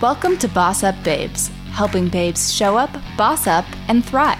Welcome 0.00 0.38
to 0.38 0.48
Boss 0.48 0.82
Up 0.82 0.94
Babes, 1.04 1.48
helping 1.72 2.08
babes 2.08 2.50
show 2.50 2.78
up, 2.78 2.88
boss 3.18 3.46
up, 3.46 3.66
and 3.86 4.02
thrive. 4.02 4.38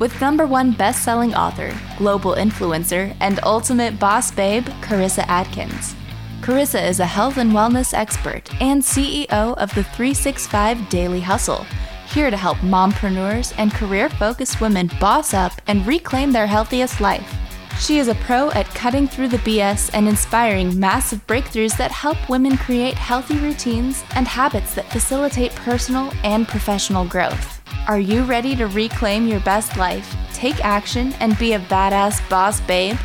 With 0.00 0.20
number 0.20 0.48
one 0.48 0.72
best 0.72 1.04
selling 1.04 1.32
author, 1.32 1.72
global 1.96 2.32
influencer, 2.34 3.16
and 3.20 3.38
ultimate 3.44 4.00
boss 4.00 4.32
babe, 4.32 4.64
Carissa 4.80 5.24
Adkins. 5.28 5.94
Carissa 6.40 6.84
is 6.84 6.98
a 6.98 7.06
health 7.06 7.36
and 7.36 7.52
wellness 7.52 7.94
expert 7.94 8.52
and 8.60 8.82
CEO 8.82 9.54
of 9.54 9.72
the 9.76 9.84
365 9.84 10.88
Daily 10.88 11.20
Hustle, 11.20 11.64
here 12.08 12.28
to 12.28 12.36
help 12.36 12.58
mompreneurs 12.58 13.54
and 13.58 13.70
career 13.72 14.08
focused 14.08 14.60
women 14.60 14.90
boss 14.98 15.32
up 15.32 15.52
and 15.68 15.86
reclaim 15.86 16.32
their 16.32 16.48
healthiest 16.48 17.00
life. 17.00 17.32
She 17.78 17.98
is 17.98 18.08
a 18.08 18.14
pro 18.14 18.50
at 18.52 18.66
cutting 18.74 19.06
through 19.06 19.28
the 19.28 19.36
BS 19.38 19.90
and 19.92 20.08
inspiring 20.08 20.80
massive 20.80 21.24
breakthroughs 21.26 21.76
that 21.76 21.92
help 21.92 22.16
women 22.26 22.56
create 22.56 22.94
healthy 22.94 23.38
routines 23.38 24.02
and 24.14 24.26
habits 24.26 24.74
that 24.74 24.90
facilitate 24.90 25.54
personal 25.54 26.10
and 26.24 26.48
professional 26.48 27.04
growth. 27.04 27.62
Are 27.86 28.00
you 28.00 28.24
ready 28.24 28.56
to 28.56 28.66
reclaim 28.66 29.28
your 29.28 29.40
best 29.40 29.76
life, 29.76 30.16
take 30.32 30.64
action, 30.64 31.12
and 31.20 31.38
be 31.38 31.52
a 31.52 31.60
badass 31.60 32.26
boss 32.30 32.62
babe? 32.62 32.96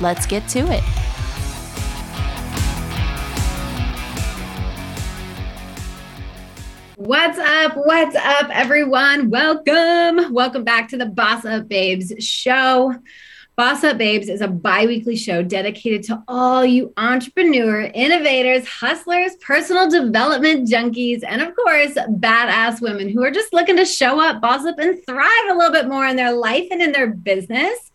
Let's 0.00 0.24
get 0.24 0.46
to 0.50 0.60
it. 0.70 0.84
What's 6.94 7.38
up? 7.38 7.72
What's 7.74 8.14
up, 8.14 8.50
everyone? 8.50 9.30
Welcome. 9.30 10.32
Welcome 10.32 10.62
back 10.62 10.88
to 10.90 10.96
the 10.96 11.06
Boss 11.06 11.44
Up 11.44 11.66
Babes 11.66 12.12
show. 12.24 12.94
Boss 13.54 13.84
Up 13.84 13.98
Babes 13.98 14.30
is 14.30 14.40
a 14.40 14.48
bi 14.48 14.86
weekly 14.86 15.14
show 15.14 15.42
dedicated 15.42 16.02
to 16.04 16.22
all 16.26 16.64
you 16.64 16.90
entrepreneur, 16.96 17.82
innovators, 17.82 18.66
hustlers, 18.66 19.36
personal 19.36 19.90
development 19.90 20.66
junkies, 20.66 21.22
and 21.22 21.42
of 21.42 21.54
course, 21.54 21.92
badass 21.92 22.80
women 22.80 23.10
who 23.10 23.22
are 23.22 23.30
just 23.30 23.52
looking 23.52 23.76
to 23.76 23.84
show 23.84 24.18
up, 24.18 24.40
boss 24.40 24.64
up, 24.64 24.78
and 24.78 25.04
thrive 25.06 25.50
a 25.50 25.54
little 25.54 25.70
bit 25.70 25.86
more 25.86 26.06
in 26.06 26.16
their 26.16 26.32
life 26.32 26.66
and 26.70 26.80
in 26.80 26.92
their 26.92 27.08
business. 27.08 27.92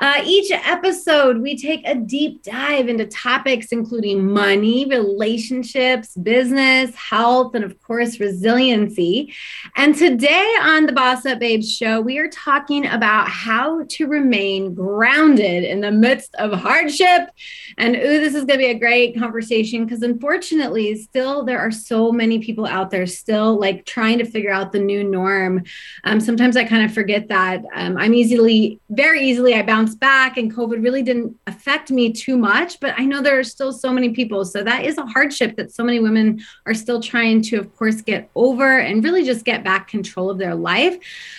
Uh, 0.00 0.22
each 0.24 0.50
episode, 0.50 1.42
we 1.42 1.54
take 1.54 1.86
a 1.86 1.94
deep 1.94 2.42
dive 2.42 2.88
into 2.88 3.04
topics 3.06 3.66
including 3.70 4.26
money, 4.26 4.86
relationships, 4.86 6.16
business, 6.16 6.94
health, 6.94 7.54
and 7.54 7.64
of 7.64 7.80
course, 7.82 8.18
resiliency. 8.18 9.34
And 9.76 9.94
today 9.94 10.54
on 10.62 10.86
the 10.86 10.92
Boss 10.92 11.26
Up 11.26 11.38
Babes 11.38 11.70
show, 11.70 12.00
we 12.00 12.16
are 12.16 12.28
talking 12.28 12.86
about 12.86 13.28
how 13.28 13.84
to 13.90 14.06
remain 14.06 14.74
grounded 14.74 15.64
in 15.64 15.82
the 15.82 15.90
midst 15.90 16.34
of 16.36 16.52
hardship. 16.52 17.28
And 17.76 17.94
ooh, 17.94 18.20
this 18.20 18.34
is 18.34 18.46
going 18.46 18.58
to 18.58 18.64
be 18.64 18.70
a 18.70 18.78
great 18.78 19.18
conversation 19.18 19.84
because 19.84 20.00
unfortunately, 20.00 20.96
still 20.96 21.44
there 21.44 21.60
are 21.60 21.70
so 21.70 22.10
many 22.10 22.38
people 22.38 22.64
out 22.64 22.90
there 22.90 23.06
still 23.06 23.60
like 23.60 23.84
trying 23.84 24.16
to 24.16 24.24
figure 24.24 24.50
out 24.50 24.72
the 24.72 24.78
new 24.78 25.04
norm. 25.04 25.62
Um, 26.04 26.20
sometimes 26.20 26.56
I 26.56 26.64
kind 26.64 26.86
of 26.86 26.94
forget 26.94 27.28
that 27.28 27.62
um, 27.74 27.98
I'm 27.98 28.14
easily, 28.14 28.80
very 28.88 29.20
easily, 29.20 29.54
I 29.54 29.62
bounce 29.62 29.89
back 29.94 30.36
and 30.36 30.54
COVID 30.54 30.82
really 30.82 31.02
didn't 31.02 31.36
affect 31.46 31.90
me 31.90 32.12
too 32.12 32.36
much, 32.36 32.80
but 32.80 32.94
I 32.98 33.04
know 33.04 33.20
there 33.22 33.38
are 33.38 33.44
still 33.44 33.72
so 33.72 33.92
many 33.92 34.10
people. 34.10 34.44
So 34.44 34.62
that 34.62 34.84
is 34.84 34.98
a 34.98 35.06
hardship 35.06 35.56
that 35.56 35.72
so 35.72 35.84
many 35.84 36.00
women 36.00 36.40
are 36.66 36.74
still 36.74 37.00
trying 37.00 37.42
to, 37.42 37.56
of 37.56 37.74
course, 37.76 38.00
get 38.00 38.30
over 38.34 38.78
and 38.78 39.02
really 39.04 39.24
just 39.24 39.44
get 39.44 39.64
back 39.64 39.88
control 39.88 40.30
of 40.30 40.38
their 40.38 40.54
life. 40.54 40.98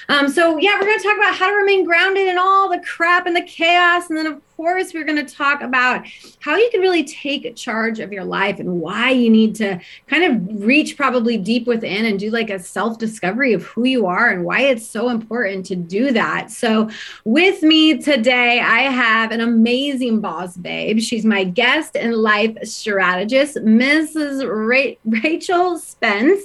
Um, 0.10 0.28
so, 0.30 0.58
yeah, 0.58 0.76
we're 0.76 0.88
going 0.88 1.00
to 1.00 1.04
talk 1.04 1.18
about 1.18 1.36
how 1.36 1.50
to 1.50 1.56
remain 1.56 1.86
grounded 1.86 2.28
in 2.28 2.38
all 2.38 2.70
the 2.70 2.80
crap 2.80 3.26
and 3.26 3.36
the 3.36 3.44
chaos. 3.44 4.10
And 4.10 4.18
then, 4.18 4.28
of 4.28 4.51
course, 4.62 4.94
we're 4.94 5.04
going 5.04 5.26
to 5.26 5.36
talk 5.36 5.62
about 5.62 6.06
how 6.40 6.56
you 6.56 6.70
can 6.70 6.82
really 6.82 7.04
take 7.04 7.56
charge 7.56 8.00
of 8.00 8.14
your 8.14 8.24
life 8.24 8.60
and 8.60 8.80
why 8.80 9.10
you 9.10 9.28
need 9.28 9.56
to 9.56 9.80
kind 10.06 10.24
of 10.24 10.64
reach 10.64 10.96
probably 10.96 11.36
deep 11.36 11.66
within 11.66 12.06
and 12.06 12.20
do 12.20 12.30
like 12.30 12.52
a 12.52 12.60
self 12.60 13.00
discovery 13.00 13.54
of 13.54 13.64
who 13.64 13.86
you 13.86 14.06
are 14.06 14.30
and 14.30 14.46
why 14.46 14.62
it's 14.62 14.86
so 14.86 15.10
important 15.10 15.66
to 15.66 15.76
do 15.76 16.12
that. 16.12 16.52
So, 16.52 16.92
with 17.26 17.64
me 17.64 17.98
today, 17.98 18.60
I 18.60 18.82
have 18.82 19.32
an 19.32 19.42
amazing 19.42 20.22
boss 20.22 20.56
babe. 20.56 21.00
She's 21.00 21.26
my 21.26 21.44
guest 21.44 21.98
and 21.98 22.14
life 22.14 22.56
strategist, 22.62 23.56
Mrs. 23.56 24.48
Ra- 24.48 24.94
Rachel 25.24 25.80
Spence. 25.80 26.44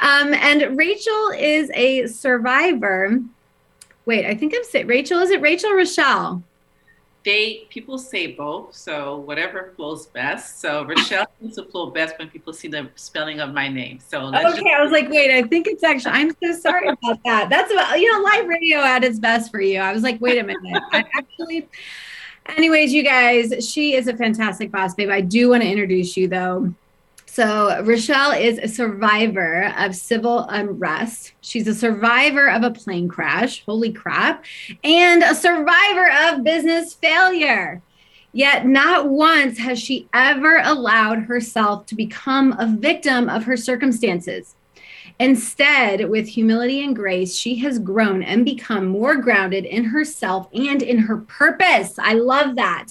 Um, 0.00 0.34
and 0.34 0.78
Rachel 0.78 1.32
is 1.36 1.68
a 1.74 2.06
survivor. 2.06 3.18
Wait, 4.06 4.24
I 4.24 4.36
think 4.36 4.54
I'm 4.54 4.62
saying 4.62 4.86
Rachel. 4.86 5.18
Is 5.18 5.30
it 5.30 5.40
Rachel 5.40 5.72
Rochelle? 5.72 6.44
They 7.24 7.66
people 7.68 7.98
say 7.98 8.28
both, 8.28 8.74
so 8.74 9.18
whatever 9.18 9.72
flows 9.76 10.06
best. 10.06 10.60
So 10.60 10.84
Rochelle 10.84 11.26
seems 11.40 11.56
to 11.56 11.64
flow 11.64 11.90
best 11.90 12.18
when 12.18 12.28
people 12.28 12.52
see 12.52 12.68
the 12.68 12.88
spelling 12.94 13.40
of 13.40 13.52
my 13.52 13.68
name. 13.68 14.00
So 14.06 14.28
okay, 14.28 14.42
just- 14.42 14.62
I 14.62 14.82
was 14.82 14.90
like, 14.90 15.10
wait, 15.10 15.30
I 15.30 15.42
think 15.42 15.66
it's 15.66 15.84
actually. 15.84 16.12
I'm 16.12 16.34
so 16.42 16.52
sorry 16.58 16.88
about 17.02 17.18
that. 17.24 17.50
That's 17.50 17.72
about 17.72 18.00
you 18.00 18.10
know, 18.12 18.22
live 18.22 18.48
radio 18.48 18.78
at 18.78 19.04
its 19.04 19.18
best 19.18 19.50
for 19.50 19.60
you. 19.60 19.80
I 19.80 19.92
was 19.92 20.02
like, 20.02 20.20
wait 20.20 20.38
a 20.38 20.42
minute, 20.42 20.82
I 20.92 21.04
actually. 21.14 21.68
Anyways, 22.46 22.92
you 22.92 23.02
guys, 23.04 23.68
she 23.68 23.94
is 23.94 24.08
a 24.08 24.16
fantastic 24.16 24.72
boss 24.72 24.94
babe. 24.94 25.10
I 25.10 25.20
do 25.20 25.50
want 25.50 25.62
to 25.62 25.68
introduce 25.68 26.16
you 26.16 26.26
though. 26.26 26.74
So, 27.32 27.80
Rochelle 27.84 28.32
is 28.32 28.58
a 28.58 28.66
survivor 28.66 29.72
of 29.78 29.94
civil 29.94 30.46
unrest. 30.48 31.32
She's 31.42 31.68
a 31.68 31.74
survivor 31.74 32.50
of 32.50 32.64
a 32.64 32.72
plane 32.72 33.06
crash, 33.06 33.64
holy 33.64 33.92
crap, 33.92 34.44
and 34.82 35.22
a 35.22 35.36
survivor 35.36 36.10
of 36.24 36.42
business 36.42 36.92
failure. 36.94 37.82
Yet, 38.32 38.66
not 38.66 39.08
once 39.08 39.58
has 39.58 39.78
she 39.78 40.08
ever 40.12 40.60
allowed 40.64 41.20
herself 41.20 41.86
to 41.86 41.94
become 41.94 42.56
a 42.58 42.66
victim 42.66 43.28
of 43.28 43.44
her 43.44 43.56
circumstances. 43.56 44.56
Instead, 45.20 46.08
with 46.08 46.26
humility 46.26 46.82
and 46.82 46.96
grace, 46.96 47.36
she 47.36 47.54
has 47.56 47.78
grown 47.78 48.22
and 48.22 48.42
become 48.42 48.86
more 48.86 49.16
grounded 49.16 49.66
in 49.66 49.84
herself 49.84 50.48
and 50.54 50.80
in 50.80 50.96
her 50.96 51.18
purpose. 51.18 51.98
I 51.98 52.14
love 52.14 52.56
that. 52.56 52.86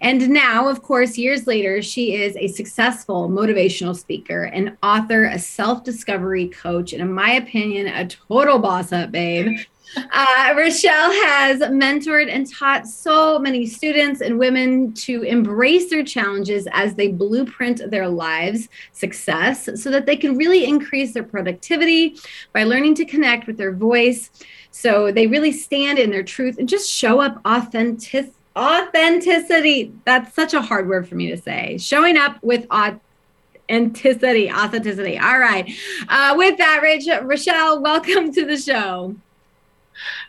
And 0.00 0.30
now, 0.30 0.68
of 0.68 0.80
course, 0.80 1.18
years 1.18 1.46
later, 1.46 1.82
she 1.82 2.14
is 2.14 2.34
a 2.36 2.48
successful 2.48 3.28
motivational 3.28 3.94
speaker, 3.94 4.44
an 4.44 4.78
author, 4.82 5.26
a 5.26 5.38
self 5.38 5.84
discovery 5.84 6.48
coach, 6.48 6.94
and 6.94 7.02
in 7.02 7.12
my 7.12 7.32
opinion, 7.32 7.88
a 7.88 8.08
total 8.08 8.58
boss 8.58 8.90
up, 8.90 9.12
babe. 9.12 9.58
Uh, 9.96 10.54
Rochelle 10.56 11.12
has 11.12 11.60
mentored 11.60 12.28
and 12.30 12.50
taught 12.50 12.86
so 12.86 13.38
many 13.38 13.66
students 13.66 14.20
and 14.20 14.38
women 14.38 14.92
to 14.94 15.22
embrace 15.22 15.90
their 15.90 16.04
challenges 16.04 16.66
as 16.72 16.94
they 16.94 17.08
blueprint 17.08 17.90
their 17.90 18.08
lives' 18.08 18.68
success 18.92 19.68
so 19.80 19.90
that 19.90 20.06
they 20.06 20.16
can 20.16 20.36
really 20.36 20.64
increase 20.64 21.14
their 21.14 21.22
productivity 21.22 22.16
by 22.52 22.64
learning 22.64 22.94
to 22.96 23.04
connect 23.04 23.46
with 23.46 23.56
their 23.56 23.72
voice. 23.72 24.30
So 24.70 25.10
they 25.10 25.26
really 25.26 25.52
stand 25.52 25.98
in 25.98 26.10
their 26.10 26.22
truth 26.22 26.58
and 26.58 26.68
just 26.68 26.90
show 26.90 27.20
up 27.20 27.40
authentic. 27.44 28.32
Authenticity. 28.56 29.92
That's 30.06 30.34
such 30.34 30.54
a 30.54 30.62
hard 30.62 30.88
word 30.88 31.06
for 31.06 31.14
me 31.14 31.30
to 31.30 31.36
say. 31.36 31.76
Showing 31.76 32.16
up 32.16 32.42
with 32.42 32.66
authenticity. 32.70 34.50
Authenticity. 34.50 35.18
All 35.18 35.38
right. 35.38 35.70
Uh, 36.08 36.34
with 36.38 36.56
that, 36.56 36.80
Rich, 36.82 37.06
Rochelle, 37.22 37.82
welcome 37.82 38.32
to 38.32 38.46
the 38.46 38.56
show. 38.56 39.14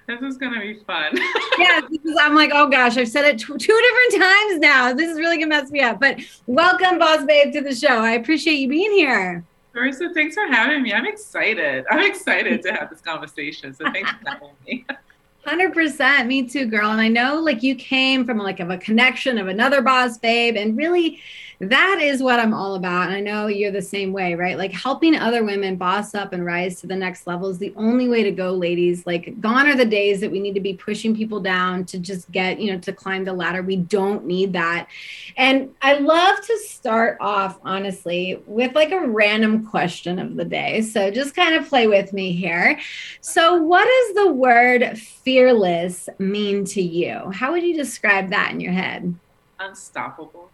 This 0.07 0.21
is 0.21 0.37
gonna 0.37 0.59
be 0.59 0.75
fun. 0.85 1.17
yeah, 1.59 1.81
I'm 2.19 2.35
like, 2.35 2.51
oh 2.53 2.69
gosh, 2.69 2.97
I've 2.97 3.09
said 3.09 3.25
it 3.25 3.39
t- 3.39 3.45
two 3.45 3.55
different 3.57 4.23
times 4.23 4.59
now. 4.59 4.93
This 4.93 5.09
is 5.09 5.17
really 5.17 5.37
gonna 5.37 5.47
mess 5.47 5.71
me 5.71 5.81
up. 5.81 5.99
But 5.99 6.19
welcome, 6.45 6.99
Boss 6.99 7.25
Babe, 7.25 7.53
to 7.53 7.61
the 7.61 7.75
show. 7.75 7.99
I 7.99 8.11
appreciate 8.11 8.55
you 8.55 8.69
being 8.69 8.91
here. 8.91 9.43
Marissa, 9.75 10.13
thanks 10.13 10.35
for 10.35 10.47
having 10.47 10.81
me. 10.81 10.93
I'm 10.93 11.05
excited. 11.05 11.85
I'm 11.91 11.99
excited 11.99 12.63
to 12.63 12.73
have 12.73 12.89
this 12.89 13.01
conversation. 13.01 13.73
So 13.73 13.85
thanks 13.91 14.09
for 14.09 14.29
having 14.29 14.49
me. 14.65 14.85
Hundred 15.45 15.73
percent, 15.73 16.27
me 16.27 16.45
too, 16.45 16.65
girl. 16.65 16.89
And 16.91 16.99
I 16.99 17.07
know, 17.07 17.39
like, 17.39 17.63
you 17.63 17.73
came 17.75 18.25
from 18.25 18.37
like 18.37 18.59
of 18.59 18.69
a 18.69 18.77
connection 18.77 19.37
of 19.37 19.47
another 19.47 19.81
boss 19.81 20.17
babe, 20.17 20.57
and 20.57 20.75
really 20.75 21.21
that 21.59 21.99
is 21.99 22.21
what 22.21 22.39
I'm 22.39 22.53
all 22.53 22.75
about. 22.75 23.07
And 23.07 23.15
I 23.15 23.19
know 23.19 23.47
you're 23.47 23.71
the 23.71 23.81
same 23.81 24.13
way, 24.13 24.35
right? 24.35 24.57
Like 24.57 24.71
helping 24.71 25.15
other 25.15 25.43
women 25.43 25.75
boss 25.75 26.13
up 26.13 26.31
and 26.31 26.45
rise 26.45 26.79
to 26.81 26.87
the 26.87 26.95
next 26.95 27.25
level 27.25 27.49
is 27.49 27.57
the 27.57 27.73
only 27.75 28.07
way 28.07 28.21
to 28.21 28.31
go, 28.31 28.51
ladies. 28.51 29.07
Like 29.07 29.41
gone 29.41 29.67
are 29.67 29.75
the 29.75 29.85
days 29.85 30.19
that 30.21 30.31
we 30.31 30.39
need 30.39 30.53
to 30.53 30.59
be 30.59 30.75
pushing 30.75 31.15
people 31.15 31.39
down 31.39 31.83
to 31.85 31.97
just 31.97 32.31
get, 32.31 32.59
you 32.59 32.71
know, 32.71 32.79
to 32.79 32.93
climb 32.93 33.25
the 33.25 33.33
ladder. 33.33 33.63
We 33.63 33.77
don't 33.77 34.25
need 34.25 34.53
that. 34.53 34.87
And 35.35 35.73
I 35.81 35.97
love 35.97 36.39
to 36.45 36.57
start 36.59 37.17
off, 37.19 37.57
honestly, 37.63 38.39
with 38.45 38.75
like 38.75 38.91
a 38.91 39.07
random 39.07 39.65
question 39.65 40.19
of 40.19 40.35
the 40.35 40.45
day. 40.45 40.81
So 40.81 41.09
just 41.09 41.35
kind 41.35 41.55
of 41.55 41.67
play 41.67 41.87
with 41.87 42.13
me 42.13 42.33
here. 42.33 42.79
So, 43.21 43.55
what 43.55 43.85
does 43.85 44.25
the 44.25 44.31
word 44.31 44.97
fearless 44.97 46.07
mean 46.19 46.65
to 46.65 46.81
you? 46.81 47.31
How 47.31 47.51
would 47.51 47.63
you 47.63 47.75
describe 47.75 48.29
that 48.29 48.51
in 48.51 48.59
your 48.59 48.73
head? 48.73 49.15
Unstoppable. 49.59 50.51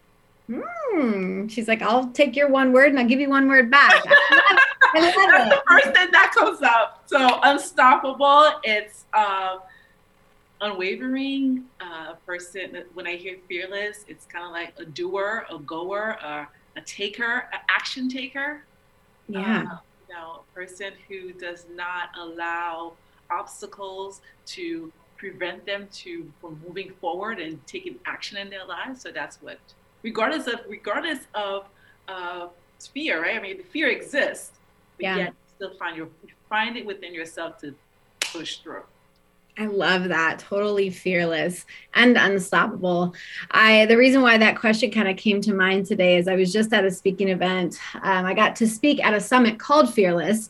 Hmm. 0.62 1.48
She's 1.48 1.68
like, 1.68 1.82
I'll 1.82 2.08
take 2.10 2.36
your 2.36 2.50
one 2.50 2.74
word 2.74 2.90
and 2.90 3.00
I'll 3.00 3.08
give 3.08 3.20
you 3.20 3.30
one 3.30 3.48
word 3.48 3.72
back. 3.72 4.04
I 4.96 5.00
love 5.00 5.14
it. 5.16 5.32
That's 5.32 5.50
the 5.50 5.64
first 5.68 5.86
thing 5.86 6.12
that 6.12 6.32
comes 6.38 6.62
up. 6.62 7.04
So 7.06 7.40
unstoppable. 7.44 8.52
It's 8.64 9.06
um, 9.14 9.60
unwavering. 10.62 11.66
Uh, 11.82 12.12
a 12.12 12.18
person. 12.26 12.84
When 12.94 13.08
I 13.08 13.16
hear 13.16 13.38
fearless, 13.48 14.06
it's 14.08 14.26
kind 14.26 14.46
of 14.46 14.52
like 14.52 14.74
a 14.78 14.86
doer, 14.86 15.46
a 15.50 15.58
goer, 15.58 16.18
a, 16.22 16.48
a 16.76 16.82
taker, 16.82 17.48
an 17.54 17.60
action 17.70 18.10
taker. 18.10 18.64
Yeah. 19.28 19.66
Uh, 19.72 19.78
know, 20.14 20.42
a 20.50 20.54
person 20.54 20.94
who 21.08 21.34
does 21.34 21.66
not 21.74 22.10
allow 22.18 22.94
obstacles 23.30 24.22
to 24.46 24.92
prevent 25.18 25.66
them 25.66 25.88
to 25.92 26.32
from 26.40 26.62
moving 26.66 26.92
forward 27.02 27.40
and 27.40 27.66
taking 27.66 27.98
action 28.06 28.38
in 28.38 28.50
their 28.50 28.66
lives. 28.66 29.02
So 29.02 29.12
that's 29.12 29.42
what, 29.42 29.60
regardless 30.04 30.48
of 30.48 30.60
regardless 30.68 31.20
of 31.34 31.66
uh, 32.08 32.48
fear, 32.94 33.22
right? 33.22 33.38
I 33.38 33.42
mean, 33.42 33.58
the 33.58 33.64
fear 33.64 33.90
exists, 33.90 34.52
but 34.98 35.04
yeah. 35.04 35.18
yet 35.18 35.34
still 35.56 35.74
find 35.76 35.98
your 35.98 36.10
find 36.50 36.78
it 36.78 36.86
within 36.86 37.14
yourself 37.14 37.58
to 37.62 37.74
push 38.20 38.58
through. 38.58 38.84
I 39.58 39.68
love 39.68 40.06
that. 40.06 40.40
Totally 40.40 40.90
fearless 40.90 41.66
and 41.94 42.18
unstoppable. 42.18 43.14
I 43.52 43.86
the 43.86 43.98
reason 43.98 44.24
why 44.24 44.38
that 44.40 44.58
question 44.58 44.90
kind 44.90 45.08
of 45.08 45.16
came 45.16 45.42
to 45.42 45.54
mind 45.54 45.86
today 45.86 46.18
is 46.18 46.28
I 46.28 46.36
was 46.36 46.52
just 46.52 46.74
at 46.74 46.86
a 46.86 46.90
speaking 46.90 47.30
event. 47.30 47.78
Um, 48.02 48.26
I 48.26 48.34
got 48.34 48.56
to 48.58 48.68
speak 48.68 49.04
at 49.06 49.14
a 49.14 49.20
summit 49.20 49.60
called 49.60 49.94
Fearless, 49.94 50.50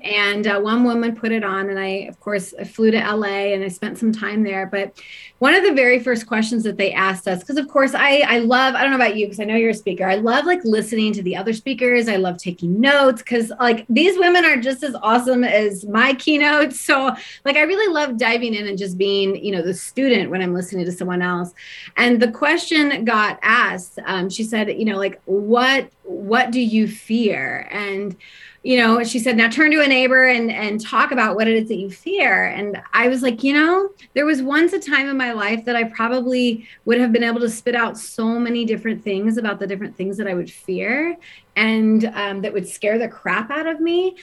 and 0.00 0.48
uh, 0.48 0.58
one 0.60 0.82
woman 0.82 1.14
put 1.14 1.30
it 1.30 1.44
on, 1.44 1.70
and 1.70 1.78
I 1.78 2.08
of 2.08 2.18
course 2.18 2.52
I 2.58 2.64
flew 2.64 2.90
to 2.90 2.98
LA 2.98 3.54
and 3.54 3.62
I 3.62 3.68
spent 3.68 3.98
some 3.98 4.10
time 4.10 4.42
there. 4.42 4.66
But 4.66 5.00
one 5.38 5.54
of 5.54 5.62
the 5.62 5.72
very 5.72 6.00
first 6.00 6.26
questions 6.26 6.64
that 6.64 6.76
they 6.76 6.92
asked 6.92 7.28
us, 7.28 7.40
because 7.40 7.56
of 7.56 7.68
course 7.68 7.94
I 7.94 8.22
I 8.26 8.38
love 8.40 8.74
I 8.74 8.82
don't 8.82 8.90
know 8.90 8.96
about 8.96 9.16
you 9.16 9.26
because 9.26 9.38
I 9.38 9.44
know 9.44 9.56
you're 9.56 9.70
a 9.70 9.74
speaker. 9.74 10.06
I 10.06 10.16
love 10.16 10.44
like 10.44 10.64
listening 10.64 11.12
to 11.12 11.22
the 11.22 11.36
other 11.36 11.52
speakers. 11.52 12.08
I 12.08 12.16
love 12.16 12.36
taking 12.36 12.80
notes 12.80 13.22
because 13.22 13.52
like 13.60 13.86
these 13.88 14.18
women 14.18 14.44
are 14.44 14.56
just 14.56 14.82
as 14.82 14.96
awesome 15.02 15.44
as 15.44 15.86
my 15.86 16.14
keynotes. 16.14 16.80
So 16.80 17.14
like 17.44 17.56
I 17.56 17.62
really 17.62 17.92
love 17.92 18.18
diving 18.18 18.39
diving 18.40 18.54
in 18.54 18.66
and 18.66 18.78
just 18.78 18.98
being, 18.98 19.42
you 19.42 19.52
know, 19.52 19.62
the 19.62 19.74
student 19.74 20.30
when 20.30 20.42
I'm 20.42 20.54
listening 20.54 20.84
to 20.86 20.92
someone 20.92 21.22
else. 21.22 21.52
And 21.96 22.20
the 22.20 22.30
question 22.30 23.04
got 23.04 23.38
asked. 23.42 23.98
Um, 24.06 24.30
she 24.30 24.42
said, 24.42 24.68
you 24.68 24.84
know, 24.84 24.96
like 24.96 25.20
what 25.24 25.90
what 26.04 26.50
do 26.50 26.60
you 26.60 26.88
fear? 26.88 27.68
And 27.70 28.16
you 28.62 28.76
know, 28.76 29.02
she 29.04 29.18
said, 29.18 29.38
now 29.38 29.48
turn 29.48 29.70
to 29.70 29.80
a 29.80 29.86
neighbor 29.86 30.26
and 30.26 30.50
and 30.50 30.80
talk 30.80 31.12
about 31.12 31.36
what 31.36 31.48
it 31.48 31.56
is 31.56 31.68
that 31.68 31.76
you 31.76 31.90
fear. 31.90 32.46
And 32.46 32.80
I 32.92 33.08
was 33.08 33.22
like, 33.22 33.42
you 33.42 33.54
know, 33.54 33.90
there 34.14 34.26
was 34.26 34.42
once 34.42 34.72
a 34.72 34.80
time 34.80 35.08
in 35.08 35.16
my 35.16 35.32
life 35.32 35.64
that 35.64 35.76
I 35.76 35.84
probably 35.84 36.66
would 36.84 37.00
have 37.00 37.12
been 37.12 37.24
able 37.24 37.40
to 37.40 37.50
spit 37.50 37.74
out 37.74 37.98
so 37.98 38.38
many 38.38 38.64
different 38.64 39.02
things 39.02 39.38
about 39.38 39.60
the 39.60 39.66
different 39.66 39.96
things 39.96 40.16
that 40.18 40.26
I 40.26 40.34
would 40.34 40.50
fear 40.50 41.16
and 41.56 42.04
um, 42.14 42.42
that 42.42 42.52
would 42.52 42.68
scare 42.68 42.98
the 42.98 43.08
crap 43.08 43.50
out 43.50 43.66
of 43.66 43.80
me 43.80 44.16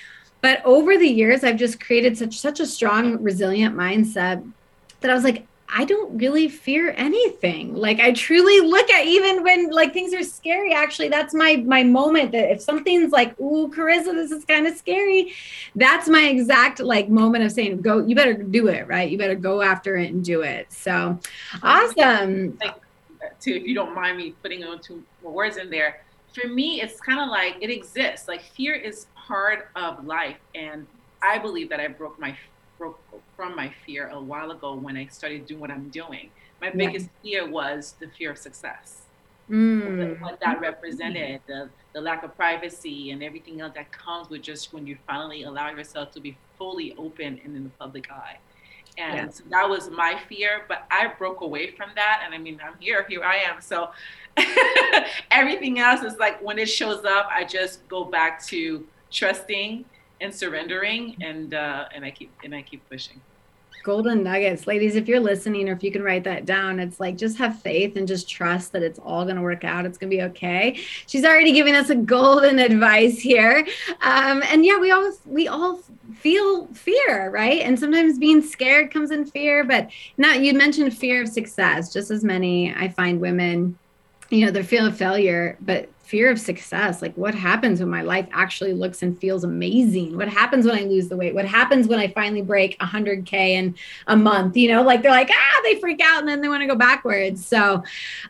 but 0.47 0.63
over 0.63 0.97
the 0.97 1.05
years 1.05 1.44
i've 1.44 1.57
just 1.57 1.77
created 1.83 2.17
such 2.17 2.39
such 2.39 2.61
a 2.61 2.65
strong 2.65 3.21
resilient 3.21 3.75
mindset 3.75 4.41
that 5.01 5.11
i 5.11 5.13
was 5.13 5.25
like 5.25 5.45
i 5.67 5.83
don't 5.83 6.17
really 6.17 6.47
fear 6.47 6.94
anything. 6.95 7.75
Like 7.75 7.99
i 7.99 8.13
truly 8.13 8.61
look 8.61 8.89
at 8.89 9.05
even 9.05 9.44
when 9.44 9.69
like 9.71 9.91
things 9.91 10.13
are 10.13 10.23
scary 10.23 10.71
actually 10.73 11.09
that's 11.09 11.33
my 11.33 11.57
my 11.57 11.83
moment 11.83 12.31
that 12.31 12.49
if 12.49 12.61
something's 12.61 13.11
like 13.11 13.38
ooh 13.41 13.67
carissa 13.75 14.13
this 14.13 14.31
is 14.31 14.45
kind 14.45 14.65
of 14.65 14.77
scary 14.77 15.33
that's 15.75 16.07
my 16.07 16.23
exact 16.35 16.79
like 16.79 17.09
moment 17.09 17.43
of 17.43 17.51
saying 17.51 17.81
go 17.81 17.93
you 18.05 18.15
better 18.15 18.33
do 18.33 18.69
it 18.69 18.88
right? 18.88 19.11
You 19.11 19.17
better 19.17 19.35
go 19.35 19.61
after 19.61 19.97
it 19.97 20.13
and 20.13 20.23
do 20.23 20.43
it. 20.43 20.71
So 20.71 21.19
awesome. 21.61 22.57
Too 23.41 23.55
if 23.55 23.63
you 23.67 23.75
don't 23.75 23.93
mind 23.93 24.15
me 24.15 24.31
putting 24.41 24.63
on 24.63 24.79
two 24.79 25.03
words 25.21 25.57
in 25.57 25.69
there. 25.69 25.91
For 26.33 26.47
me 26.47 26.79
it's 26.79 27.01
kind 27.01 27.19
of 27.19 27.27
like 27.27 27.57
it 27.59 27.69
exists. 27.69 28.29
Like 28.29 28.41
fear 28.41 28.73
is 28.73 29.07
part 29.27 29.69
of 29.75 30.06
life. 30.06 30.38
And 30.56 30.88
I 31.21 31.38
believe 31.38 31.69
that 31.69 31.79
I 31.79 31.88
broke 31.88 32.19
my 32.19 32.38
broke 32.77 33.00
from 33.35 33.56
my 33.56 33.71
fear 33.85 34.09
a 34.09 34.19
while 34.19 34.51
ago 34.51 34.75
when 34.75 34.97
I 34.97 35.07
started 35.07 35.45
doing 35.47 35.59
what 35.59 35.71
I'm 35.71 35.89
doing. 35.89 36.29
My 36.62 36.68
yeah. 36.68 36.74
biggest 36.75 37.09
fear 37.24 37.50
was 37.50 37.95
the 38.00 38.07
fear 38.07 38.31
of 38.31 38.38
success. 38.38 39.01
Mm. 39.50 40.19
What 40.19 40.39
that 40.41 40.59
represented, 40.59 41.41
the, 41.47 41.69
the 41.94 42.01
lack 42.01 42.24
of 42.24 42.35
privacy 42.35 43.12
and 43.12 43.24
everything 43.24 43.62
else 43.62 43.74
that 43.75 43.91
comes 43.91 44.29
with 44.29 44.41
just 44.41 44.74
when 44.74 44.85
you 44.85 44.97
finally 45.07 45.44
allow 45.44 45.69
yourself 45.69 46.12
to 46.13 46.19
be 46.19 46.38
fully 46.57 46.94
open 46.97 47.39
and 47.44 47.56
in 47.56 47.63
the 47.63 47.69
public 47.79 48.12
eye. 48.12 48.38
And 48.97 49.15
yeah. 49.15 49.29
so 49.29 49.44
that 49.50 49.69
was 49.69 49.89
my 49.89 50.19
fear, 50.27 50.63
but 50.68 50.85
I 50.89 51.07
broke 51.07 51.41
away 51.41 51.71
from 51.71 51.91
that. 51.95 52.24
And 52.25 52.33
I 52.33 52.39
mean, 52.39 52.59
I'm 52.65 52.74
here, 52.79 53.06
here 53.07 53.24
I 53.24 53.38
am. 53.38 53.62
So 53.62 53.91
everything 55.31 55.79
else 55.79 56.01
is 56.01 56.18
like 56.18 56.41
when 56.41 56.57
it 56.57 56.68
shows 56.68 57.06
up, 57.06 57.29
I 57.31 57.44
just 57.45 57.88
go 57.88 58.03
back 58.03 58.44
to 58.47 58.85
trusting 59.12 59.86
and 60.21 60.33
surrendering 60.33 61.15
and 61.21 61.54
uh, 61.54 61.86
and 61.94 62.04
I 62.04 62.12
keep 62.12 62.31
and 62.44 62.54
I 62.56 62.62
keep 62.62 62.88
pushing. 62.89 63.21
Golden 63.83 64.21
nuggets, 64.21 64.68
ladies, 64.68 64.98
if 64.98 65.07
you're 65.07 65.19
listening 65.19 65.69
or 65.69 65.71
if 65.71 65.81
you 65.81 65.94
can 65.94 66.04
write 66.04 66.25
that 66.25 66.45
down, 66.45 66.77
it's 66.77 67.00
like 67.00 67.15
just 67.15 67.38
have 67.38 67.62
faith 67.62 67.95
and 67.95 68.06
just 68.06 68.30
trust 68.30 68.74
that 68.74 68.83
it's 68.83 69.00
all 69.00 69.24
going 69.24 69.38
to 69.38 69.42
work 69.42 69.63
out. 69.63 69.86
It's 69.86 69.98
going 69.98 70.09
to 70.12 70.18
be 70.18 70.24
okay. 70.24 70.77
She's 71.06 71.24
already 71.24 71.54
giving 71.54 71.74
us 71.74 71.89
a 71.89 71.95
golden 71.95 72.59
advice 72.59 73.18
here. 73.19 73.65
Um, 74.01 74.44
and 74.48 74.65
yeah, 74.65 74.77
we 74.77 74.92
all 74.92 75.13
we 75.25 75.48
all 75.48 75.80
feel 76.15 76.68
fear, 76.68 77.30
right? 77.30 77.62
And 77.62 77.80
sometimes 77.80 78.18
being 78.18 78.42
scared 78.42 78.92
comes 78.92 79.12
in 79.12 79.25
fear, 79.25 79.63
but 79.63 79.89
not 80.18 80.42
you 80.42 80.53
mentioned 80.53 80.98
fear 80.98 81.21
of 81.21 81.30
success. 81.30 81.94
Just 81.94 82.12
as 82.12 82.25
many 82.25 82.74
I 82.74 82.89
find 82.89 83.21
women, 83.21 83.77
you 84.30 84.45
know, 84.45 84.51
they're 84.51 84.63
feeling 84.63 84.92
failure, 84.92 85.57
but 85.62 85.88
fear 86.07 86.31
of 86.31 86.39
success 86.39 87.01
like 87.01 87.13
what 87.15 87.36
happens 87.36 87.81
when 87.81 87.89
my 87.89 88.01
life 88.01 88.25
actually 88.31 88.71
looks 88.71 89.04
and 89.04 89.19
feels 89.19 89.44
amazing? 89.44 90.15
What 90.15 90.30
happens 90.30 90.65
when 90.65 90.77
i 90.77 90.83
lose 90.83 91.09
the 91.09 91.18
weight? 91.18 91.36
What 91.36 91.45
happens 91.45 91.88
when 91.88 92.00
i 92.00 92.07
finally 92.07 92.42
break 92.42 92.80
100k 92.80 93.33
in 93.33 93.75
a 94.07 94.15
month? 94.15 94.56
You 94.56 94.71
know 94.71 94.83
like 94.83 95.01
they're 95.01 95.12
like 95.12 95.30
ah 95.30 95.62
they 95.63 95.80
freak 95.81 96.00
out 96.01 96.19
and 96.19 96.27
then 96.27 96.39
they 96.39 96.48
want 96.48 96.62
to 96.62 96.68
go 96.68 96.75
backwards. 96.75 97.45
So 97.45 97.59
uh, 97.59 97.81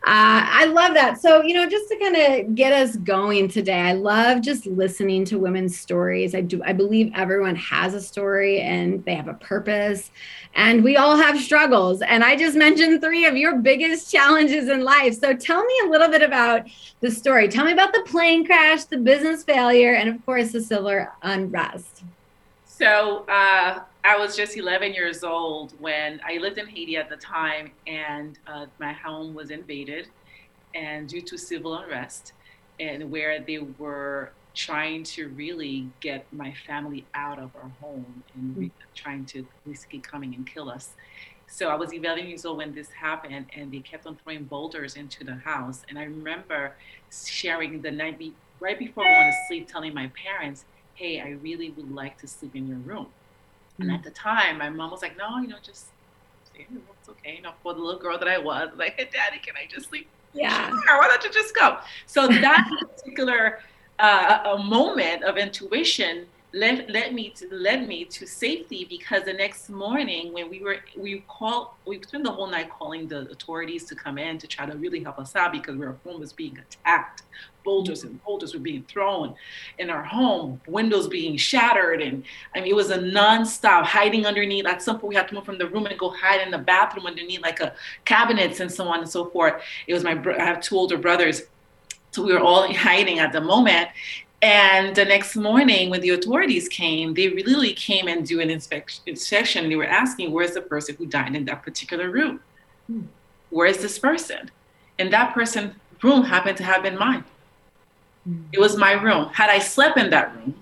i 0.04 0.64
love 0.64 0.94
that. 0.94 1.20
So 1.20 1.42
you 1.42 1.54
know 1.54 1.68
just 1.68 1.88
to 1.90 1.96
kind 1.98 2.16
of 2.16 2.54
get 2.56 2.72
us 2.72 2.96
going 2.96 3.48
today 3.48 3.80
i 3.80 3.92
love 3.92 4.42
just 4.42 4.66
listening 4.66 5.24
to 5.26 5.38
women's 5.38 5.78
stories. 5.78 6.34
I 6.34 6.40
do 6.40 6.60
i 6.64 6.72
believe 6.72 7.12
everyone 7.14 7.54
has 7.56 7.94
a 7.94 8.00
story 8.00 8.60
and 8.60 9.04
they 9.04 9.14
have 9.14 9.28
a 9.28 9.34
purpose 9.34 10.10
and 10.54 10.82
we 10.82 10.96
all 10.96 11.16
have 11.16 11.38
struggles. 11.40 12.02
And 12.02 12.24
i 12.24 12.34
just 12.34 12.56
mentioned 12.56 13.00
three 13.00 13.24
of 13.24 13.36
your 13.36 13.58
biggest 13.58 14.10
challenges 14.10 14.68
in 14.68 14.82
life. 14.82 15.14
So 15.20 15.32
tell 15.34 15.64
me 15.64 15.74
a 15.84 15.88
little 15.88 16.08
bit 16.08 16.22
about 16.22 16.66
the 17.00 17.10
story 17.10 17.48
tell 17.48 17.64
me 17.64 17.72
about 17.72 17.92
the 17.92 18.02
plane 18.06 18.44
crash, 18.44 18.84
the 18.84 18.98
business 18.98 19.44
failure, 19.44 19.94
and 19.94 20.08
of 20.08 20.24
course 20.24 20.52
the 20.52 20.60
civil 20.60 21.06
unrest. 21.22 22.02
So 22.64 23.24
uh, 23.28 23.80
I 24.04 24.16
was 24.16 24.36
just 24.36 24.56
11 24.56 24.94
years 24.94 25.24
old 25.24 25.74
when 25.80 26.20
I 26.24 26.38
lived 26.38 26.58
in 26.58 26.66
Haiti 26.66 26.96
at 26.96 27.08
the 27.08 27.16
time, 27.16 27.70
and 27.86 28.38
uh, 28.46 28.66
my 28.78 28.92
home 28.92 29.34
was 29.34 29.50
invaded, 29.50 30.08
and 30.74 31.08
due 31.08 31.20
to 31.22 31.36
civil 31.36 31.76
unrest, 31.76 32.32
and 32.80 33.10
where 33.10 33.40
they 33.40 33.58
were 33.58 34.32
trying 34.54 35.04
to 35.04 35.28
really 35.28 35.88
get 36.00 36.26
my 36.32 36.52
family 36.66 37.04
out 37.14 37.38
of 37.38 37.50
our 37.54 37.70
home 37.80 38.22
and 38.34 38.56
re- 38.56 38.72
trying 38.94 39.24
to 39.24 39.46
basically 39.66 40.00
coming 40.00 40.34
and 40.34 40.46
kill 40.46 40.68
us. 40.68 40.90
So 41.48 41.68
I 41.70 41.74
was 41.74 41.92
11 41.92 42.26
years 42.26 42.44
old 42.44 42.58
when 42.58 42.74
this 42.74 42.90
happened, 42.90 43.46
and 43.56 43.72
they 43.72 43.80
kept 43.80 44.06
on 44.06 44.16
throwing 44.16 44.44
boulders 44.44 44.96
into 44.96 45.24
the 45.24 45.34
house. 45.34 45.82
And 45.88 45.98
I 45.98 46.04
remember 46.04 46.74
sharing 47.10 47.80
the 47.80 47.90
night 47.90 48.18
be- 48.18 48.34
right 48.60 48.78
before 48.78 49.04
going 49.04 49.30
to 49.30 49.36
sleep, 49.48 49.66
telling 49.66 49.94
my 49.94 50.08
parents, 50.08 50.64
"Hey, 50.94 51.20
I 51.20 51.30
really 51.30 51.70
would 51.70 51.90
like 51.90 52.18
to 52.18 52.26
sleep 52.26 52.54
in 52.54 52.68
your 52.68 52.78
room." 52.78 53.06
Mm-hmm. 53.06 53.82
And 53.82 53.92
at 53.92 54.04
the 54.04 54.10
time, 54.10 54.58
my 54.58 54.68
mom 54.68 54.90
was 54.90 55.00
like, 55.00 55.16
"No, 55.16 55.38
you 55.38 55.48
know, 55.48 55.56
just 55.62 55.86
stay 56.44 56.66
in 56.68 56.74
the 56.74 56.80
room. 56.80 56.96
It's 57.00 57.08
okay." 57.08 57.36
You 57.36 57.42
know, 57.42 57.52
for 57.62 57.72
the 57.72 57.80
little 57.80 58.00
girl 58.00 58.18
that 58.18 58.28
I 58.28 58.38
was, 58.38 58.68
like, 58.76 58.94
"Hey, 58.98 59.08
Daddy, 59.10 59.38
can 59.38 59.54
I 59.56 59.66
just 59.66 59.88
sleep?" 59.88 60.06
Yeah. 60.34 60.68
Sure, 60.68 60.98
why 60.98 61.08
don't 61.08 61.24
you 61.24 61.30
just 61.30 61.54
go? 61.54 61.78
So 62.06 62.28
that 62.28 62.68
particular 62.96 63.60
uh, 63.98 64.56
a 64.56 64.62
moment 64.62 65.24
of 65.24 65.36
intuition 65.36 66.26
led, 66.52 66.90
led 66.90 67.14
me 67.14 67.30
to 67.30 67.48
led 67.52 67.86
me 67.86 68.04
to 68.06 68.26
safety 68.26 68.86
because 68.88 69.24
the 69.24 69.32
next 69.32 69.68
morning 69.68 70.32
when 70.32 70.48
we 70.48 70.60
were 70.62 70.78
we 70.96 71.22
called 71.28 71.68
we 71.84 72.00
spent 72.02 72.24
the 72.24 72.30
whole 72.30 72.46
night 72.46 72.70
calling 72.70 73.06
the 73.06 73.30
authorities 73.30 73.84
to 73.84 73.94
come 73.94 74.16
in 74.16 74.38
to 74.38 74.46
try 74.46 74.64
to 74.64 74.76
really 74.78 75.02
help 75.02 75.18
us 75.18 75.36
out 75.36 75.52
because 75.52 75.78
our 75.78 75.96
home 76.04 76.20
was 76.20 76.32
being 76.32 76.58
attacked. 76.58 77.22
Boulders 77.64 78.04
and 78.04 78.22
boulders 78.24 78.54
were 78.54 78.60
being 78.60 78.82
thrown 78.84 79.34
in 79.78 79.90
our 79.90 80.02
home 80.02 80.58
windows 80.66 81.06
being 81.06 81.36
shattered 81.36 82.00
and 82.00 82.24
i 82.54 82.60
mean 82.60 82.70
it 82.70 82.76
was 82.76 82.90
a 82.90 83.00
non-stop 83.00 83.84
hiding 83.84 84.24
underneath. 84.24 84.66
At 84.66 84.82
some 84.82 84.98
point 84.98 85.08
we 85.10 85.14
had 85.16 85.28
to 85.28 85.34
move 85.34 85.44
from 85.44 85.58
the 85.58 85.68
room 85.68 85.84
and 85.84 85.98
go 85.98 86.10
hide 86.10 86.40
in 86.40 86.50
the 86.50 86.58
bathroom 86.58 87.06
underneath 87.06 87.42
like 87.42 87.60
a 87.60 87.74
cabinets 88.06 88.60
and 88.60 88.72
so 88.72 88.88
on 88.88 89.00
and 89.00 89.08
so 89.08 89.26
forth. 89.26 89.62
It 89.86 89.92
was 89.92 90.02
my 90.02 90.12
i 90.38 90.44
have 90.44 90.60
two 90.60 90.76
older 90.76 90.96
brothers. 90.96 91.42
So 92.10 92.24
we 92.24 92.32
were 92.32 92.40
all 92.40 92.72
hiding 92.72 93.18
at 93.18 93.32
the 93.32 93.40
moment 93.42 93.88
and 94.40 94.94
the 94.94 95.04
next 95.04 95.34
morning, 95.34 95.90
when 95.90 96.00
the 96.00 96.10
authorities 96.10 96.68
came, 96.68 97.14
they 97.14 97.28
really 97.28 97.72
came 97.72 98.06
and 98.06 98.26
do 98.26 98.40
an 98.40 98.50
inspection. 98.50 99.68
They 99.68 99.76
were 99.76 99.84
asking, 99.84 100.30
"Where's 100.30 100.52
the 100.52 100.62
person 100.62 100.94
who 100.96 101.06
died 101.06 101.34
in 101.34 101.44
that 101.46 101.62
particular 101.62 102.10
room? 102.10 102.40
Hmm. 102.86 103.02
Where 103.50 103.66
is 103.66 103.78
this 103.78 103.98
person?" 103.98 104.50
And 104.98 105.12
that 105.12 105.34
person's 105.34 105.74
room 106.02 106.22
happened 106.22 106.56
to 106.58 106.64
have 106.64 106.82
been 106.84 106.96
mine. 106.96 107.24
Hmm. 108.24 108.42
It 108.52 108.60
was 108.60 108.76
my 108.76 108.92
room. 108.92 109.30
Had 109.32 109.50
I 109.50 109.58
slept 109.58 109.98
in 109.98 110.10
that 110.10 110.34
room, 110.36 110.54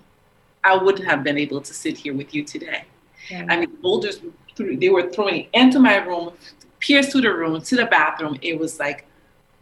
I 0.63 0.75
wouldn't 0.75 1.05
have 1.05 1.23
been 1.23 1.37
able 1.37 1.61
to 1.61 1.73
sit 1.73 1.97
here 1.97 2.15
with 2.15 2.33
you 2.33 2.43
today. 2.43 2.85
Yeah. 3.29 3.45
I 3.49 3.57
mean, 3.57 3.75
boulders 3.81 4.21
they 4.57 4.89
were 4.89 5.09
throwing 5.11 5.47
into 5.53 5.77
my 5.79 5.97
room, 5.97 6.33
pierced 6.79 7.11
through 7.11 7.21
the 7.21 7.33
room 7.33 7.61
to 7.61 7.75
the 7.75 7.85
bathroom. 7.85 8.39
It 8.41 8.57
was 8.57 8.79
like, 8.79 9.05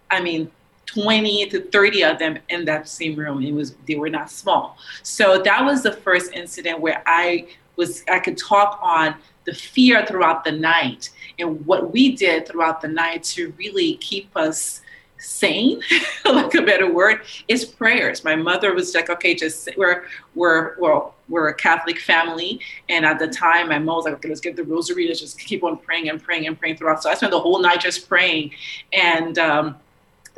I 0.10 0.22
mean, 0.22 0.50
20 0.86 1.50
to 1.50 1.62
30 1.62 2.04
of 2.04 2.20
them 2.20 2.38
in 2.50 2.66
that 2.66 2.88
same 2.88 3.16
room. 3.16 3.42
It 3.42 3.54
was 3.54 3.76
they 3.88 3.96
were 3.96 4.10
not 4.10 4.30
small. 4.30 4.78
So 5.04 5.42
that 5.42 5.64
was 5.64 5.84
the 5.84 5.92
first 5.92 6.34
incident 6.34 6.80
where 6.80 7.04
I 7.06 7.48
was 7.76 8.04
I 8.10 8.20
could 8.20 8.38
talk 8.38 8.80
on 8.82 9.16
the 9.46 9.54
fear 9.54 10.06
throughout 10.06 10.44
the 10.44 10.52
night 10.52 11.10
and 11.38 11.66
what 11.66 11.92
we 11.92 12.16
did 12.16 12.48
throughout 12.48 12.82
the 12.82 12.88
night 12.88 13.24
to 13.24 13.54
really 13.58 13.96
keep 13.96 14.36
us 14.36 14.82
sane, 15.18 15.82
like 16.26 16.54
a 16.56 16.62
better 16.62 16.92
word, 16.92 17.22
is 17.48 17.66
prayers. 17.66 18.24
My 18.24 18.36
mother 18.36 18.74
was 18.74 18.94
like, 18.94 19.10
okay, 19.10 19.36
just 19.36 19.70
we're 19.78 20.06
we're 20.36 20.80
well, 20.80 21.16
we're 21.30 21.50
a 21.50 21.54
Catholic 21.54 22.00
family, 22.00 22.60
and 22.90 23.06
at 23.06 23.20
the 23.20 23.28
time, 23.28 23.70
my 23.70 23.80
mom 23.80 23.98
was 23.98 24.06
like, 24.06 24.16
okay, 24.16 24.30
let's 24.30 24.42
get 24.42 24.56
the 24.56 24.64
rosary, 24.64 25.08
let's 25.08 25.20
just 25.20 25.40
keep 25.40 25.64
on 25.64 25.78
praying 25.78 26.10
and 26.10 26.22
praying 26.22 26.48
and 26.48 26.60
praying 26.60 26.78
throughout. 26.78 27.02
So 27.02 27.10
I 27.10 27.16
spent 27.16 27.32
the 27.32 27.40
whole 27.40 27.60
night 27.60 27.82
just 27.82 28.08
praying, 28.08 28.52
and 28.94 29.38
um, 29.40 29.76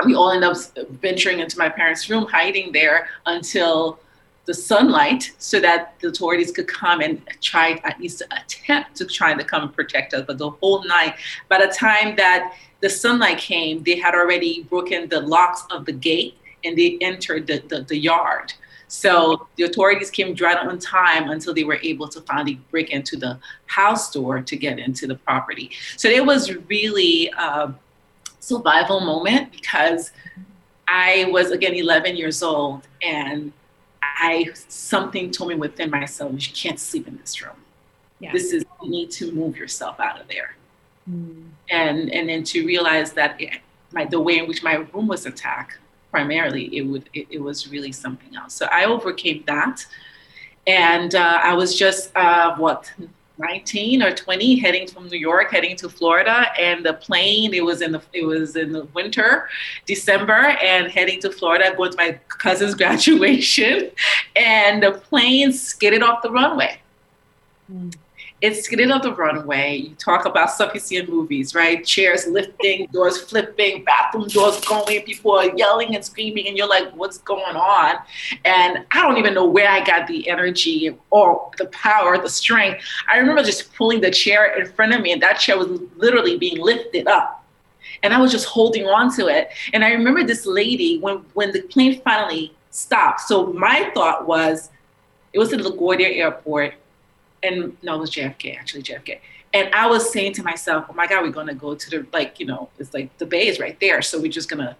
we 0.06 0.16
all 0.16 0.32
ended 0.32 0.50
up 0.50 0.58
venturing 1.01 1.39
into 1.39 1.58
my 1.58 1.70
parents' 1.70 2.10
room, 2.10 2.25
hiding 2.25 2.72
there 2.72 3.10
until 3.25 4.00
the 4.46 4.54
sunlight 4.54 5.34
so 5.38 5.60
that 5.60 5.96
the 6.00 6.08
authorities 6.08 6.51
could 6.51 6.68
come 6.68 7.01
and 7.01 7.22
try 7.42 7.80
at 7.84 8.00
least 8.00 8.22
attempt 8.32 8.96
to 8.96 9.06
try 9.06 9.34
to 9.34 9.44
come 9.44 9.63
and 9.63 9.74
protect 9.74 10.13
us. 10.13 10.24
But 10.25 10.38
the 10.38 10.50
whole 10.50 10.84
night, 10.86 11.16
by 11.50 11.60
the 11.60 11.72
time 11.74 12.16
that 12.16 12.56
the 12.80 12.89
sunlight 12.89 13.39
came, 13.39 13.84
they 13.84 13.98
had 13.98 14.16
already 14.16 14.63
broken 14.63 15.10
the 15.10 15.20
locks 15.20 15.63
of 15.70 15.86
the 15.86 15.92
gate 15.92 16.38
and 16.63 16.77
they 16.77 16.98
entered 17.01 17.48
the, 17.48 17.62
the, 17.68 17.82
the 17.82 17.98
yard. 17.98 18.54
So 18.88 19.48
the 19.58 19.63
authorities 19.63 20.10
came 20.10 20.34
right 20.36 20.58
on 20.58 20.80
time 20.80 21.30
until 21.30 21.54
they 21.54 21.66
were 21.66 21.80
able 21.84 22.08
to 22.08 22.22
finally 22.22 22.56
break 22.72 22.89
into 22.89 23.18
the 23.18 23.38
house 23.66 24.12
door 24.12 24.39
to 24.39 24.56
get 24.56 24.80
into 24.80 25.08
the 25.08 25.16
property. 25.16 25.72
So 25.98 26.08
it 26.08 26.25
was 26.25 26.54
really 26.70 27.30
a 27.38 27.74
survival 28.39 29.00
moment 29.00 29.51
because 29.51 30.12
I 30.88 31.27
was 31.32 31.51
again 31.51 31.74
11 31.74 32.15
years 32.15 32.41
old 32.41 32.88
and 33.01 33.51
I 34.01 34.50
something 34.67 35.32
told 35.32 35.50
me 35.50 35.56
within 35.56 35.89
myself, 35.89 36.32
you 36.34 36.53
can't 36.53 36.79
sleep 36.79 37.08
in 37.08 37.17
this 37.17 37.41
room. 37.41 37.56
Yeah. 38.20 38.32
This 38.32 38.51
is 38.53 38.65
you 38.82 38.89
need 38.89 39.12
to 39.12 39.32
move 39.32 39.58
yourself 39.58 40.00
out 40.00 40.20
of 40.20 40.27
there. 40.27 40.56
Mm. 41.10 41.50
And 41.70 42.12
and 42.12 42.29
then 42.29 42.44
to 42.46 42.65
realize 42.65 43.13
that 43.13 43.39
it, 43.39 43.62
my 43.91 44.06
the 44.06 44.20
way 44.20 44.39
in 44.39 44.48
which 44.48 44.63
my 44.63 44.75
room 44.75 45.08
was 45.08 45.25
attacked 45.25 45.77
primarily 46.12 46.65
it 46.75 46.82
would 46.82 47.10
it, 47.13 47.27
it 47.29 47.39
was 47.39 47.70
really 47.70 47.91
something 47.91 48.36
else. 48.36 48.53
So 48.53 48.67
I 48.72 48.86
overcame 48.86 49.44
that, 49.48 49.86
and 50.65 51.13
uh, 51.13 51.39
I 51.44 51.53
was 51.53 51.77
just 51.77 52.15
uh, 52.15 52.56
what 52.56 52.91
19 53.38 54.01
or 54.03 54.13
20 54.13 54.56
heading 54.58 54.88
from 54.88 55.08
New 55.08 55.17
York 55.17 55.51
heading 55.51 55.75
to 55.77 55.89
Florida 55.89 56.48
and 56.60 56.86
the 56.86 56.94
plane 56.94 57.53
it 57.53 57.63
was 57.63 57.82
in 57.82 57.91
the 57.91 58.01
it 58.13 58.25
was 58.25 58.56
in 58.56 58.72
the 58.72 58.86
winter 58.94 59.50
December 59.86 60.58
and 60.63 60.91
heading 60.91 61.20
to 61.22 61.32
Florida 61.32 61.74
going 61.75 61.91
to 61.91 61.98
my 61.98 62.20
cousin's 62.29 62.75
graduation 62.82 63.91
and 64.36 64.82
the 64.82 64.91
plane 64.91 65.51
skidded 65.53 66.01
off 66.01 66.22
the 66.22 66.32
runway. 66.32 66.79
Mm 67.72 67.94
it's 68.39 68.67
getting 68.67 68.91
on 68.91 69.01
the 69.01 69.13
runway. 69.13 69.77
You 69.77 69.96
talk 69.96 70.25
about 70.25 70.51
stuff 70.51 70.72
you 70.74 70.79
see 70.79 70.98
in 70.98 71.08
movies, 71.10 71.56
right? 71.56 71.84
Chairs 71.84 72.27
lifting, 72.27 72.88
doors 72.94 73.20
flipping, 73.20 73.84
bathroom 73.84 74.27
doors 74.27 74.63
going, 74.63 75.01
people 75.01 75.32
are 75.32 75.56
yelling 75.56 75.96
and 75.96 76.06
screaming, 76.06 76.48
and 76.48 76.56
you're 76.56 76.67
like, 76.67 76.91
what's 76.96 77.17
going 77.20 77.56
on? 77.56 77.96
And 78.46 78.86
I 78.91 79.01
don't 79.01 79.17
even 79.17 79.34
know 79.34 79.46
where 79.46 79.70
I 79.70 79.84
got 79.84 80.08
the 80.08 80.29
energy 80.29 80.96
or 81.10 81.50
the 81.58 81.65
power, 81.67 82.22
the 82.22 82.29
strength. 82.29 82.84
I 83.12 83.17
remember 83.17 83.41
just 83.41 83.74
pulling 83.74 84.01
the 84.01 84.12
chair 84.12 84.60
in 84.60 84.72
front 84.72 84.94
of 84.94 85.01
me, 85.01 85.12
and 85.12 85.22
that 85.24 85.39
chair 85.39 85.58
was 85.58 85.82
literally 85.96 86.38
being 86.38 86.60
lifted 86.60 87.08
up. 87.08 87.44
And 88.03 88.13
I 88.13 88.22
was 88.22 88.32
just 88.32 88.46
holding 88.46 88.86
on 88.86 89.12
to 89.15 89.27
it. 89.27 89.50
And 89.74 89.84
I 89.84 89.91
remember 89.94 90.24
this 90.24 90.46
lady 90.46 91.00
when 91.00 91.25
when 91.34 91.51
the 91.51 91.62
plane 91.63 92.00
finally 92.03 92.53
stopped. 92.70 93.22
So 93.22 93.48
my 93.53 93.89
thought 93.96 94.27
was, 94.27 94.70
it 95.34 95.39
was 95.39 95.51
at 95.51 95.62
LaGuardia 95.62 96.17
Airport 96.17 96.75
and 97.44 97.77
no, 97.84 97.96
it 97.96 98.00
was 98.00 98.12
JFK 98.12 98.58
actually, 98.58 98.84
JFK. 98.84 99.20
And 99.53 99.74
I 99.74 99.88
was 99.88 100.12
saying 100.12 100.34
to 100.34 100.44
myself, 100.44 100.86
oh 100.89 100.94
my 100.94 101.08
God, 101.08 101.24
we're 101.24 101.32
gonna 101.32 101.56
go 101.56 101.75
to 101.75 101.89
the 101.89 102.06
like, 102.13 102.39
you 102.39 102.46
know, 102.46 102.70
it's 102.79 102.94
like 102.94 103.15
the 103.17 103.25
bay 103.25 103.48
is 103.48 103.60
right 103.60 103.79
there, 103.79 104.01
so 104.01 104.20
we're 104.20 104.32
just 104.32 104.50
gonna. 104.50 104.77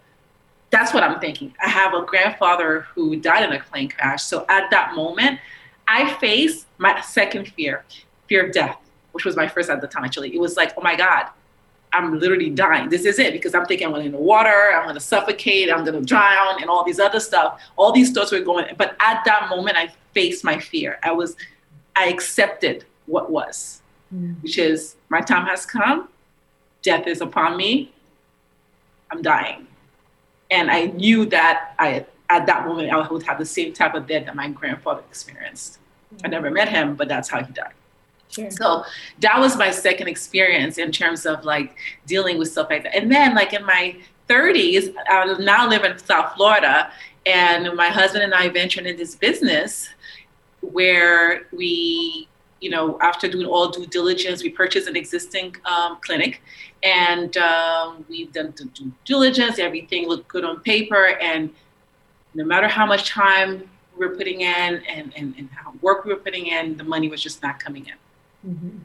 That's 0.70 0.92
what 0.92 1.02
I'm 1.02 1.18
thinking. 1.18 1.54
I 1.64 1.68
have 1.70 1.94
a 1.94 2.02
grandfather 2.02 2.86
who 2.94 3.16
died 3.16 3.42
in 3.42 3.52
a 3.58 3.62
plane 3.62 3.88
crash, 3.88 4.22
so 4.22 4.44
at 4.50 4.70
that 4.70 4.94
moment, 4.94 5.40
I 5.86 6.12
faced 6.14 6.66
my 6.76 7.00
second 7.00 7.48
fear, 7.48 7.84
fear 8.28 8.46
of 8.46 8.52
death, 8.52 8.76
which 9.12 9.24
was 9.24 9.34
my 9.34 9.48
first 9.48 9.70
at 9.70 9.80
the 9.80 9.86
time. 9.86 10.04
Actually, 10.04 10.34
it 10.34 10.40
was 10.40 10.58
like, 10.58 10.74
oh 10.76 10.82
my 10.82 10.94
God, 10.94 11.28
I'm 11.92 12.18
literally 12.18 12.50
dying. 12.50 12.88
This 12.88 13.04
is 13.04 13.18
it 13.18 13.32
because 13.32 13.54
I'm 13.54 13.64
thinking 13.64 13.86
I'm 13.86 13.92
going 13.92 14.06
in 14.06 14.12
the 14.12 14.18
water, 14.18 14.72
I'm 14.74 14.84
going 14.84 14.94
to 14.94 15.00
suffocate, 15.00 15.72
I'm 15.72 15.84
going 15.84 15.98
to 15.98 16.04
drown, 16.04 16.60
and 16.60 16.68
all 16.70 16.84
these 16.84 17.00
other 17.00 17.20
stuff. 17.20 17.60
All 17.76 17.92
these 17.92 18.12
thoughts 18.12 18.32
were 18.32 18.40
going. 18.40 18.66
But 18.76 18.96
at 19.00 19.24
that 19.24 19.48
moment, 19.48 19.76
I 19.76 19.90
faced 20.12 20.44
my 20.44 20.58
fear. 20.58 20.98
I 21.02 21.12
was 21.12 21.36
I 21.98 22.06
accepted 22.06 22.84
what 23.06 23.30
was, 23.30 23.82
mm. 24.14 24.40
which 24.42 24.56
is 24.56 24.94
my 25.08 25.20
time 25.20 25.46
has 25.46 25.66
come, 25.66 26.08
death 26.82 27.06
is 27.06 27.20
upon 27.20 27.56
me, 27.56 27.92
I'm 29.10 29.20
dying. 29.20 29.66
And 30.50 30.70
I 30.70 30.84
knew 30.86 31.26
that 31.26 31.74
I 31.78 32.06
at 32.30 32.46
that 32.46 32.66
moment 32.66 32.92
I 32.92 33.08
would 33.08 33.22
have 33.24 33.38
the 33.38 33.44
same 33.44 33.72
type 33.72 33.94
of 33.94 34.06
death 34.06 34.26
that 34.26 34.36
my 34.36 34.48
grandfather 34.48 35.02
experienced. 35.08 35.78
Mm. 36.14 36.20
I 36.24 36.28
never 36.28 36.50
met 36.50 36.68
him, 36.68 36.94
but 36.94 37.08
that's 37.08 37.28
how 37.28 37.42
he 37.42 37.52
died. 37.52 37.72
Sure. 38.30 38.50
So 38.50 38.84
that 39.20 39.40
was 39.40 39.56
my 39.56 39.70
second 39.70 40.08
experience 40.08 40.78
in 40.78 40.92
terms 40.92 41.26
of 41.26 41.44
like 41.44 41.76
dealing 42.06 42.38
with 42.38 42.52
stuff 42.52 42.68
like 42.70 42.84
that. 42.84 42.94
And 42.94 43.10
then 43.10 43.34
like 43.34 43.54
in 43.54 43.64
my 43.64 43.96
30s, 44.28 44.94
I 45.08 45.34
now 45.38 45.66
live 45.68 45.84
in 45.84 45.98
South 45.98 46.34
Florida, 46.36 46.92
and 47.26 47.74
my 47.74 47.88
husband 47.88 48.24
and 48.24 48.34
I 48.34 48.48
ventured 48.48 48.86
in 48.86 48.96
this 48.96 49.14
business 49.14 49.88
where 50.60 51.46
we, 51.52 52.28
you 52.60 52.70
know, 52.70 52.98
after 53.00 53.28
doing 53.28 53.46
all 53.46 53.68
due 53.68 53.86
diligence, 53.86 54.42
we 54.42 54.50
purchased 54.50 54.88
an 54.88 54.96
existing 54.96 55.54
um, 55.64 55.98
clinic 56.00 56.42
and 56.82 57.36
um, 57.36 58.04
we've 58.08 58.32
done 58.32 58.52
the 58.56 58.64
due 58.64 58.92
diligence, 59.04 59.58
everything 59.58 60.08
looked 60.08 60.28
good 60.28 60.44
on 60.44 60.60
paper. 60.60 61.16
And 61.20 61.50
no 62.34 62.44
matter 62.44 62.68
how 62.68 62.86
much 62.86 63.08
time 63.08 63.68
we 63.96 64.06
were 64.06 64.16
putting 64.16 64.40
in 64.40 64.82
and, 64.88 65.12
and, 65.16 65.34
and 65.38 65.48
how 65.50 65.72
work 65.82 66.04
we 66.04 66.12
were 66.12 66.20
putting 66.20 66.46
in, 66.46 66.76
the 66.76 66.84
money 66.84 67.08
was 67.08 67.22
just 67.22 67.42
not 67.42 67.58
coming 67.60 67.86
in. 67.86 68.52
Mm-hmm. 68.52 68.78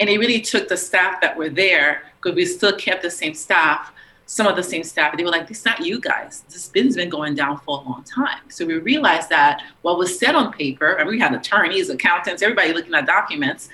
And 0.00 0.10
it 0.10 0.18
really 0.18 0.40
took 0.40 0.68
the 0.68 0.76
staff 0.76 1.20
that 1.20 1.36
were 1.36 1.50
there, 1.50 2.02
because 2.16 2.36
we 2.36 2.46
still 2.46 2.76
kept 2.76 3.02
the 3.02 3.10
same 3.10 3.34
staff, 3.34 3.92
some 4.26 4.46
of 4.46 4.56
the 4.56 4.62
same 4.62 4.82
staff. 4.82 5.16
They 5.16 5.24
were 5.24 5.30
like, 5.30 5.50
"It's 5.50 5.64
not 5.64 5.80
you 5.80 6.00
guys. 6.00 6.44
This 6.48 6.64
spin's 6.64 6.96
been 6.96 7.08
going 7.08 7.34
down 7.34 7.58
for 7.60 7.78
a 7.78 7.88
long 7.88 8.04
time." 8.04 8.40
So 8.48 8.64
we 8.64 8.74
realized 8.78 9.28
that 9.28 9.62
what 9.82 9.98
was 9.98 10.18
said 10.18 10.34
on 10.34 10.52
paper, 10.52 10.92
and 10.92 11.08
we 11.08 11.18
had 11.18 11.34
attorneys, 11.34 11.90
accountants, 11.90 12.42
everybody 12.42 12.72
looking 12.72 12.94
at 12.94 13.06
documents, 13.06 13.68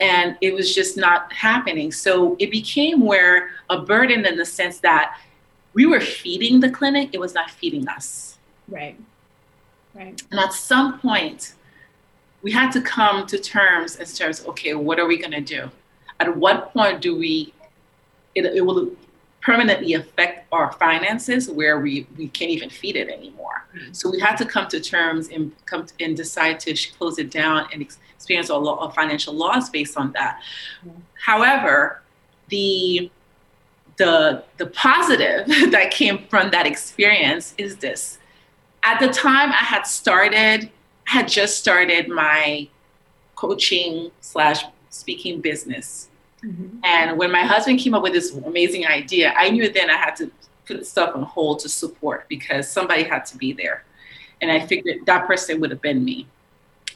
and 0.00 0.36
it 0.40 0.54
was 0.54 0.74
just 0.74 0.96
not 0.96 1.32
happening. 1.32 1.92
So 1.92 2.36
it 2.38 2.50
became 2.50 3.00
where 3.00 3.50
a 3.70 3.80
burden 3.80 4.26
in 4.26 4.36
the 4.36 4.44
sense 4.44 4.80
that 4.80 5.18
we 5.72 5.86
were 5.86 6.00
feeding 6.00 6.60
the 6.60 6.70
clinic; 6.70 7.10
it 7.12 7.20
was 7.20 7.34
not 7.34 7.50
feeding 7.50 7.88
us. 7.88 8.38
Right. 8.68 8.98
Right. 9.94 10.22
And 10.30 10.38
at 10.38 10.52
some 10.52 10.98
point, 11.00 11.54
we 12.42 12.52
had 12.52 12.70
to 12.72 12.82
come 12.82 13.26
to 13.28 13.38
terms 13.38 13.96
as 13.96 14.16
terms. 14.16 14.44
Okay, 14.46 14.74
what 14.74 15.00
are 15.00 15.06
we 15.06 15.16
going 15.16 15.32
to 15.32 15.40
do? 15.40 15.70
At 16.20 16.36
what 16.36 16.72
point 16.72 17.00
do 17.00 17.16
we? 17.16 17.54
It, 18.34 18.44
it 18.44 18.60
will 18.60 18.90
permanently 19.46 19.94
affect 19.94 20.44
our 20.50 20.72
finances 20.72 21.48
where 21.48 21.78
we, 21.78 22.04
we 22.18 22.26
can't 22.26 22.50
even 22.50 22.68
feed 22.68 22.96
it 22.96 23.08
anymore. 23.08 23.64
Mm-hmm. 23.76 23.92
So 23.92 24.10
we 24.10 24.18
had 24.18 24.34
to 24.38 24.44
come 24.44 24.66
to 24.66 24.80
terms 24.80 25.28
and 25.28 25.52
come 25.66 25.86
to, 25.86 25.94
and 26.00 26.16
decide 26.16 26.58
to 26.60 26.74
close 26.98 27.20
it 27.20 27.30
down 27.30 27.68
and 27.72 27.80
experience 27.80 28.48
a, 28.48 28.56
lot 28.56 28.80
of 28.80 28.92
financial 28.92 29.32
loss 29.32 29.70
based 29.70 29.96
on 29.96 30.10
that. 30.12 30.42
Mm-hmm. 30.84 30.98
However, 31.24 32.02
the 32.48 33.08
the 33.98 34.42
the 34.56 34.66
positive 34.66 35.46
that 35.70 35.90
came 35.92 36.26
from 36.28 36.50
that 36.50 36.66
experience 36.66 37.54
is 37.56 37.76
this. 37.76 38.18
At 38.82 38.98
the 38.98 39.08
time 39.08 39.52
I 39.52 39.64
had 39.64 39.84
started, 39.86 40.70
I 41.08 41.10
had 41.10 41.28
just 41.28 41.58
started 41.58 42.08
my 42.08 42.68
coaching 43.36 44.10
slash 44.20 44.64
speaking 44.90 45.40
business 45.40 46.08
Mm-hmm. 46.46 46.78
And 46.84 47.18
when 47.18 47.32
my 47.32 47.42
husband 47.42 47.80
came 47.80 47.94
up 47.94 48.02
with 48.02 48.12
this 48.12 48.32
amazing 48.32 48.86
idea, 48.86 49.34
I 49.36 49.50
knew 49.50 49.68
then 49.70 49.90
I 49.90 49.96
had 49.96 50.14
to 50.16 50.30
put 50.66 50.86
stuff 50.86 51.14
on 51.16 51.22
hold 51.22 51.60
to 51.60 51.68
support 51.68 52.28
because 52.28 52.68
somebody 52.68 53.02
had 53.02 53.24
to 53.26 53.36
be 53.36 53.52
there. 53.52 53.84
And 54.40 54.50
I 54.50 54.64
figured 54.66 55.06
that 55.06 55.26
person 55.26 55.60
would 55.60 55.70
have 55.70 55.82
been 55.82 56.04
me. 56.04 56.26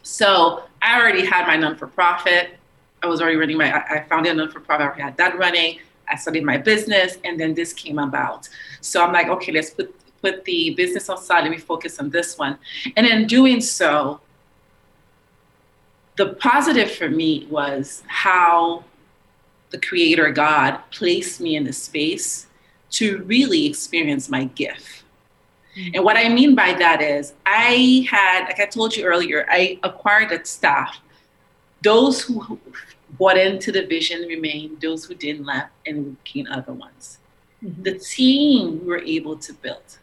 So 0.02 0.64
I 0.83 1.00
already 1.00 1.26
had 1.26 1.47
my 1.47 1.57
non 1.57 1.76
for 1.76 1.87
profit. 1.87 2.57
I 3.02 3.07
was 3.07 3.21
already 3.21 3.37
running 3.37 3.57
my, 3.57 3.73
I 3.73 4.04
founded 4.09 4.33
a 4.33 4.35
non 4.35 4.50
for 4.50 4.61
profit. 4.61 4.99
I 4.99 5.07
had 5.07 5.16
that 5.16 5.38
running. 5.38 5.78
I 6.09 6.16
started 6.16 6.45
my 6.45 6.59
business, 6.59 7.19
and 7.25 7.38
then 7.38 7.54
this 7.54 7.73
came 7.73 7.99
about. 7.99 8.49
So 8.80 9.02
I'm 9.04 9.12
like, 9.12 9.28
okay, 9.28 9.52
let's 9.52 9.71
put 9.71 9.95
put 10.21 10.45
the 10.45 10.75
business 10.75 11.09
aside. 11.09 11.42
Let 11.42 11.50
me 11.50 11.59
focus 11.59 11.99
on 11.99 12.11
this 12.11 12.37
one. 12.37 12.59
And 12.97 13.07
in 13.07 13.26
doing 13.26 13.61
so, 13.61 14.21
the 16.16 16.35
positive 16.35 16.90
for 16.90 17.09
me 17.09 17.47
was 17.49 18.02
how 18.07 18.85
the 19.71 19.81
creator 19.81 20.31
God 20.31 20.81
placed 20.91 21.41
me 21.41 21.57
in 21.57 21.65
the 21.65 21.73
space 21.73 22.47
to 22.91 23.23
really 23.25 23.67
experience 23.67 24.29
my 24.29 24.45
gift. 24.45 25.05
Mm-hmm. 25.77 25.95
And 25.95 26.05
what 26.05 26.17
I 26.17 26.29
mean 26.29 26.55
by 26.55 26.73
that 26.75 27.00
is, 27.00 27.35
I 27.47 28.07
had, 28.11 28.47
like 28.47 28.61
I 28.61 28.67
told 28.67 28.97
you 28.97 29.05
earlier, 29.05 29.47
I 29.49 29.79
acquired 29.83 30.33
a 30.33 30.45
staff. 30.45 30.99
Those 31.83 32.21
who 32.23 32.59
bought 33.19 33.39
into 33.39 33.73
the 33.73 33.87
vision 33.87 34.23
remained, 34.23 34.81
those 34.81 35.05
who 35.05 35.15
didn't 35.15 35.47
left, 35.47 35.71
and 35.87 36.05
we 36.05 36.17
gained 36.25 36.49
other 36.49 36.73
ones. 36.73 37.19
Mm-hmm. 37.65 37.83
The 37.83 37.99
team 37.99 38.81
we 38.81 38.87
were 38.87 38.99
able 38.99 39.37
to 39.37 39.53
build, 39.53 39.99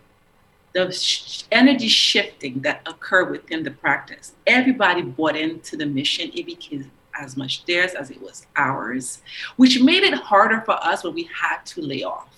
the 0.74 0.92
sh- 0.92 1.44
energy 1.52 1.88
shifting 1.88 2.62
that 2.62 2.82
occurred 2.88 3.32
within 3.32 3.64
the 3.64 3.72
practice, 3.72 4.34
everybody 4.46 5.02
bought 5.02 5.36
into 5.36 5.76
the 5.76 5.86
mission. 5.86 6.32
It 6.34 6.46
became 6.46 6.92
as 7.20 7.38
much 7.38 7.66
theirs 7.66 7.94
as 7.94 8.10
it 8.10 8.22
was 8.22 8.46
ours, 8.56 9.22
which 9.56 9.82
made 9.82 10.04
it 10.04 10.14
harder 10.14 10.62
for 10.62 10.74
us 10.84 11.04
when 11.04 11.14
we 11.14 11.30
had 11.34 11.66
to 11.66 11.82
lay 11.82 12.04
off 12.04 12.30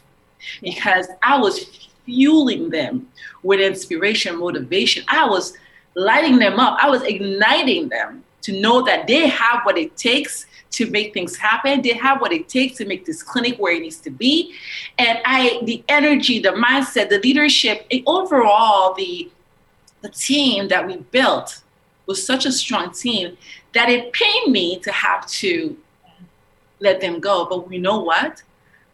because 0.61 1.07
I 1.23 1.37
was 1.37 1.89
fueling 2.05 2.69
them 2.69 3.07
with 3.43 3.59
inspiration, 3.59 4.37
motivation. 4.39 5.03
I 5.07 5.27
was 5.27 5.53
lighting 5.95 6.39
them 6.39 6.59
up. 6.59 6.77
I 6.81 6.89
was 6.89 7.03
igniting 7.03 7.89
them 7.89 8.23
to 8.41 8.59
know 8.59 8.81
that 8.83 9.05
they 9.07 9.27
have 9.27 9.61
what 9.63 9.77
it 9.77 9.97
takes 9.97 10.45
to 10.71 10.89
make 10.89 11.13
things 11.13 11.35
happen. 11.35 11.81
They 11.81 11.93
have 11.93 12.21
what 12.21 12.31
it 12.31 12.47
takes 12.47 12.77
to 12.77 12.85
make 12.85 13.05
this 13.05 13.21
clinic 13.21 13.57
where 13.57 13.73
it 13.73 13.81
needs 13.81 13.99
to 14.01 14.09
be. 14.09 14.53
And 14.97 15.19
I, 15.25 15.61
the 15.63 15.83
energy, 15.89 16.39
the 16.39 16.49
mindset, 16.49 17.09
the 17.09 17.19
leadership, 17.19 17.85
overall, 18.05 18.93
the 18.93 19.29
the 20.01 20.09
team 20.09 20.69
that 20.69 20.87
we 20.87 20.95
built 20.95 21.61
was 22.05 22.25
such 22.25 22.45
a 22.45 22.51
strong 22.53 22.91
team 22.91 23.37
that 23.73 23.89
it 23.89 24.11
pained 24.13 24.51
me 24.51 24.79
to 24.79 24.91
have 24.91 25.27
to 25.27 25.77
let 26.79 27.01
them 27.01 27.19
go. 27.19 27.45
But 27.49 27.71
you 27.71 27.79
know 27.79 27.99
what? 27.99 28.43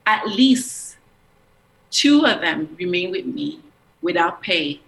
At 0.05 0.27
least 0.27 0.95
Two 1.95 2.25
of 2.25 2.41
them 2.41 2.75
remained 2.77 3.13
with 3.13 3.25
me 3.25 3.61
without 4.01 4.41
pay 4.41 4.81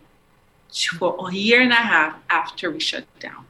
for 0.99 1.29
a 1.29 1.33
year 1.33 1.61
and 1.61 1.71
a 1.71 1.75
half 1.75 2.19
after 2.29 2.69
we 2.69 2.81
shut 2.81 3.05
down. 3.21 3.45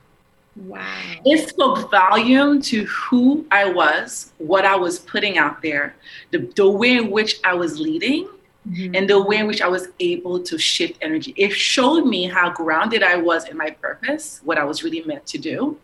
Wow. 0.55 0.85
It 1.25 1.49
spoke 1.49 1.89
volume 1.89 2.61
to 2.61 2.85
who 2.85 3.47
I 3.49 3.67
was, 3.67 4.31
what 4.37 4.63
I 4.63 4.75
was 4.75 4.99
putting 4.99 5.39
out 5.39 5.63
there, 5.63 5.95
the, 6.29 6.47
the 6.55 6.69
way 6.69 6.97
in 6.97 7.09
which 7.09 7.39
I 7.43 7.55
was 7.55 7.79
leading, 7.79 8.29
mm-hmm. 8.69 8.93
and 8.93 9.09
the 9.09 9.23
way 9.23 9.37
in 9.37 9.47
which 9.47 9.63
I 9.63 9.67
was 9.67 9.87
able 9.99 10.39
to 10.43 10.59
shift 10.59 10.99
energy. 11.01 11.33
It 11.35 11.51
showed 11.51 12.05
me 12.05 12.27
how 12.27 12.51
grounded 12.51 13.01
I 13.01 13.17
was 13.17 13.47
in 13.49 13.57
my 13.57 13.71
purpose, 13.71 14.39
what 14.43 14.59
I 14.59 14.63
was 14.65 14.83
really 14.83 15.01
meant 15.01 15.25
to 15.27 15.39
do, 15.39 15.79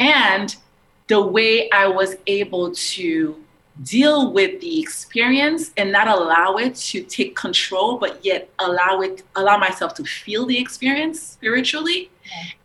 and 0.00 0.56
the 1.06 1.20
way 1.20 1.70
I 1.70 1.86
was 1.86 2.16
able 2.26 2.72
to 2.72 3.36
deal 3.82 4.32
with 4.32 4.60
the 4.60 4.80
experience 4.80 5.72
and 5.76 5.92
not 5.92 6.08
allow 6.08 6.56
it 6.56 6.74
to 6.74 7.02
take 7.02 7.36
control 7.36 7.96
but 7.96 8.22
yet 8.24 8.50
allow 8.58 9.00
it 9.00 9.22
allow 9.36 9.56
myself 9.56 9.94
to 9.94 10.04
feel 10.04 10.44
the 10.44 10.58
experience 10.58 11.22
spiritually 11.22 12.10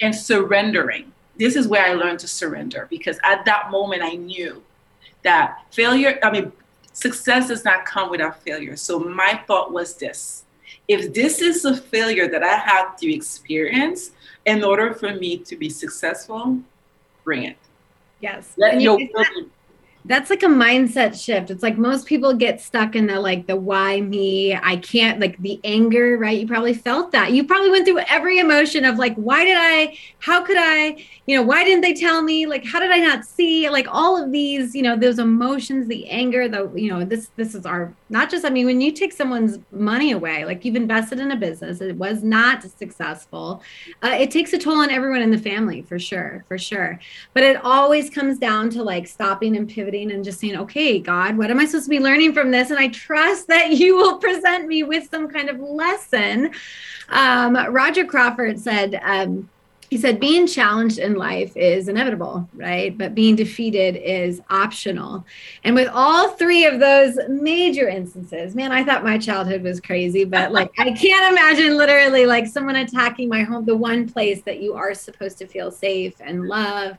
and 0.02 0.14
surrendering. 0.14 1.12
This 1.38 1.56
is 1.56 1.68
where 1.68 1.86
i 1.86 1.94
learned 1.94 2.20
to 2.20 2.28
surrender 2.28 2.88
because 2.90 3.18
at 3.24 3.46
that 3.46 3.72
moment 3.72 4.02
i 4.04 4.16
knew 4.16 4.62
that 5.24 5.60
failure 5.72 6.20
i 6.24 6.32
mean 6.32 6.52
success 6.92 7.48
does 7.48 7.64
not 7.64 7.86
come 7.86 8.10
without 8.10 8.42
failure. 8.44 8.76
So 8.76 9.00
my 9.00 9.42
thought 9.48 9.72
was 9.72 9.96
this 9.96 10.44
if 10.88 11.14
this 11.14 11.42
is 11.42 11.64
a 11.66 11.78
failure 11.78 12.28
that 12.28 12.44
i 12.44 12.56
have 12.56 12.98
to 12.98 13.14
experience 13.14 14.12
in 14.46 14.64
order 14.64 14.94
for 14.94 15.14
me 15.14 15.38
to 15.38 15.56
be 15.56 15.70
successful 15.70 16.60
bring 17.26 17.44
it. 17.44 17.58
Yes. 18.22 18.54
Let 18.56 18.80
your 18.80 18.98
that's 20.08 20.30
like 20.30 20.44
a 20.44 20.48
mindset 20.48 21.20
shift. 21.20 21.50
It's 21.50 21.64
like 21.64 21.80
most 21.80 22.06
people 22.06 22.34
get 22.34 22.62
stuck 22.62 22.96
in 22.96 23.08
the 23.08 23.20
like 23.20 23.48
the 23.48 23.56
why 23.56 24.02
me, 24.02 24.56
I 24.56 24.78
can't 24.78 25.20
like 25.20 25.36
the 25.40 25.60
anger, 25.64 26.16
right? 26.18 26.40
You 26.40 26.48
probably 26.48 26.76
felt 26.76 27.12
that. 27.14 27.32
You 27.32 27.44
probably 27.44 27.72
went 27.72 27.88
through 27.88 28.00
every 28.08 28.38
emotion 28.38 28.86
of 28.86 28.98
like, 28.98 29.16
why 29.16 29.44
did 29.44 29.58
I, 29.60 29.98
how 30.20 30.44
could 30.44 30.58
I, 30.60 31.04
you 31.26 31.36
know, 31.36 31.42
why 31.42 31.64
didn't 31.64 31.82
they 31.82 31.94
tell 31.94 32.22
me? 32.22 32.46
Like, 32.46 32.64
how 32.64 32.80
did 32.80 32.92
I 32.92 33.00
not 33.00 33.26
see? 33.26 33.68
Like 33.68 33.88
all 33.90 34.22
of 34.22 34.32
these, 34.32 34.76
you 34.76 34.84
know, 34.84 34.96
those 34.96 35.18
emotions, 35.18 35.88
the 35.88 36.08
anger, 36.08 36.48
the, 36.48 36.72
you 36.76 36.92
know, 36.92 37.04
this, 37.04 37.32
this 37.36 37.56
is 37.56 37.66
our, 37.66 37.92
not 38.10 38.30
just, 38.30 38.46
I 38.46 38.52
mean, 38.52 38.68
when 38.68 38.82
you 38.82 38.92
take 38.92 39.12
someone's 39.12 39.58
money 39.72 40.12
away, 40.12 40.46
like 40.46 40.64
you've 40.64 40.76
invested 40.76 41.20
in 41.20 41.32
a 41.32 41.36
business, 41.36 41.82
it 41.82 41.96
was 41.96 42.22
not 42.22 42.62
successful. 42.62 43.64
Uh, 44.04 44.16
it 44.20 44.30
takes 44.30 44.54
a 44.54 44.60
toll 44.60 44.82
on 44.82 44.92
everyone 44.92 45.24
in 45.24 45.32
the 45.32 45.38
family 45.40 45.82
for 45.82 45.98
sure, 45.98 46.46
for 46.48 46.60
sure. 46.60 47.00
But 47.34 47.42
it 47.42 47.58
always 47.64 48.12
comes 48.12 48.38
down 48.38 48.70
to 48.72 48.84
like 48.84 49.08
stopping 49.08 49.58
and 49.58 49.68
pivoting 49.68 49.95
and 50.04 50.24
just 50.24 50.40
saying, 50.40 50.58
okay, 50.58 51.00
God, 51.00 51.38
what 51.38 51.50
am 51.50 51.60
I 51.60 51.66
supposed 51.66 51.86
to 51.86 51.90
be 51.90 52.00
learning 52.00 52.34
from 52.34 52.52
this? 52.52 52.70
And 52.70 52.80
I 52.80 52.90
trust 52.90 53.48
that 53.48 53.72
you 53.72 53.96
will 53.96 54.18
present 54.18 54.68
me 54.68 54.84
with 54.84 55.10
some 55.10 55.30
kind 55.30 55.50
of 55.50 55.60
lesson. 55.60 56.52
Um, 57.10 57.56
Roger 57.72 58.06
Crawford 58.06 58.60
said, 58.60 59.00
um, 59.04 59.50
he 59.90 59.98
said, 59.98 60.20
being 60.20 60.48
challenged 60.48 60.98
in 60.98 61.14
life 61.14 61.56
is 61.56 61.88
inevitable, 61.88 62.50
right? 62.56 62.98
But 62.98 63.14
being 63.14 63.36
defeated 63.36 63.96
is 63.96 64.42
optional. 64.50 65.24
And 65.64 65.76
with 65.76 65.88
all 65.94 66.30
three 66.30 66.66
of 66.66 66.80
those 66.80 67.18
major 67.30 67.88
instances, 67.88 68.56
man, 68.56 68.72
I 68.72 68.84
thought 68.84 69.04
my 69.04 69.20
childhood 69.20 69.62
was 69.62 69.80
crazy, 69.80 70.26
but 70.26 70.52
like, 70.52 70.72
I 70.80 70.92
can't 70.92 71.32
imagine 71.32 71.78
literally 71.78 72.26
like 72.26 72.48
someone 72.48 72.78
attacking 72.78 73.30
my 73.30 73.44
home, 73.44 73.66
the 73.66 73.78
one 73.78 74.10
place 74.10 74.42
that 74.42 74.60
you 74.60 74.74
are 74.74 74.94
supposed 74.96 75.38
to 75.38 75.48
feel 75.48 75.70
safe 75.70 76.16
and 76.20 76.48
love 76.48 76.98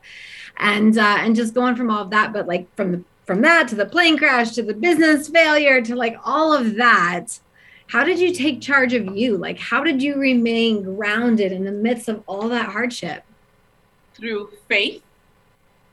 and 0.59 0.99
uh, 0.99 1.17
and 1.21 1.37
just 1.37 1.55
going 1.55 1.77
from 1.77 1.91
all 1.91 2.03
of 2.03 2.11
that 2.11 2.33
but 2.33 2.47
like 2.47 2.73
from 2.75 2.93
the 2.93 3.03
from 3.25 3.41
that 3.43 3.67
to 3.69 3.75
the 3.75 3.87
plane 3.87 4.17
crash 4.17 4.53
to 4.53 4.63
the 4.63 4.75
business 4.75 5.29
failure 5.29 5.81
to 5.81 5.97
like 5.97 6.17
all 6.25 6.53
of 6.53 6.77
that 6.77 7.39
how 7.89 8.03
did 8.03 8.19
you 8.19 8.33
take 8.33 8.61
charge 8.61 8.95
of 8.95 9.17
you? 9.17 9.37
Like 9.37 9.59
how 9.59 9.85
did 9.85 10.03
you 10.03 10.17
remain 10.17 10.83
grounded 10.83 11.53
in 11.53 11.65
the 11.65 11.73
midst 11.73 12.09
of 12.09 12.23
all 12.27 12.49
that 12.49 12.71
hardship? 12.71 13.23
Through 14.15 14.51
faith. 14.69 15.03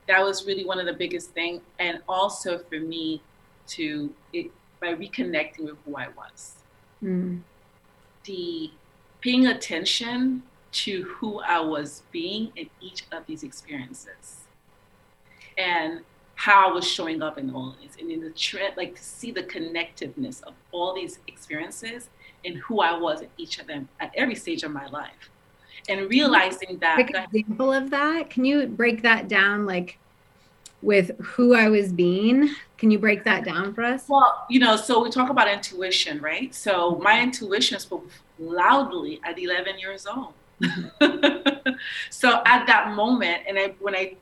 That 0.08 0.21
was 0.21 0.45
really 0.45 0.65
one 0.65 0.80
of 0.80 0.86
the 0.86 0.93
biggest 0.93 1.32
things 1.32 1.62
and 1.80 2.02
also 2.10 2.58
for 2.58 2.80
me 2.80 3.21
to 3.67 4.13
it 4.34 4.52
by 4.82 4.93
reconnecting 4.93 5.63
with 5.63 5.78
who 5.86 5.95
i 5.95 6.08
was. 6.10 6.56
Mm. 7.02 7.41
the 8.23 8.71
paying 9.21 9.47
attention 9.47 10.43
to 10.71 11.04
who 11.04 11.39
i 11.41 11.60
was 11.60 12.04
being 12.12 12.52
in 12.56 12.69
each 12.80 13.04
of 13.12 13.26
these 13.26 13.43
experiences 13.43 14.42
and 15.57 16.01
how 16.35 16.69
I 16.69 16.73
was 16.73 16.85
showing 16.85 17.21
up 17.21 17.37
in 17.37 17.53
all 17.53 17.69
of 17.69 17.75
this 17.81 17.95
and 17.99 18.11
in 18.11 18.21
the 18.21 18.31
trend, 18.31 18.75
like 18.75 18.95
to 18.95 19.03
see 19.03 19.31
the 19.31 19.43
connectiveness 19.43 20.43
of 20.43 20.53
all 20.71 20.93
these 20.93 21.19
experiences 21.27 22.09
and 22.43 22.57
who 22.57 22.81
I 22.81 22.97
was 22.97 23.21
at 23.21 23.29
each 23.37 23.59
of 23.59 23.67
them 23.67 23.87
at 23.99 24.11
every 24.15 24.35
stage 24.35 24.63
of 24.63 24.71
my 24.71 24.87
life. 24.87 25.29
And 25.89 26.09
realizing 26.09 26.77
that 26.79 26.95
Quick 26.95 27.09
example 27.11 27.73
of 27.73 27.89
that. 27.89 28.29
Can 28.29 28.45
you 28.45 28.67
break 28.67 29.01
that 29.03 29.27
down 29.27 29.65
like 29.65 29.97
with 30.81 31.11
who 31.21 31.53
I 31.55 31.69
was 31.69 31.91
being? 31.91 32.49
Can 32.77 32.91
you 32.91 32.99
break 32.99 33.23
that 33.25 33.45
down 33.45 33.73
for 33.73 33.83
us? 33.83 34.05
Well, 34.07 34.45
you 34.49 34.59
know, 34.59 34.75
so 34.75 35.03
we 35.03 35.09
talk 35.09 35.29
about 35.29 35.49
intuition, 35.49 36.21
right? 36.21 36.53
So 36.53 36.99
my 37.01 37.21
intuition 37.21 37.79
spoke 37.79 38.09
loudly 38.39 39.19
at 39.23 39.37
11 39.39 39.79
years 39.79 40.05
old. 40.05 40.33
So 42.09 42.41
at 42.45 42.65
that 42.67 42.95
moment, 42.95 43.43
and 43.47 43.57
I, 43.57 43.73
when 43.79 43.95
I 43.95 44.15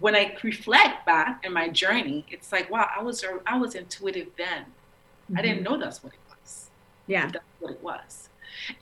when 0.00 0.16
I 0.16 0.36
reflect 0.42 1.06
back 1.06 1.44
in 1.44 1.52
my 1.52 1.68
journey, 1.68 2.24
it's 2.30 2.52
like, 2.52 2.70
wow, 2.70 2.88
I 2.96 3.02
was 3.02 3.24
I 3.46 3.58
was 3.58 3.74
intuitive 3.74 4.28
then. 4.36 4.62
Mm-hmm. 4.64 5.38
I 5.38 5.42
didn't 5.42 5.64
mm-hmm. 5.64 5.74
know 5.74 5.78
that's 5.78 6.02
what 6.02 6.12
it 6.12 6.18
was. 6.28 6.70
Yeah, 7.06 7.30
that's 7.30 7.44
what 7.60 7.72
it 7.72 7.82
was. 7.82 8.30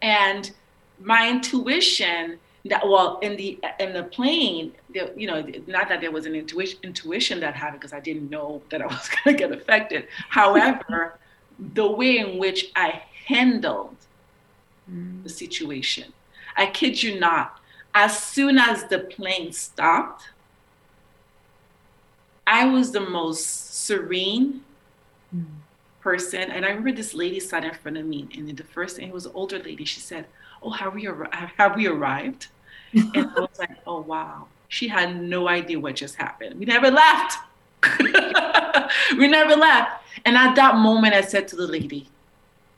And 0.00 0.50
my 1.00 1.28
intuition 1.28 2.38
that 2.64 2.86
well 2.86 3.18
in 3.20 3.36
the 3.36 3.58
in 3.80 3.92
the 3.92 4.04
plane, 4.04 4.72
the, 4.92 5.12
you 5.16 5.26
know, 5.26 5.44
not 5.66 5.88
that 5.88 6.00
there 6.00 6.10
was 6.10 6.26
an 6.26 6.34
intuition 6.34 6.78
intuition 6.82 7.40
that 7.40 7.54
happened 7.54 7.80
because 7.80 7.92
I 7.92 8.00
didn't 8.00 8.30
know 8.30 8.62
that 8.70 8.80
I 8.80 8.86
was 8.94 9.08
going 9.08 9.36
to 9.36 9.42
get 9.42 9.52
affected. 9.52 10.08
However, 10.28 11.18
the 11.74 11.90
way 11.90 12.18
in 12.18 12.38
which 12.38 12.70
I 12.76 13.02
handled 13.26 13.96
mm. 14.90 15.22
the 15.22 15.28
situation, 15.28 16.12
I 16.56 16.66
kid 16.66 17.02
you 17.02 17.18
not, 17.18 17.60
as 17.94 18.18
soon 18.18 18.58
as 18.58 18.84
the 18.84 19.00
plane 19.00 19.52
stopped 19.52 20.24
I 22.48 22.64
was 22.64 22.92
the 22.92 23.00
most 23.00 23.74
serene 23.84 24.64
mm. 25.36 25.44
person. 26.00 26.50
And 26.50 26.64
I 26.64 26.70
remember 26.70 26.92
this 26.92 27.12
lady 27.12 27.40
sat 27.40 27.62
in 27.62 27.74
front 27.74 27.98
of 27.98 28.06
me, 28.06 28.26
and 28.34 28.56
the 28.56 28.64
first 28.64 28.96
thing, 28.96 29.08
it 29.08 29.14
was 29.14 29.26
an 29.26 29.32
older 29.34 29.58
lady, 29.58 29.84
she 29.84 30.00
said, 30.00 30.26
Oh, 30.62 30.70
have 30.70 30.94
we, 30.94 31.06
ar- 31.06 31.28
have 31.30 31.76
we 31.76 31.86
arrived? 31.86 32.48
and 32.94 33.30
I 33.36 33.40
was 33.40 33.58
like, 33.58 33.76
Oh, 33.86 34.00
wow. 34.00 34.46
She 34.68 34.88
had 34.88 35.20
no 35.20 35.46
idea 35.46 35.78
what 35.78 35.96
just 35.96 36.16
happened. 36.16 36.58
We 36.58 36.64
never 36.64 36.90
left. 36.90 37.36
we 39.18 39.28
never 39.28 39.54
left. 39.54 40.02
And 40.24 40.36
at 40.36 40.54
that 40.56 40.76
moment, 40.76 41.14
I 41.14 41.20
said 41.20 41.48
to 41.48 41.56
the 41.56 41.66
lady, 41.66 42.08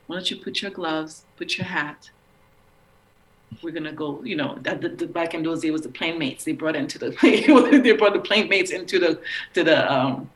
Why 0.09 0.17
don't 0.17 0.31
you 0.33 0.37
put 0.37 0.63
your 0.63 0.73
gloves, 0.73 1.25
put 1.37 1.59
your 1.59 1.67
hat, 1.67 2.11
we're 3.63 3.73
gonna 3.73 3.93
go, 3.93 4.23
you 4.23 4.37
know, 4.37 4.59
that 4.63 4.81
the, 4.81 4.89
the, 4.89 5.07
back 5.07 5.35
in 5.35 5.43
those 5.43 5.61
days 5.61 5.73
was 5.73 5.83
the 5.83 5.89
plane 5.89 6.19
mates. 6.19 6.45
They 6.45 6.53
brought 6.53 6.77
into 6.77 6.99
the 6.99 7.11
they 7.83 7.93
brought 7.93 8.13
the 8.13 8.21
plane 8.21 8.49
mates 8.49 8.71
into 8.71 8.99
the 8.99 9.21
to 9.55 9.65
the 9.65 9.93
um 9.93 10.31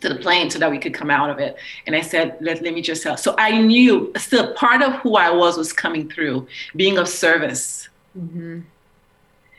to 0.00 0.08
the 0.08 0.16
plane 0.16 0.50
so 0.50 0.58
that 0.58 0.70
we 0.70 0.78
could 0.78 0.94
come 0.94 1.10
out 1.10 1.30
of 1.30 1.38
it. 1.38 1.56
And 1.86 1.94
I 1.94 2.00
said, 2.00 2.38
let, 2.40 2.62
let 2.62 2.74
me 2.74 2.82
just 2.82 3.04
help. 3.04 3.18
So 3.18 3.34
I 3.38 3.60
knew 3.60 4.12
still 4.16 4.54
part 4.54 4.82
of 4.82 4.94
who 4.94 5.16
I 5.16 5.30
was 5.30 5.56
was 5.56 5.72
coming 5.72 6.08
through, 6.08 6.46
being 6.74 6.98
of 6.98 7.08
service. 7.08 7.88
Mm-hmm. 8.18 8.60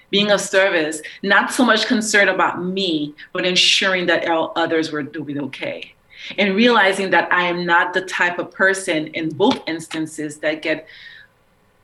Being 0.09 0.31
of 0.31 0.41
service, 0.41 1.01
not 1.23 1.53
so 1.53 1.63
much 1.63 1.85
concerned 1.85 2.29
about 2.29 2.63
me, 2.63 3.13
but 3.31 3.45
ensuring 3.45 4.07
that 4.07 4.27
all 4.27 4.51
others 4.55 4.91
were 4.91 5.03
doing 5.03 5.39
okay. 5.39 5.93
And 6.37 6.55
realizing 6.55 7.11
that 7.11 7.31
I 7.31 7.43
am 7.43 7.65
not 7.65 7.93
the 7.93 8.01
type 8.01 8.37
of 8.37 8.51
person 8.51 9.07
in 9.07 9.29
both 9.29 9.59
instances 9.67 10.37
that 10.39 10.61
get 10.61 10.87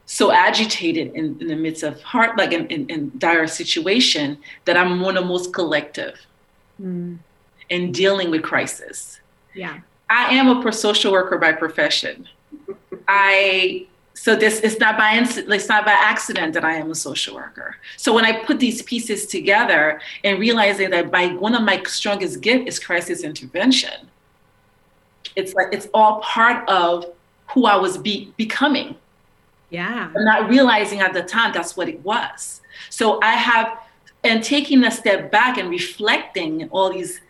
so 0.08 0.32
agitated 0.32 1.14
in, 1.14 1.38
in 1.42 1.48
the 1.48 1.56
midst 1.56 1.84
of 1.84 2.02
heart, 2.02 2.38
like 2.38 2.54
in, 2.54 2.66
in, 2.68 2.90
in, 2.90 3.12
dire 3.18 3.46
situation, 3.46 4.38
that 4.64 4.78
I'm 4.78 5.02
one 5.02 5.18
of 5.18 5.24
the 5.26 5.28
most 5.28 5.54
collective 5.54 6.16
mm. 6.82 7.18
in 7.70 7.92
dealing 7.92 8.32
with 8.32 8.42
crisis. 8.42 9.20
Yeah. 9.54 9.80
I 10.10 10.34
am 10.34 10.66
a 10.66 10.72
social 10.72 11.12
worker 11.12 11.38
by 11.38 11.52
profession. 11.52 12.28
I 13.10 13.86
so 14.14 14.36
this 14.36 14.62
is 14.62 14.80
not 14.80 14.98
by 14.98 15.12
it's 15.14 15.70
not 15.70 15.86
by 15.86 15.92
accident 15.92 16.54
that 16.54 16.64
I 16.64 16.76
am 16.76 16.90
a 16.90 16.96
social 16.96 17.36
worker. 17.36 17.76
So 17.98 18.14
when 18.14 18.24
I 18.24 18.44
put 18.46 18.60
these 18.60 18.82
pieces 18.82 19.28
together 19.28 20.00
and 20.24 20.40
realizing 20.40 20.90
that 20.92 21.12
by 21.12 21.28
one 21.28 21.54
of 21.54 21.64
my 21.64 21.84
strongest 21.84 22.40
gifts 22.42 22.68
is 22.68 22.80
crisis 22.80 23.24
intervention, 23.24 24.10
it's 25.36 25.54
like 25.54 25.68
it's 25.74 25.88
all 25.94 26.22
part 26.22 26.68
of 26.70 27.06
who 27.50 27.66
I 27.66 27.76
was 27.76 27.98
be, 27.98 28.34
becoming 28.38 28.96
yeah. 29.70 30.12
I'm 30.16 30.26
not 30.26 30.50
realizing 30.50 31.02
at 31.02 31.14
the 31.14 31.24
time 31.24 31.52
that's 31.54 31.76
what 31.76 31.90
it 31.90 32.04
was. 32.04 32.62
So 32.90 33.20
I 33.22 33.34
have, 33.34 33.80
and 34.24 34.44
taking 34.44 34.84
a 34.84 34.92
step 34.92 35.32
back 35.32 35.58
and 35.58 35.70
reflecting 35.70 36.70
all 36.70 36.92
these 36.92 37.22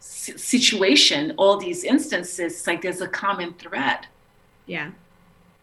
situation, 0.00 1.34
all 1.36 1.56
these 1.56 1.84
instances, 1.84 2.66
like 2.66 2.82
there's 2.82 3.00
a 3.00 3.08
common 3.08 3.54
thread. 3.54 4.06
Yeah. 4.66 4.90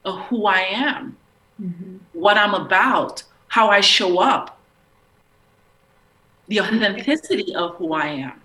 Of 0.06 0.20
who 0.28 0.46
I 0.46 0.60
am, 0.60 1.18
mm-hmm. 1.62 1.98
what 2.14 2.38
I'm 2.38 2.54
about, 2.54 3.24
how 3.50 3.70
I 3.70 3.82
show 3.82 4.20
up, 4.20 4.60
the 6.48 6.62
authenticity 6.62 7.54
of 7.54 7.76
who 7.76 7.94
I 7.94 8.08
am. 8.08 8.42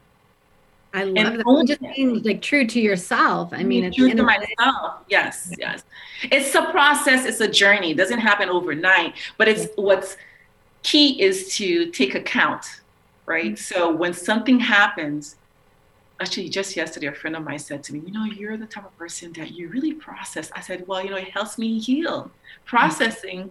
I 0.94 1.02
love 1.02 1.16
and 1.16 1.40
that. 1.40 1.64
Just 1.66 1.80
being 1.80 2.22
like 2.22 2.40
true 2.40 2.66
to 2.66 2.80
yourself. 2.80 3.52
I 3.52 3.64
mean, 3.64 3.82
it's 3.84 3.96
true 3.96 4.14
to 4.14 4.22
myself. 4.22 5.00
Yes, 5.08 5.52
yes. 5.58 5.82
It's 6.22 6.54
a 6.54 6.70
process. 6.70 7.26
It's 7.26 7.40
a 7.40 7.48
journey. 7.48 7.90
It 7.90 7.96
doesn't 7.96 8.20
happen 8.20 8.48
overnight. 8.48 9.14
But 9.36 9.48
it's 9.48 9.66
what's 9.74 10.16
key 10.84 11.20
is 11.20 11.52
to 11.56 11.90
take 11.90 12.14
account, 12.14 12.82
right? 13.26 13.54
Mm-hmm. 13.54 13.74
So 13.74 13.92
when 13.92 14.14
something 14.14 14.60
happens, 14.60 15.34
actually 16.20 16.48
just 16.48 16.76
yesterday, 16.76 17.08
a 17.08 17.12
friend 17.12 17.34
of 17.34 17.42
mine 17.42 17.58
said 17.58 17.82
to 17.84 17.92
me, 17.92 18.00
"You 18.06 18.12
know, 18.12 18.24
you're 18.24 18.56
the 18.56 18.66
type 18.66 18.86
of 18.86 18.96
person 18.96 19.32
that 19.32 19.50
you 19.50 19.68
really 19.70 19.94
process." 19.94 20.52
I 20.54 20.60
said, 20.60 20.86
"Well, 20.86 21.02
you 21.04 21.10
know, 21.10 21.16
it 21.16 21.30
helps 21.30 21.58
me 21.58 21.80
heal. 21.80 22.30
Processing 22.66 23.50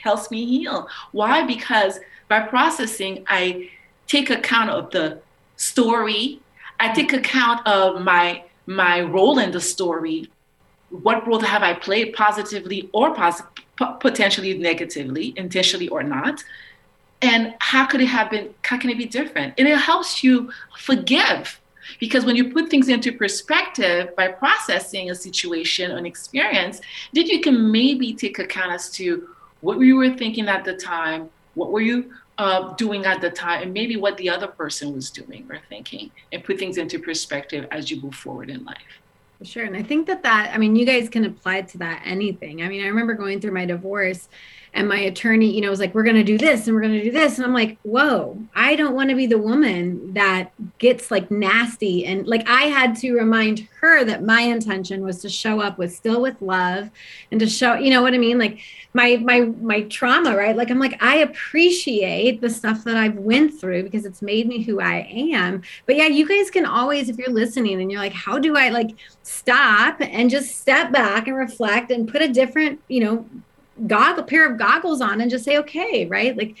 helps 0.00 0.30
me 0.30 0.46
heal. 0.46 0.88
Why? 1.10 1.44
Because 1.44 1.98
by 2.28 2.40
processing, 2.40 3.24
I 3.26 3.70
take 4.06 4.30
account 4.30 4.70
of 4.70 4.92
the 4.92 5.20
story 5.56 6.40
I 6.78 6.92
take 6.92 7.12
account 7.12 7.66
of 7.66 8.02
my 8.02 8.44
my 8.66 9.00
role 9.00 9.38
in 9.38 9.52
the 9.52 9.60
story. 9.60 10.30
What 10.90 11.26
role 11.26 11.40
have 11.40 11.62
I 11.62 11.74
played 11.74 12.14
positively 12.14 12.88
or 12.92 13.14
pos- 13.14 13.42
potentially 14.00 14.58
negatively, 14.58 15.34
intentionally 15.36 15.88
or 15.88 16.02
not? 16.02 16.42
And 17.22 17.54
how 17.60 17.86
could 17.86 18.00
it 18.00 18.06
have 18.06 18.30
been, 18.30 18.54
how 18.62 18.78
can 18.78 18.90
it 18.90 18.98
be 18.98 19.06
different? 19.06 19.54
And 19.58 19.66
it 19.66 19.78
helps 19.78 20.22
you 20.22 20.50
forgive 20.78 21.60
because 22.00 22.24
when 22.24 22.36
you 22.36 22.52
put 22.52 22.68
things 22.68 22.88
into 22.88 23.12
perspective 23.12 24.14
by 24.16 24.28
processing 24.28 25.10
a 25.10 25.14
situation, 25.14 25.92
or 25.92 25.96
an 25.96 26.06
experience, 26.06 26.80
then 27.12 27.26
you 27.26 27.40
can 27.40 27.70
maybe 27.70 28.12
take 28.12 28.38
account 28.38 28.72
as 28.72 28.90
to 28.92 29.28
what 29.60 29.78
you 29.78 29.96
were 29.96 30.10
thinking 30.10 30.48
at 30.48 30.64
the 30.64 30.74
time, 30.74 31.30
what 31.54 31.70
were 31.70 31.80
you 31.80 32.12
uh, 32.38 32.74
doing 32.74 33.06
at 33.06 33.20
the 33.20 33.30
time 33.30 33.62
and 33.62 33.72
maybe 33.72 33.96
what 33.96 34.16
the 34.18 34.28
other 34.28 34.46
person 34.46 34.94
was 34.94 35.10
doing 35.10 35.46
or 35.50 35.58
thinking 35.68 36.10
and 36.32 36.44
put 36.44 36.58
things 36.58 36.76
into 36.76 36.98
perspective 36.98 37.66
as 37.70 37.90
you 37.90 38.00
move 38.00 38.14
forward 38.14 38.50
in 38.50 38.64
life. 38.64 39.00
Sure 39.42 39.64
and 39.64 39.76
i 39.76 39.82
think 39.82 40.06
that 40.06 40.22
that 40.22 40.50
i 40.54 40.56
mean 40.56 40.74
you 40.74 40.86
guys 40.86 41.10
can 41.10 41.24
apply 41.26 41.60
to 41.60 41.78
that 41.78 42.02
anything. 42.06 42.62
I 42.62 42.68
mean 42.68 42.82
i 42.82 42.86
remember 42.86 43.12
going 43.12 43.38
through 43.40 43.52
my 43.52 43.66
divorce 43.66 44.28
and 44.76 44.88
my 44.88 44.98
attorney 44.98 45.50
you 45.50 45.62
know 45.62 45.70
was 45.70 45.80
like 45.80 45.94
we're 45.94 46.04
going 46.04 46.16
to 46.16 46.22
do 46.22 46.36
this 46.36 46.66
and 46.66 46.74
we're 46.76 46.82
going 46.82 46.92
to 46.92 47.02
do 47.02 47.10
this. 47.10 47.38
And 47.38 47.44
i'm 47.44 47.54
like 47.54 47.78
whoa 47.82 48.38
i 48.54 48.76
don't 48.76 48.94
want 48.94 49.10
to 49.10 49.16
be 49.16 49.26
the 49.26 49.38
woman 49.38 50.12
that 50.12 50.52
gets 50.78 51.10
like 51.10 51.30
nasty. 51.30 52.04
And 52.04 52.26
like 52.26 52.48
i 52.48 52.62
had 52.62 52.94
to 52.96 53.14
remind 53.14 53.66
her 53.80 54.04
that 54.04 54.22
my 54.22 54.42
intention 54.42 55.02
was 55.02 55.22
to 55.22 55.28
show 55.28 55.60
up 55.60 55.78
with 55.78 55.94
still 55.94 56.20
with 56.20 56.40
love 56.40 56.90
and 57.30 57.40
to 57.40 57.48
show 57.48 57.74
you 57.74 57.90
know 57.90 58.02
what 58.02 58.14
i 58.14 58.18
mean? 58.18 58.38
Like 58.38 58.60
my 58.92 59.16
my 59.16 59.40
my 59.40 59.82
trauma 59.82 60.36
right? 60.36 60.56
Like 60.56 60.70
i'm 60.70 60.78
like 60.78 61.02
i 61.02 61.16
appreciate 61.16 62.40
the 62.40 62.50
stuff 62.50 62.84
that 62.84 62.96
i've 62.96 63.16
went 63.16 63.58
through 63.58 63.82
because 63.82 64.04
it's 64.04 64.22
made 64.22 64.46
me 64.46 64.62
who 64.62 64.80
i 64.80 65.08
am. 65.10 65.62
But 65.86 65.96
yeah 65.96 66.06
you 66.06 66.28
guys 66.28 66.50
can 66.50 66.66
always 66.66 67.08
if 67.08 67.16
you're 67.16 67.30
listening 67.30 67.80
and 67.80 67.90
you're 67.90 68.00
like 68.00 68.12
how 68.12 68.38
do 68.38 68.56
i 68.56 68.68
like 68.68 68.90
stop 69.22 69.96
and 70.00 70.28
just 70.28 70.60
step 70.60 70.92
back 70.92 71.26
and 71.28 71.36
reflect 71.36 71.90
and 71.90 72.08
put 72.08 72.20
a 72.20 72.28
different 72.28 72.80
you 72.88 73.00
know 73.00 73.26
goggle 73.86 74.24
pair 74.24 74.50
of 74.50 74.58
goggles 74.58 75.00
on 75.00 75.20
and 75.20 75.30
just 75.30 75.44
say 75.44 75.58
okay 75.58 76.06
right? 76.06 76.36
Like 76.36 76.56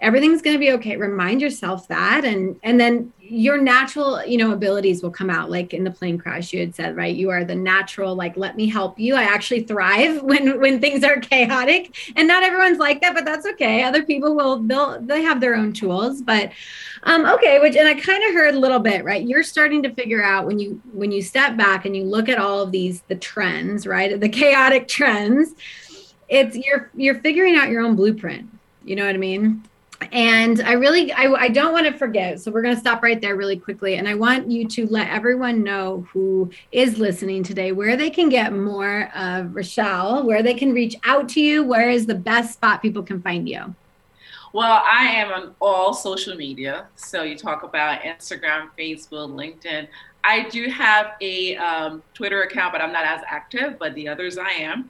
everything's 0.00 0.40
going 0.40 0.54
to 0.54 0.58
be 0.58 0.72
okay. 0.72 0.96
Remind 0.96 1.42
yourself 1.42 1.88
that 1.88 2.24
and 2.24 2.58
and 2.62 2.80
then 2.80 3.12
your 3.20 3.60
natural 3.60 4.24
you 4.24 4.38
know 4.38 4.52
abilities 4.52 5.02
will 5.02 5.10
come 5.10 5.30
out. 5.30 5.50
Like 5.50 5.74
in 5.74 5.84
the 5.84 5.90
plane 5.90 6.18
crash 6.18 6.52
you 6.52 6.60
had 6.60 6.74
said 6.74 6.96
right? 6.96 7.14
You 7.14 7.30
are 7.30 7.44
the 7.44 7.54
natural 7.54 8.14
like 8.14 8.36
let 8.36 8.56
me 8.56 8.68
help 8.68 8.98
you. 8.98 9.14
I 9.14 9.24
actually 9.24 9.64
thrive 9.64 10.22
when 10.22 10.60
when 10.60 10.80
things 10.80 11.04
are 11.04 11.18
chaotic. 11.18 11.96
And 12.16 12.26
not 12.28 12.42
everyone's 12.42 12.78
like 12.78 13.00
that 13.02 13.14
but 13.14 13.24
that's 13.24 13.46
okay. 13.46 13.82
Other 13.82 14.02
people 14.02 14.34
will 14.34 14.58
they'll 14.62 15.00
they 15.00 15.22
have 15.22 15.40
their 15.40 15.54
own 15.54 15.72
tools. 15.72 16.22
But 16.22 16.52
um 17.04 17.24
okay 17.24 17.58
which 17.60 17.76
and 17.76 17.88
i 17.88 17.94
kind 17.94 18.22
of 18.24 18.34
heard 18.34 18.54
a 18.54 18.58
little 18.58 18.80
bit 18.80 19.04
right? 19.04 19.26
You're 19.26 19.42
starting 19.42 19.82
to 19.82 19.94
figure 19.94 20.22
out 20.22 20.46
when 20.46 20.58
you 20.58 20.80
when 20.92 21.12
you 21.12 21.22
step 21.22 21.56
back 21.56 21.84
and 21.84 21.96
you 21.96 22.04
look 22.04 22.28
at 22.28 22.38
all 22.38 22.62
of 22.62 22.72
these 22.72 23.02
the 23.08 23.16
trends 23.16 23.86
right? 23.86 24.18
The 24.18 24.28
chaotic 24.28 24.88
trends 24.88 25.54
it's 26.30 26.56
you're 26.56 26.90
you're 26.94 27.16
figuring 27.16 27.56
out 27.56 27.68
your 27.68 27.82
own 27.82 27.96
blueprint 27.96 28.48
you 28.84 28.96
know 28.96 29.04
what 29.04 29.14
i 29.14 29.18
mean? 29.18 29.62
And 30.12 30.62
i 30.62 30.72
really 30.72 31.12
i, 31.12 31.24
I 31.24 31.48
don't 31.48 31.74
want 31.74 31.86
to 31.86 31.92
forget 31.92 32.40
so 32.40 32.50
we're 32.50 32.62
going 32.62 32.74
to 32.74 32.80
stop 32.80 33.02
right 33.02 33.20
there 33.20 33.36
really 33.36 33.58
quickly 33.58 33.96
and 33.96 34.08
i 34.08 34.14
want 34.14 34.50
you 34.50 34.66
to 34.66 34.86
let 34.86 35.10
everyone 35.10 35.62
know 35.62 36.06
who 36.10 36.50
is 36.72 36.96
listening 36.96 37.42
today 37.42 37.72
where 37.72 37.98
they 37.98 38.08
can 38.08 38.30
get 38.30 38.54
more 38.54 39.10
of 39.14 39.54
rochelle 39.54 40.24
where 40.24 40.42
they 40.42 40.54
can 40.54 40.72
reach 40.72 40.96
out 41.04 41.28
to 41.28 41.40
you 41.40 41.62
where 41.62 41.90
is 41.90 42.06
the 42.06 42.14
best 42.14 42.54
spot 42.54 42.80
people 42.80 43.02
can 43.02 43.20
find 43.20 43.46
you? 43.46 43.74
Well 44.54 44.82
i 44.90 45.04
am 45.04 45.32
on 45.32 45.54
all 45.60 45.92
social 45.92 46.34
media 46.34 46.86
so 46.96 47.22
you 47.22 47.36
talk 47.36 47.62
about 47.62 48.00
instagram 48.00 48.70
facebook 48.78 49.30
linkedin. 49.34 49.86
I 50.24 50.48
do 50.48 50.68
have 50.68 51.12
a 51.20 51.56
um, 51.56 52.02
twitter 52.14 52.42
account 52.42 52.72
but 52.72 52.80
i'm 52.80 52.92
not 52.92 53.04
as 53.04 53.20
active 53.26 53.78
but 53.78 53.94
the 53.94 54.08
others 54.08 54.38
i 54.38 54.50
am 54.50 54.88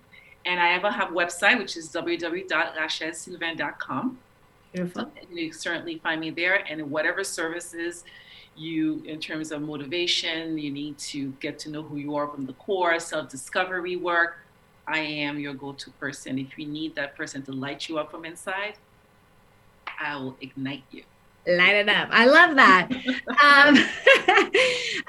and 0.51 0.59
I 0.59 0.73
have 0.73 0.83
a 0.83 0.91
have 0.91 1.11
website, 1.11 1.59
which 1.59 1.77
is 1.77 1.89
www.rachelsylvain.com. 1.91 4.19
Beautiful. 4.73 5.13
You 5.33 5.53
certainly 5.53 5.99
find 5.99 6.21
me 6.21 6.31
there. 6.31 6.65
And 6.69 6.91
whatever 6.91 7.23
services 7.23 8.03
you, 8.57 9.01
in 9.07 9.21
terms 9.21 9.53
of 9.53 9.63
motivation, 9.63 10.59
you 10.59 10.73
need 10.73 10.99
to 10.99 11.31
get 11.39 11.61
to 11.61 11.71
know 11.71 11.83
who 11.83 11.99
you 11.99 12.17
are 12.17 12.27
from 12.27 12.47
the 12.47 12.55
core, 12.55 12.99
self 12.99 13.29
discovery 13.29 13.95
work. 13.95 14.39
I 14.89 14.99
am 14.99 15.39
your 15.39 15.55
go 15.55 15.73
to 15.73 15.91
person. 15.93 16.37
If 16.37 16.59
you 16.59 16.67
need 16.67 16.97
that 16.97 17.17
person 17.17 17.43
to 17.43 17.53
light 17.53 17.89
you 17.89 17.99
up 17.99 18.11
from 18.11 18.25
inside, 18.25 18.75
I 20.01 20.17
will 20.17 20.37
ignite 20.41 20.83
you 20.91 21.05
light 21.46 21.74
it 21.74 21.88
up. 21.88 22.09
I 22.11 22.26
love 22.26 22.57
that. 22.57 22.88
um, 23.42 23.76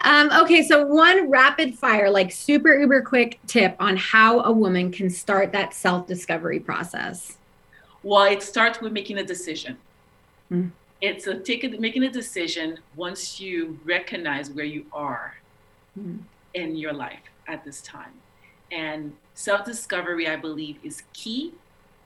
um, 0.32 0.44
okay, 0.44 0.64
so 0.64 0.86
one 0.86 1.30
rapid 1.30 1.78
fire, 1.78 2.10
like 2.10 2.32
super 2.32 2.80
uber 2.80 3.02
quick 3.02 3.40
tip 3.48 3.76
on 3.80 3.98
how 3.98 4.42
a 4.42 4.52
woman 4.52 4.92
can 4.92 5.10
start 5.10 5.52
that 5.52 5.74
self 5.74 6.08
discovery 6.08 6.60
process. 6.60 7.38
Well, 8.04 8.24
it 8.24 8.42
starts 8.42 8.82
with 8.82 8.94
making 8.94 9.20
a 9.20 9.24
decision. 9.24 9.78
Mm. 10.52 10.72
It's 11.02 11.28
a 11.28 11.40
take 11.40 11.80
making 11.80 12.04
a 12.04 12.12
decision 12.12 12.80
once 12.96 13.40
you 13.40 13.80
recognize 13.86 14.50
where 14.52 14.66
you 14.66 14.86
are 14.94 15.36
mm. 16.00 16.20
in 16.54 16.76
your 16.76 16.94
life 16.94 17.20
at 17.48 17.64
this 17.64 17.82
time. 17.82 18.14
And 18.72 19.14
self 19.34 19.66
discovery, 19.66 20.28
I 20.28 20.36
believe, 20.36 20.78
is 20.84 21.04
key 21.14 21.54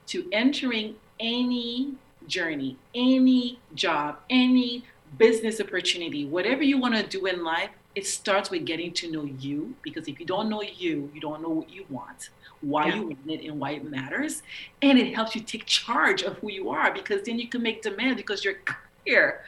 to 0.08 0.28
entering 0.32 0.96
any 1.18 1.94
journey, 2.26 2.76
any 2.94 3.58
job, 3.74 4.18
any 4.30 4.84
business 5.18 5.60
opportunity, 5.60 6.24
whatever 6.24 6.62
you 6.62 6.78
want 6.78 6.94
to 6.94 7.02
do 7.02 7.26
in 7.26 7.44
life, 7.44 7.70
it 7.94 8.06
starts 8.06 8.50
with 8.50 8.64
getting 8.64 8.92
to 8.92 9.10
know 9.10 9.24
you. 9.24 9.74
Because 9.82 10.08
if 10.08 10.20
you 10.20 10.26
don't 10.26 10.48
know 10.48 10.62
you, 10.62 11.10
you 11.14 11.20
don't 11.20 11.42
know 11.42 11.48
what 11.48 11.70
you 11.70 11.86
want, 11.88 12.30
why 12.60 12.88
yeah. 12.88 12.96
you 12.96 13.02
want 13.06 13.18
it, 13.28 13.46
and 13.46 13.58
why 13.58 13.72
it 13.72 13.84
matters. 13.84 14.42
And 14.82 14.98
it 14.98 15.14
helps 15.14 15.34
you 15.34 15.40
take 15.40 15.66
charge 15.66 16.22
of 16.22 16.38
who 16.38 16.50
you 16.50 16.70
are 16.70 16.92
because 16.92 17.22
then 17.22 17.38
you 17.38 17.48
can 17.48 17.62
make 17.62 17.82
demand 17.82 18.16
because 18.16 18.44
you're 18.44 18.58
clear. 19.04 19.40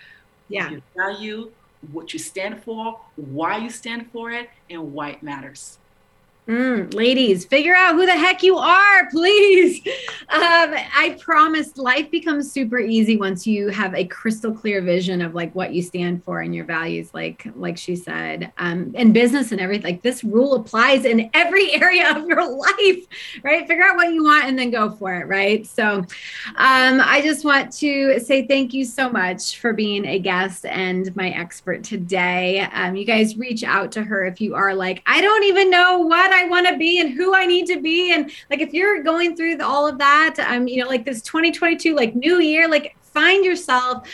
Yeah. 0.48 0.70
Your 0.70 0.80
value, 0.96 1.50
what 1.92 2.12
you 2.12 2.18
stand 2.18 2.62
for, 2.64 2.98
why 3.16 3.58
you 3.58 3.70
stand 3.70 4.10
for 4.10 4.30
it, 4.30 4.48
and 4.70 4.92
why 4.92 5.10
it 5.10 5.22
matters. 5.22 5.77
Mm, 6.48 6.94
ladies, 6.94 7.44
figure 7.44 7.74
out 7.74 7.94
who 7.94 8.06
the 8.06 8.12
heck 8.12 8.42
you 8.42 8.56
are, 8.56 9.10
please. 9.10 9.86
Um, 10.30 10.74
I 10.94 11.16
promise 11.18 11.78
life 11.78 12.10
becomes 12.10 12.52
super 12.52 12.78
easy 12.78 13.16
once 13.16 13.46
you 13.46 13.68
have 13.68 13.94
a 13.94 14.04
crystal 14.04 14.52
clear 14.52 14.82
vision 14.82 15.22
of 15.22 15.34
like 15.34 15.54
what 15.54 15.72
you 15.72 15.80
stand 15.80 16.22
for 16.22 16.42
and 16.42 16.54
your 16.54 16.66
values, 16.66 17.14
like 17.14 17.46
like 17.56 17.78
she 17.78 17.96
said, 17.96 18.52
um, 18.58 18.94
in 18.94 19.14
business 19.14 19.52
and 19.52 19.60
everything. 19.60 19.84
Like 19.84 20.02
this 20.02 20.22
rule 20.22 20.56
applies 20.56 21.06
in 21.06 21.30
every 21.32 21.72
area 21.80 22.14
of 22.14 22.26
your 22.26 22.46
life, 22.46 23.06
right? 23.42 23.66
Figure 23.66 23.84
out 23.84 23.96
what 23.96 24.12
you 24.12 24.22
want 24.22 24.44
and 24.44 24.58
then 24.58 24.70
go 24.70 24.90
for 24.90 25.14
it, 25.14 25.26
right? 25.28 25.66
So, 25.66 26.04
um, 26.56 27.00
I 27.00 27.22
just 27.24 27.42
want 27.42 27.72
to 27.78 28.20
say 28.20 28.46
thank 28.46 28.74
you 28.74 28.84
so 28.84 29.08
much 29.08 29.58
for 29.58 29.72
being 29.72 30.04
a 30.04 30.18
guest 30.18 30.66
and 30.66 31.14
my 31.16 31.30
expert 31.30 31.84
today. 31.84 32.68
Um, 32.70 32.96
you 32.96 33.06
guys 33.06 33.38
reach 33.38 33.64
out 33.64 33.92
to 33.92 34.02
her 34.02 34.26
if 34.26 34.42
you 34.42 34.54
are 34.54 34.74
like, 34.74 35.02
I 35.06 35.22
don't 35.22 35.44
even 35.44 35.70
know 35.70 36.00
what 36.00 36.37
I 36.38 36.44
want 36.44 36.66
to 36.68 36.76
be 36.76 37.00
and 37.00 37.10
who 37.10 37.34
I 37.34 37.46
need 37.46 37.66
to 37.66 37.80
be. 37.80 38.12
And 38.12 38.30
like, 38.50 38.60
if 38.60 38.72
you're 38.72 39.02
going 39.02 39.36
through 39.36 39.56
the, 39.56 39.66
all 39.66 39.86
of 39.86 39.98
that, 39.98 40.36
um, 40.38 40.68
you 40.68 40.82
know, 40.82 40.88
like 40.88 41.04
this 41.04 41.20
2022, 41.22 41.94
like 41.94 42.14
new 42.14 42.40
year, 42.40 42.68
like 42.68 42.96
find 43.02 43.44
yourself 43.44 44.08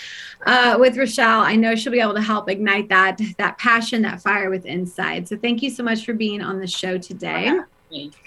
uh, 0.47 0.77
with 0.79 0.97
Rochelle. 0.97 1.41
I 1.41 1.57
know 1.57 1.75
she'll 1.75 1.93
be 1.93 2.01
able 2.01 2.15
to 2.15 2.23
help 2.23 2.49
ignite 2.49 2.89
that, 2.89 3.21
that 3.39 3.59
passion, 3.59 4.03
that 4.03 4.23
fire 4.23 4.51
with 4.51 4.65
inside. 4.65 5.29
So 5.29 5.37
thank 5.37 5.63
you 5.63 5.71
so 5.71 5.83
much 5.83 6.05
for 6.05 6.15
being 6.15 6.41
on 6.41 6.59
the 6.59 6.67
show 6.67 6.99
today. 6.99 7.53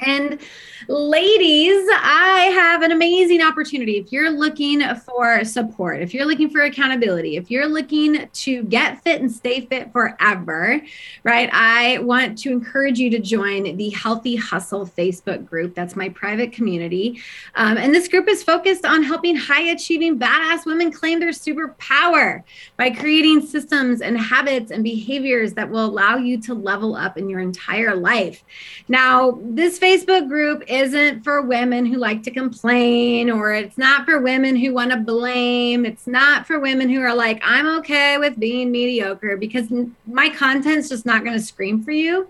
And 0.01 0.39
ladies, 0.87 1.87
I 1.93 2.51
have 2.53 2.81
an 2.83 2.91
amazing 2.91 3.41
opportunity. 3.41 3.97
If 3.97 4.11
you're 4.11 4.29
looking 4.29 4.81
for 4.95 5.43
support, 5.43 6.01
if 6.01 6.13
you're 6.13 6.25
looking 6.25 6.49
for 6.49 6.61
accountability, 6.61 7.35
if 7.35 7.51
you're 7.51 7.67
looking 7.67 8.29
to 8.31 8.63
get 8.63 9.03
fit 9.03 9.21
and 9.21 9.31
stay 9.31 9.65
fit 9.65 9.91
forever, 9.91 10.81
right? 11.23 11.49
I 11.51 11.97
want 11.99 12.37
to 12.39 12.51
encourage 12.51 12.99
you 12.99 13.09
to 13.09 13.19
join 13.19 13.75
the 13.75 13.89
Healthy 13.89 14.37
Hustle 14.37 14.85
Facebook 14.85 15.45
group. 15.45 15.75
That's 15.75 15.95
my 15.95 16.09
private 16.09 16.53
community. 16.53 17.21
Um, 17.55 17.77
and 17.77 17.93
this 17.93 18.07
group 18.07 18.29
is 18.29 18.43
focused 18.43 18.85
on 18.85 19.03
helping 19.03 19.35
high 19.35 19.69
achieving 19.69 20.17
badass 20.17 20.65
women 20.65 20.91
claim 20.91 21.19
their 21.19 21.29
superpower 21.29 22.43
by 22.77 22.89
creating 22.89 23.45
systems 23.45 24.01
and 24.01 24.17
habits 24.17 24.71
and 24.71 24.83
behaviors 24.83 25.53
that 25.53 25.69
will 25.69 25.85
allow 25.85 26.15
you 26.15 26.39
to 26.41 26.53
level 26.53 26.95
up 26.95 27.17
in 27.17 27.29
your 27.29 27.39
entire 27.39 27.95
life. 27.95 28.43
Now, 28.87 29.31
this 29.57 29.79
Facebook 29.79 30.27
group 30.27 30.63
isn't 30.67 31.23
for 31.23 31.41
women 31.41 31.83
who 31.83 31.97
like 31.97 32.21
to 32.21 32.31
complain, 32.31 33.31
or 33.31 33.53
it's 33.53 33.77
not 33.77 34.05
for 34.05 34.21
women 34.21 34.55
who 34.55 34.71
want 34.71 34.91
to 34.91 34.97
blame. 34.97 35.83
It's 35.83 36.05
not 36.05 36.45
for 36.45 36.59
women 36.59 36.89
who 36.89 37.01
are 37.01 37.15
like, 37.15 37.41
I'm 37.43 37.65
okay 37.79 38.19
with 38.19 38.39
being 38.39 38.71
mediocre 38.71 39.35
because 39.35 39.65
my 40.05 40.29
content's 40.29 40.89
just 40.89 41.07
not 41.07 41.23
going 41.23 41.35
to 41.35 41.43
scream 41.43 41.83
for 41.83 41.89
you. 41.89 42.29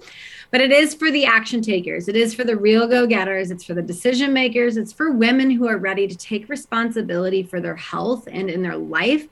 But 0.52 0.62
it 0.62 0.72
is 0.72 0.96
for 0.96 1.12
the 1.12 1.26
action 1.26 1.62
takers. 1.62 2.08
It 2.08 2.16
is 2.16 2.34
for 2.34 2.46
the 2.46 2.56
real 2.56 2.88
go 2.88 3.06
getters. 3.06 3.52
It's 3.52 3.66
for 3.66 3.74
the 3.74 3.82
decision 3.82 4.32
makers. 4.32 4.78
It's 4.78 4.94
for 4.94 5.12
women 5.12 5.52
who 5.52 5.68
are 5.68 5.78
ready 5.78 6.08
to 6.08 6.16
take 6.16 6.48
responsibility 6.48 7.44
for 7.44 7.60
their 7.60 7.76
health 7.76 8.30
and 8.32 8.50
in 8.50 8.62
their 8.62 8.78
life 8.78 9.28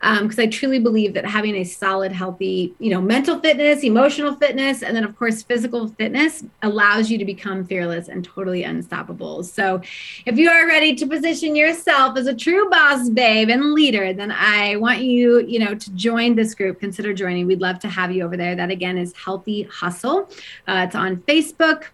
because 0.00 0.38
um, 0.38 0.42
I 0.42 0.46
truly 0.46 0.78
believe 0.78 1.14
that 1.14 1.24
having 1.24 1.54
a 1.56 1.64
solid, 1.64 2.12
healthy, 2.12 2.74
you 2.78 2.90
know, 2.90 3.00
mental 3.00 3.40
fitness, 3.40 3.82
emotional 3.82 4.34
fitness, 4.36 4.82
and 4.82 4.96
then 4.96 5.04
of 5.04 5.16
course 5.18 5.42
physical 5.42 5.88
fitness 5.88 6.44
allows 6.62 7.10
you 7.10 7.18
to 7.18 7.24
become 7.24 7.64
fearless 7.64 8.08
and 8.08 8.24
totally 8.24 8.64
unstoppable. 8.64 9.42
So, 9.42 9.80
if 10.26 10.38
you 10.38 10.50
are 10.50 10.66
ready 10.66 10.94
to 10.94 11.06
position 11.06 11.56
yourself 11.56 12.16
as 12.16 12.26
a 12.26 12.34
true 12.34 12.68
boss 12.70 13.08
babe 13.08 13.48
and 13.48 13.72
leader, 13.72 14.12
then 14.12 14.30
I 14.30 14.76
want 14.76 15.00
you, 15.00 15.40
you 15.46 15.58
know, 15.58 15.74
to 15.74 15.90
join 15.92 16.34
this 16.34 16.54
group. 16.54 16.80
Consider 16.80 17.12
joining. 17.14 17.46
We'd 17.46 17.60
love 17.60 17.78
to 17.80 17.88
have 17.88 18.12
you 18.12 18.24
over 18.24 18.36
there. 18.36 18.54
That 18.54 18.70
again 18.70 18.98
is 18.98 19.12
Healthy 19.14 19.62
Hustle. 19.64 20.28
Uh, 20.66 20.84
it's 20.86 20.94
on 20.94 21.16
Facebook. 21.18 21.84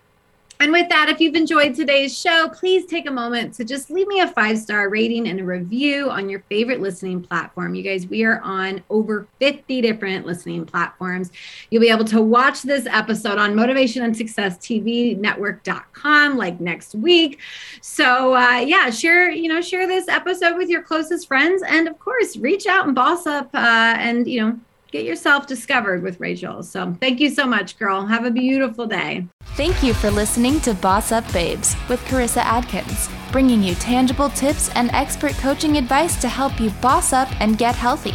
And 0.61 0.73
with 0.73 0.91
that, 0.91 1.09
if 1.09 1.21
you've 1.21 1.37
enjoyed 1.37 1.75
today's 1.75 2.17
show, 2.17 2.51
please 2.51 2.85
take 2.85 3.09
a 3.09 3.11
moment 3.11 3.55
to 3.55 3.65
just 3.65 3.91
leave 3.91 4.07
me 4.07 4.21
a 4.21 4.29
five 4.29 4.59
star 4.59 4.91
rating 4.91 5.27
and 5.27 5.41
a 5.41 5.45
review 5.45 6.11
on 6.11 6.29
your 6.29 6.41
favorite 6.51 6.83
listening 6.83 7.23
platform. 7.23 7.75
You 7.75 7.83
guys, 7.83 8.07
we 8.07 8.25
are 8.25 8.41
on 8.43 8.83
over 8.91 9.27
50 9.39 9.81
different 9.81 10.27
listening 10.27 10.67
platforms. 10.67 11.31
You'll 11.71 11.81
be 11.81 11.89
able 11.89 12.05
to 12.05 12.21
watch 12.21 12.61
this 12.61 12.85
episode 12.85 13.39
on 13.39 13.55
Motivation 13.55 14.03
and 14.03 14.15
Success 14.15 14.59
TV 14.59 15.17
Network.com 15.17 16.37
like 16.37 16.61
next 16.61 16.95
week. 16.95 17.39
So, 17.81 18.37
uh, 18.37 18.59
yeah, 18.59 18.91
share, 18.91 19.31
you 19.31 19.49
know, 19.49 19.63
share 19.63 19.87
this 19.87 20.09
episode 20.09 20.59
with 20.59 20.69
your 20.69 20.83
closest 20.83 21.27
friends. 21.27 21.63
And 21.63 21.89
of 21.89 21.99
course, 21.99 22.37
reach 22.37 22.67
out 22.67 22.85
and 22.85 22.95
boss 22.95 23.27
up 23.27 23.49
uh, 23.55 23.95
and, 23.99 24.29
you 24.29 24.43
know, 24.43 24.61
get 24.91 25.05
yourself 25.05 25.47
discovered 25.47 26.03
with 26.03 26.19
Rachel. 26.21 26.63
So 26.63 26.97
thank 27.01 27.21
you 27.21 27.31
so 27.31 27.47
much, 27.47 27.79
girl. 27.79 28.07
Have 28.07 28.25
a 28.25 28.31
beautiful 28.31 28.87
day. 28.87 29.27
Thank 29.55 29.83
you 29.83 29.95
for 29.95 30.11
listening 30.11 30.61
to 30.61 30.75
Boss 30.75 31.13
Up 31.13 31.31
Babes 31.33 31.75
with 31.89 32.01
Carissa 32.05 32.43
Adkins, 32.43 33.09
bringing 33.33 33.63
you 33.63 33.75
tangible 33.77 34.29
tips 34.31 34.71
and 34.75 34.91
expert 34.91 35.33
coaching 35.35 35.77
advice 35.77 36.21
to 36.21 36.29
help 36.29 36.61
you 36.61 36.71
boss 36.83 37.13
up 37.13 37.29
and 37.41 37.59
get 37.59 37.75
healthy. 37.75 38.15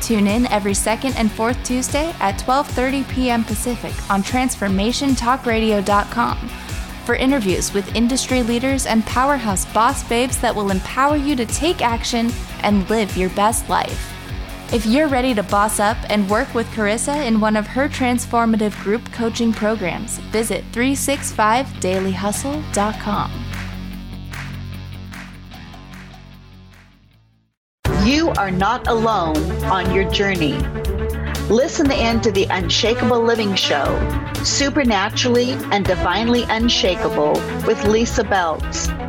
Tune 0.00 0.26
in 0.26 0.46
every 0.46 0.74
second 0.74 1.14
and 1.16 1.30
fourth 1.30 1.62
Tuesday 1.62 2.14
at 2.20 2.40
12:30 2.40 3.08
p.m. 3.10 3.44
Pacific 3.44 3.92
on 4.10 4.22
transformationtalkradio.com 4.22 6.50
for 7.04 7.14
interviews 7.14 7.72
with 7.72 7.96
industry 7.96 8.42
leaders 8.42 8.86
and 8.86 9.04
powerhouse 9.04 9.66
boss 9.72 10.06
babes 10.08 10.40
that 10.40 10.54
will 10.54 10.70
empower 10.70 11.16
you 11.16 11.36
to 11.36 11.46
take 11.46 11.82
action 11.82 12.30
and 12.62 12.88
live 12.88 13.16
your 13.16 13.30
best 13.30 13.68
life. 13.68 14.19
If 14.72 14.86
you're 14.86 15.08
ready 15.08 15.34
to 15.34 15.42
boss 15.42 15.80
up 15.80 15.96
and 16.08 16.30
work 16.30 16.54
with 16.54 16.68
Carissa 16.68 17.26
in 17.26 17.40
one 17.40 17.56
of 17.56 17.66
her 17.66 17.88
transformative 17.88 18.80
group 18.84 19.10
coaching 19.10 19.52
programs, 19.52 20.18
visit 20.30 20.62
365dailyhustle.com. 20.70 23.44
You 28.04 28.28
are 28.30 28.52
not 28.52 28.86
alone 28.86 29.36
on 29.64 29.92
your 29.92 30.08
journey. 30.08 30.56
Listen 31.48 31.90
in 31.90 32.20
to 32.20 32.30
the 32.30 32.44
Unshakable 32.44 33.20
Living 33.20 33.56
Show, 33.56 33.98
Supernaturally 34.44 35.54
and 35.72 35.84
Divinely 35.84 36.44
Unshakable 36.44 37.32
with 37.66 37.84
Lisa 37.86 38.22
Beltz 38.22 38.99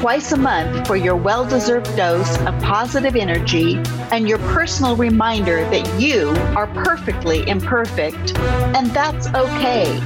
twice 0.00 0.32
a 0.32 0.36
month 0.36 0.86
for 0.86 0.96
your 0.96 1.14
well 1.14 1.46
deserved 1.46 1.94
dose 1.94 2.38
of 2.46 2.58
positive 2.62 3.14
energy 3.14 3.74
and 4.12 4.26
your 4.26 4.38
personal 4.38 4.96
reminder 4.96 5.58
that 5.68 6.00
you 6.00 6.30
are 6.56 6.66
perfectly 6.68 7.46
imperfect, 7.46 8.34
and 8.74 8.86
that's 8.92 9.26
okay. 9.34 10.00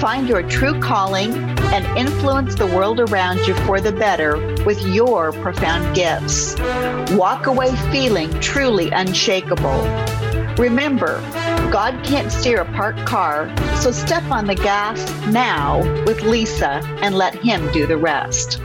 Find 0.00 0.28
your 0.28 0.42
true 0.42 0.80
calling 0.80 1.32
and 1.72 1.86
influence 1.96 2.56
the 2.56 2.66
world 2.66 2.98
around 2.98 3.38
you 3.46 3.54
for 3.64 3.80
the 3.80 3.92
better 3.92 4.38
with 4.64 4.84
your 4.88 5.30
profound 5.30 5.94
gifts. 5.94 6.56
Walk 7.12 7.46
away 7.46 7.76
feeling 7.92 8.28
truly 8.40 8.90
unshakable. 8.90 9.84
Remember, 10.58 11.20
God 11.70 12.04
can't 12.04 12.32
steer 12.32 12.62
a 12.62 12.72
parked 12.72 13.06
car, 13.06 13.54
so 13.76 13.92
step 13.92 14.24
on 14.32 14.48
the 14.48 14.56
gas 14.56 15.08
now 15.28 15.78
with 16.06 16.22
Lisa 16.22 16.82
and 17.00 17.16
let 17.16 17.36
Him 17.36 17.70
do 17.70 17.86
the 17.86 17.96
rest. 17.96 18.60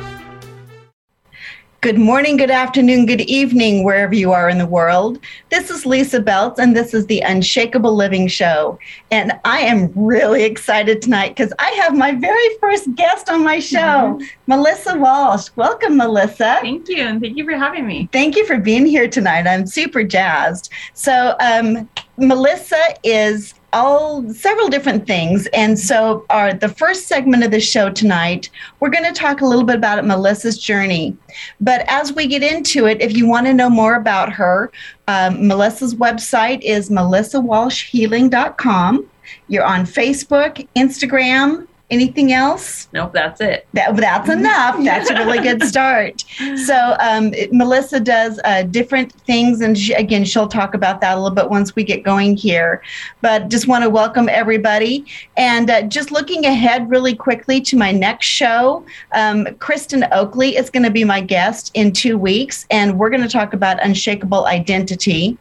Good 1.87 1.99
morning, 1.99 2.35
good 2.35 2.51
afternoon, 2.51 3.05
good 3.05 3.21
evening, 3.21 3.85
wherever 3.85 4.13
you 4.13 4.33
are 4.33 4.49
in 4.49 4.57
the 4.57 4.65
world. 4.65 5.19
This 5.51 5.69
is 5.69 5.85
Lisa 5.85 6.19
Beltz, 6.19 6.59
and 6.59 6.75
this 6.75 6.93
is 6.93 7.05
the 7.05 7.21
Unshakable 7.21 7.95
Living 7.95 8.27
Show. 8.27 8.77
And 9.09 9.31
I 9.45 9.59
am 9.59 9.93
really 9.95 10.43
excited 10.43 11.01
tonight 11.01 11.29
because 11.29 11.53
I 11.59 11.69
have 11.81 11.95
my 11.95 12.11
very 12.11 12.57
first 12.59 12.93
guest 12.95 13.29
on 13.29 13.41
my 13.41 13.59
show, 13.59 13.77
mm-hmm. 13.79 14.25
Melissa 14.47 14.97
Walsh. 14.97 15.47
Welcome, 15.55 15.95
Melissa. 15.95 16.57
Thank 16.59 16.89
you, 16.89 17.03
and 17.03 17.21
thank 17.21 17.37
you 17.37 17.45
for 17.45 17.55
having 17.55 17.87
me. 17.87 18.09
Thank 18.11 18.35
you 18.35 18.45
for 18.45 18.57
being 18.57 18.85
here 18.85 19.07
tonight. 19.07 19.47
I'm 19.47 19.65
super 19.65 20.03
jazzed. 20.03 20.69
So, 20.93 21.37
um, 21.39 21.87
Melissa 22.17 22.83
is 23.05 23.53
all 23.73 24.33
several 24.33 24.69
different 24.69 25.05
things. 25.05 25.47
And 25.47 25.77
so, 25.77 26.25
our 26.29 26.53
the 26.53 26.69
first 26.69 27.07
segment 27.07 27.43
of 27.43 27.51
the 27.51 27.59
show 27.59 27.89
tonight, 27.89 28.49
we're 28.79 28.89
going 28.89 29.03
to 29.05 29.11
talk 29.11 29.41
a 29.41 29.45
little 29.45 29.65
bit 29.65 29.75
about 29.75 30.05
Melissa's 30.05 30.57
journey. 30.57 31.17
But 31.59 31.83
as 31.87 32.13
we 32.13 32.27
get 32.27 32.43
into 32.43 32.85
it, 32.85 33.01
if 33.01 33.13
you 33.15 33.27
want 33.27 33.47
to 33.47 33.53
know 33.53 33.69
more 33.69 33.95
about 33.95 34.31
her, 34.33 34.71
um, 35.07 35.47
Melissa's 35.47 35.95
website 35.95 36.61
is 36.61 36.89
melissawalshhealing.com. 36.89 39.09
You're 39.49 39.65
on 39.65 39.85
Facebook, 39.85 40.65
Instagram, 40.75 41.67
Anything 41.89 42.33
else? 42.33 42.89
Nope, 42.91 43.13
that's 43.13 43.39
it. 43.39 43.65
That, 43.71 43.95
that's 43.95 44.29
enough. 44.29 44.83
That's 44.83 45.09
a 45.09 45.13
really 45.13 45.39
good 45.39 45.63
start. 45.73 46.25
So, 46.65 46.97
um, 46.99 47.33
it- 47.33 47.53
Melissa 47.53 48.01
does 48.01 48.41
uh, 48.43 48.63
different 48.63 49.13
things, 49.21 49.61
and 49.61 49.77
she, 49.77 49.93
again, 49.93 50.25
she'll 50.25 50.49
talk 50.49 50.73
about 50.73 50.99
that 50.99 51.15
a 51.15 51.21
little 51.21 51.33
bit 51.33 51.49
once 51.49 51.77
we 51.77 51.85
get 51.85 52.03
going 52.03 52.35
here. 52.35 52.83
But 53.21 53.47
just 53.47 53.69
want 53.69 53.85
to 53.85 53.89
welcome 53.89 54.27
everybody. 54.27 55.05
And 55.37 55.69
uh, 55.69 55.83
just 55.83 56.11
looking 56.11 56.45
ahead 56.45 56.89
really 56.89 57.15
quickly 57.15 57.61
to 57.61 57.77
my 57.77 57.93
next 57.93 58.25
show, 58.25 58.85
um, 59.13 59.45
Kristen 59.59 60.05
Oakley 60.11 60.57
is 60.57 60.69
going 60.69 60.83
to 60.83 60.91
be 60.91 61.05
my 61.05 61.21
guest 61.21 61.71
in 61.73 61.93
two 61.93 62.17
weeks, 62.17 62.65
and 62.69 62.99
we're 62.99 63.09
going 63.09 63.23
to 63.23 63.29
talk 63.29 63.53
about 63.53 63.81
unshakable 63.81 64.45
identity. 64.45 65.37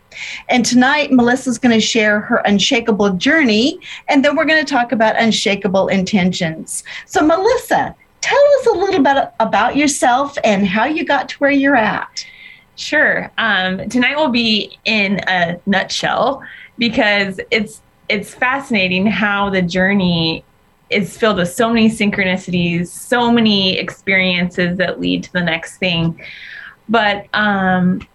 And 0.48 0.64
tonight, 0.64 1.12
Melissa's 1.12 1.59
going 1.59 1.74
to 1.74 1.81
share 1.81 2.20
her 2.20 2.37
unshakable 2.44 3.11
journey, 3.14 3.79
and 4.09 4.24
then 4.24 4.37
we're 4.37 4.44
going 4.44 4.64
to 4.64 4.70
talk 4.70 4.92
about 4.92 5.20
unshakable 5.20 5.88
intentions. 5.88 6.85
So, 7.07 7.24
Melissa, 7.24 7.94
tell 8.20 8.44
us 8.59 8.66
a 8.66 8.72
little 8.72 9.02
bit 9.02 9.31
about 9.40 9.76
yourself 9.76 10.37
and 10.44 10.66
how 10.66 10.85
you 10.85 11.05
got 11.05 11.29
to 11.31 11.37
where 11.38 11.50
you're 11.50 11.76
at. 11.76 12.26
Sure. 12.76 13.31
Um, 13.38 13.88
tonight 13.88 14.16
will 14.16 14.29
be 14.29 14.79
in 14.85 15.20
a 15.29 15.59
nutshell 15.66 16.42
because 16.79 17.40
it's 17.50 17.81
it's 18.09 18.35
fascinating 18.35 19.07
how 19.07 19.50
the 19.50 19.62
journey 19.62 20.44
is 20.90 21.16
filled 21.16 21.38
with 21.38 21.52
so 21.52 21.68
many 21.68 21.88
synchronicities, 21.88 22.87
so 22.88 23.33
many 23.33 23.76
experiences 23.79 24.79
that 24.79 25.00
lead 25.00 25.24
to 25.24 25.33
the 25.33 25.42
next 25.42 25.79
thing. 25.79 26.20
But 26.88 27.26
um, 27.33 28.07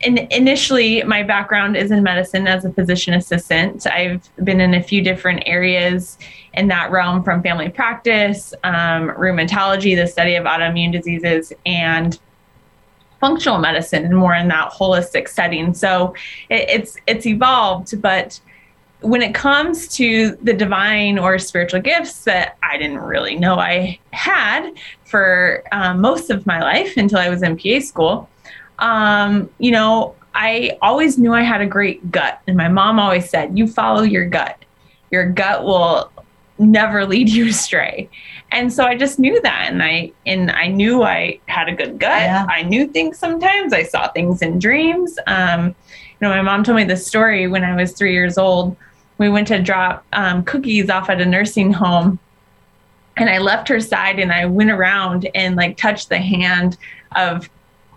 in, 0.00 0.18
initially, 0.30 1.02
my 1.04 1.22
background 1.22 1.76
is 1.76 1.90
in 1.90 2.02
medicine 2.02 2.46
as 2.46 2.64
a 2.64 2.72
physician 2.72 3.14
assistant. 3.14 3.86
I've 3.86 4.28
been 4.44 4.60
in 4.60 4.74
a 4.74 4.82
few 4.82 5.02
different 5.02 5.42
areas 5.46 6.18
in 6.54 6.68
that 6.68 6.90
realm 6.90 7.22
from 7.22 7.42
family 7.42 7.68
practice, 7.68 8.52
um, 8.64 9.08
rheumatology, 9.10 9.96
the 9.96 10.06
study 10.06 10.34
of 10.34 10.44
autoimmune 10.44 10.92
diseases, 10.92 11.52
and 11.64 12.18
functional 13.20 13.58
medicine 13.58 14.04
and 14.04 14.16
more 14.16 14.34
in 14.34 14.48
that 14.48 14.70
holistic 14.70 15.28
setting. 15.28 15.72
So 15.72 16.14
it, 16.50 16.68
it's 16.68 16.96
it's 17.06 17.26
evolved, 17.26 18.00
but 18.02 18.38
when 19.00 19.22
it 19.22 19.34
comes 19.34 19.88
to 19.88 20.36
the 20.42 20.52
divine 20.52 21.18
or 21.18 21.38
spiritual 21.38 21.80
gifts 21.80 22.24
that 22.24 22.56
I 22.62 22.78
didn't 22.78 22.98
really 22.98 23.36
know 23.36 23.58
I 23.58 23.98
had 24.12 24.72
for 25.04 25.62
um, 25.72 26.00
most 26.00 26.30
of 26.30 26.46
my 26.46 26.60
life 26.60 26.96
until 26.96 27.18
I 27.18 27.28
was 27.28 27.42
in 27.42 27.56
PA 27.56 27.80
school, 27.80 28.28
um, 28.78 29.50
you 29.58 29.70
know, 29.70 30.14
I 30.34 30.76
always 30.82 31.18
knew 31.18 31.32
I 31.32 31.42
had 31.42 31.60
a 31.60 31.66
great 31.66 32.10
gut. 32.10 32.40
And 32.46 32.56
my 32.56 32.68
mom 32.68 32.98
always 32.98 33.28
said, 33.28 33.58
You 33.58 33.66
follow 33.66 34.02
your 34.02 34.28
gut. 34.28 34.62
Your 35.10 35.28
gut 35.30 35.64
will 35.64 36.12
never 36.58 37.06
lead 37.06 37.28
you 37.32 37.48
astray. 37.48 38.08
And 38.52 38.72
so 38.72 38.84
I 38.84 38.96
just 38.96 39.18
knew 39.18 39.40
that 39.42 39.66
and 39.70 39.82
I 39.82 40.12
and 40.24 40.50
I 40.50 40.68
knew 40.68 41.02
I 41.02 41.40
had 41.46 41.68
a 41.68 41.74
good 41.74 41.98
gut. 41.98 42.22
Yeah. 42.22 42.46
I 42.48 42.62
knew 42.62 42.86
things 42.86 43.18
sometimes. 43.18 43.72
I 43.72 43.82
saw 43.82 44.08
things 44.08 44.42
in 44.42 44.58
dreams. 44.58 45.18
Um, 45.26 45.68
you 45.68 45.74
know, 46.20 46.28
my 46.28 46.42
mom 46.42 46.62
told 46.62 46.76
me 46.76 46.84
this 46.84 47.06
story 47.06 47.48
when 47.48 47.64
I 47.64 47.74
was 47.74 47.92
three 47.92 48.12
years 48.12 48.38
old. 48.38 48.76
We 49.18 49.28
went 49.28 49.48
to 49.48 49.60
drop 49.60 50.04
um, 50.12 50.44
cookies 50.44 50.90
off 50.90 51.10
at 51.10 51.20
a 51.20 51.26
nursing 51.26 51.72
home 51.72 52.18
and 53.16 53.30
I 53.30 53.38
left 53.38 53.68
her 53.68 53.80
side 53.80 54.18
and 54.18 54.30
I 54.30 54.46
went 54.46 54.70
around 54.70 55.28
and 55.34 55.56
like 55.56 55.76
touched 55.76 56.08
the 56.08 56.18
hand 56.18 56.76
of 57.14 57.48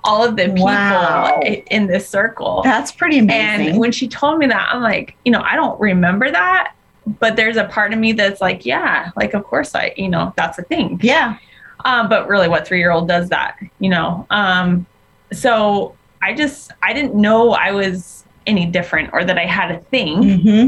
all 0.03 0.23
of 0.23 0.35
the 0.35 0.45
people 0.45 0.65
Wow. 0.65 1.39
in 1.43 1.88
this 1.88 2.07
circle. 2.07 2.62
That's 2.63 2.91
pretty 2.91 3.19
amazing. 3.19 3.67
And 3.71 3.79
when 3.79 3.91
she 3.91 4.07
told 4.07 4.39
me 4.39 4.47
that, 4.47 4.69
I'm 4.73 4.81
like, 4.81 5.15
you 5.25 5.31
know, 5.31 5.41
I 5.41 5.55
don't 5.55 5.79
remember 5.79 6.31
that, 6.31 6.73
but 7.19 7.35
there's 7.35 7.57
a 7.57 7.65
part 7.65 7.91
of 7.93 7.99
me 7.99 8.13
that's 8.13 8.39
like, 8.41 8.65
yeah, 8.65 9.12
like 9.15 9.33
of 9.33 9.43
course 9.43 9.75
I, 9.75 9.93
you 9.97 10.07
know, 10.09 10.33
that's 10.38 10.57
a 10.57 10.63
thing. 10.63 10.99
yeah, 11.03 11.38
Um, 11.85 12.07
but 12.09 12.27
really, 12.27 12.47
what 12.47 12.67
three 12.67 12.79
year 12.79 12.91
old 12.91 13.07
does 13.07 13.29
that, 13.29 13.57
you 13.79 13.89
know? 13.89 14.25
Um, 14.29 14.85
so 15.31 15.95
I 16.21 16.33
just 16.33 16.71
I 16.81 16.93
didn't 16.93 17.15
know 17.15 17.51
I 17.51 17.71
was 17.71 18.25
any 18.47 18.65
different 18.65 19.09
or 19.13 19.23
that 19.25 19.38
I 19.38 19.45
had 19.45 19.71
a 19.71 19.79
thing 19.79 20.39
hmm 20.39 20.67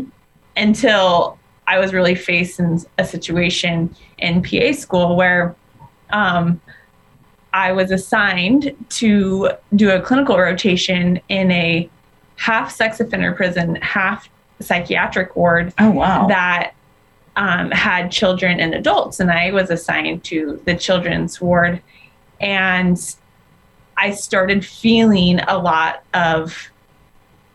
until 0.58 1.38
I 1.68 1.80
was 1.80 1.94
really 1.94 2.16
faced 2.16 2.60
in 2.60 2.80
a 2.98 3.06
situation 3.06 3.96
in 4.18 4.44
PA 4.44 4.74
school 4.74 5.16
where 5.16 5.56
um, 6.12 6.60
I 7.54 7.72
was 7.74 7.92
assigned 7.92 8.76
to 8.90 9.52
do 9.76 9.92
a 9.92 10.02
clinical 10.02 10.38
rotation 10.38 11.20
in 11.30 11.52
a 11.52 11.90
half 12.38 12.72
sex 12.72 13.00
offender 13.00 13.34
prison, 13.34 13.76
half 13.76 14.30
psychiatric 14.60 15.36
ward 15.36 15.74
Oh 15.80 15.92
wow. 15.92 16.28
that 16.28 16.74
um, 17.36 17.72
had 17.72 18.12
children 18.12 18.60
and 18.60 18.74
adults, 18.74 19.20
and 19.20 19.32
I 19.32 19.52
was 19.52 19.70
assigned 19.70 20.24
to 20.26 20.62
the 20.66 20.76
children's 20.76 21.40
ward, 21.42 21.82
and 22.40 22.98
I 23.98 24.12
started 24.12 24.66
feeling 24.66 25.40
a 25.48 25.58
lot 25.58 26.04
of 26.14 26.70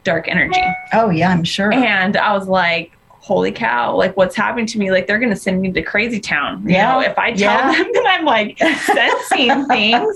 dark 0.05 0.29
energy, 0.29 0.63
oh 0.93 1.11
yeah, 1.11 1.31
I'm 1.31 1.45
sure. 1.45 1.73
and 1.73 2.17
I 2.17 2.33
was 2.35 2.49
like. 2.49 2.93
Holy 3.27 3.51
cow, 3.51 3.93
like 3.97 4.17
what's 4.17 4.37
happening 4.37 4.67
to 4.67 4.79
me? 4.79 4.93
Like 4.93 5.09
they're 5.09 5.19
gonna 5.19 5.35
send 5.35 5.61
me 5.61 5.73
to 5.73 5.83
crazy 5.83 6.21
town. 6.21 6.63
You 6.65 6.75
Yeah. 6.77 6.93
know, 6.93 7.01
if 7.01 7.19
I 7.19 7.33
tell 7.33 7.59
Yeah. 7.59 7.73
them 7.73 7.91
that 7.93 8.07
I'm 8.07 8.25
like 8.25 8.57
sensing 8.59 9.67
things. 9.69 10.15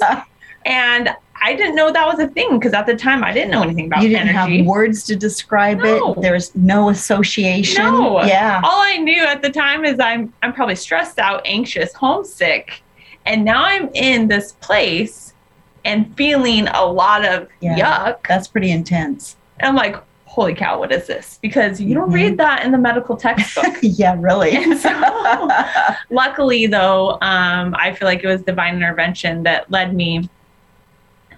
And 0.64 1.10
I 1.42 1.54
didn't 1.56 1.74
know 1.74 1.90
that 1.90 2.06
was 2.06 2.20
a 2.20 2.28
thing 2.28 2.56
because 2.58 2.72
at 2.72 2.86
the 2.86 2.94
time 2.94 3.24
I 3.24 3.32
didn't 3.32 3.50
know 3.50 3.62
anything 3.62 3.86
about 3.86 4.02
you 4.04 4.10
didn't 4.10 4.28
energy. 4.28 4.58
have 4.58 4.66
words 4.66 5.02
to 5.06 5.16
describe 5.16 5.78
No. 5.78 6.12
it. 6.12 6.20
There's 6.22 6.54
no 6.54 6.90
association. 6.90 7.82
No. 7.82 8.22
Yeah. 8.22 8.60
all 8.62 8.80
I 8.80 8.98
knew 8.98 9.24
at 9.24 9.42
the 9.42 9.50
time 9.50 9.84
is 9.84 9.98
I'm 9.98 10.32
I'm 10.44 10.52
probably 10.52 10.76
stressed 10.76 11.18
out, 11.18 11.42
anxious, 11.44 11.92
homesick. 11.94 12.80
And 13.26 13.44
now 13.44 13.64
I'm 13.64 13.90
in 13.92 14.28
this 14.28 14.52
place 14.60 15.34
and 15.84 16.14
feeling 16.16 16.68
a 16.68 16.84
lot 16.84 17.24
of 17.24 17.48
Yeah. 17.60 17.76
yuck. 17.76 18.18
That's 18.28 18.46
pretty 18.46 18.70
intense. 18.70 19.36
And 19.58 19.66
I'm 19.68 19.74
like, 19.74 19.96
holy 20.30 20.54
cow, 20.54 20.78
what 20.78 20.92
is 20.92 21.08
this? 21.08 21.40
Because 21.42 21.80
you 21.80 21.92
don't 21.92 22.12
read 22.12 22.38
that 22.38 22.64
in 22.64 22.70
the 22.70 22.78
medical 22.78 23.16
textbook. 23.16 23.74
yeah, 23.82 24.14
really. 24.16 24.52
So- 24.78 25.48
Luckily, 26.10 26.66
though, 26.66 27.18
um, 27.20 27.74
I 27.76 27.92
feel 27.94 28.06
like 28.06 28.22
it 28.22 28.28
was 28.28 28.40
divine 28.42 28.76
intervention 28.76 29.42
that 29.42 29.68
led 29.72 29.92
me 29.94 30.28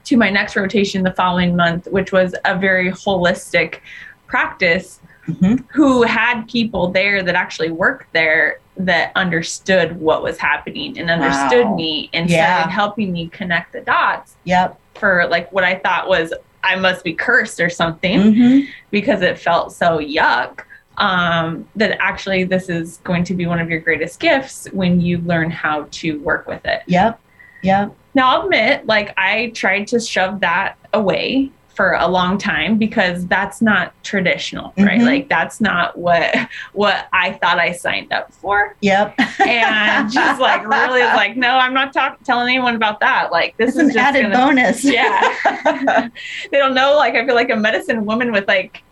to 0.04 0.16
my 0.18 0.28
next 0.28 0.56
rotation 0.56 1.02
the 1.02 1.12
following 1.12 1.56
month, 1.56 1.88
which 1.90 2.12
was 2.12 2.34
a 2.44 2.56
very 2.58 2.90
holistic 2.90 3.80
practice 4.26 5.00
Mhm. 5.26 5.64
who 5.72 6.02
had 6.02 6.42
people 6.48 6.88
there 6.88 7.22
that 7.22 7.34
actually 7.36 7.70
worked 7.70 8.12
there 8.12 8.58
that 8.76 9.12
understood 9.14 9.98
what 10.00 10.22
was 10.22 10.36
happening 10.36 10.98
and 10.98 11.08
understood 11.10 11.66
Wow. 11.66 11.76
me 11.76 12.10
and 12.12 12.28
Yeah. 12.28 12.56
started 12.56 12.72
helping 12.72 13.12
me 13.12 13.28
connect 13.28 13.72
the 13.72 13.80
dots 13.82 14.34
Yep. 14.44 14.76
for 14.94 15.26
like 15.30 15.50
what 15.52 15.62
I 15.64 15.76
thought 15.76 16.08
was 16.08 16.34
I 16.62 16.76
must 16.76 17.04
be 17.04 17.14
cursed 17.14 17.60
or 17.60 17.70
something 17.70 18.34
hmm 18.34 18.60
because 18.90 19.22
it 19.22 19.38
felt 19.38 19.72
so 19.72 19.98
yuck 19.98 20.64
um, 20.98 21.66
that 21.76 21.96
actually 22.00 22.44
this 22.44 22.68
is 22.68 22.98
going 22.98 23.24
to 23.24 23.34
be 23.34 23.46
one 23.46 23.58
of 23.58 23.70
your 23.70 23.80
greatest 23.80 24.20
gifts 24.20 24.68
when 24.72 25.00
you 25.00 25.18
learn 25.18 25.50
how 25.50 25.88
to 25.90 26.20
work 26.20 26.46
with 26.46 26.64
it. 26.66 26.82
Yep. 26.86 27.18
Yep. 27.62 27.96
Now, 28.14 28.36
I'll 28.36 28.42
admit, 28.42 28.86
like, 28.86 29.14
I 29.16 29.50
tried 29.54 29.86
to 29.88 30.00
shove 30.00 30.40
that 30.40 30.76
away 30.92 31.50
for 31.74 31.92
a 31.94 32.06
long 32.06 32.36
time 32.36 32.76
because 32.76 33.26
that's 33.26 33.62
not 33.62 33.94
traditional, 34.04 34.74
right? 34.76 35.00
Mhm. 35.00 35.06
Like, 35.06 35.28
that's 35.28 35.60
not 35.60 35.96
what 35.98 36.34
what 36.74 37.08
I 37.12 37.32
thought 37.32 37.58
I 37.58 37.72
signed 37.72 38.12
up 38.12 38.32
for, 38.32 38.76
Yep. 38.82 39.14
and 39.40 40.10
just 40.12 40.40
like 40.40 40.66
really 40.68 41.00
like, 41.02 41.36
no, 41.36 41.56
I'm 41.56 41.72
not 41.74 41.92
talk- 41.92 42.22
telling 42.24 42.48
anyone 42.54 42.74
about 42.76 43.00
that. 43.00 43.32
Like, 43.32 43.56
this 43.56 43.70
It's 43.70 43.76
is 43.78 43.82
an 43.88 43.94
just 43.94 43.98
added 43.98 44.22
gonna- 44.32 44.36
bonus. 44.36 44.84
yeah. 44.98 45.34
they 46.50 46.58
don't 46.58 46.74
know. 46.74 46.94
Like, 46.96 47.14
I 47.14 47.24
feel 47.24 47.34
like 47.34 47.50
a 47.50 47.56
medicine 47.56 48.04
woman 48.04 48.32
with 48.32 48.46
like 48.48 48.82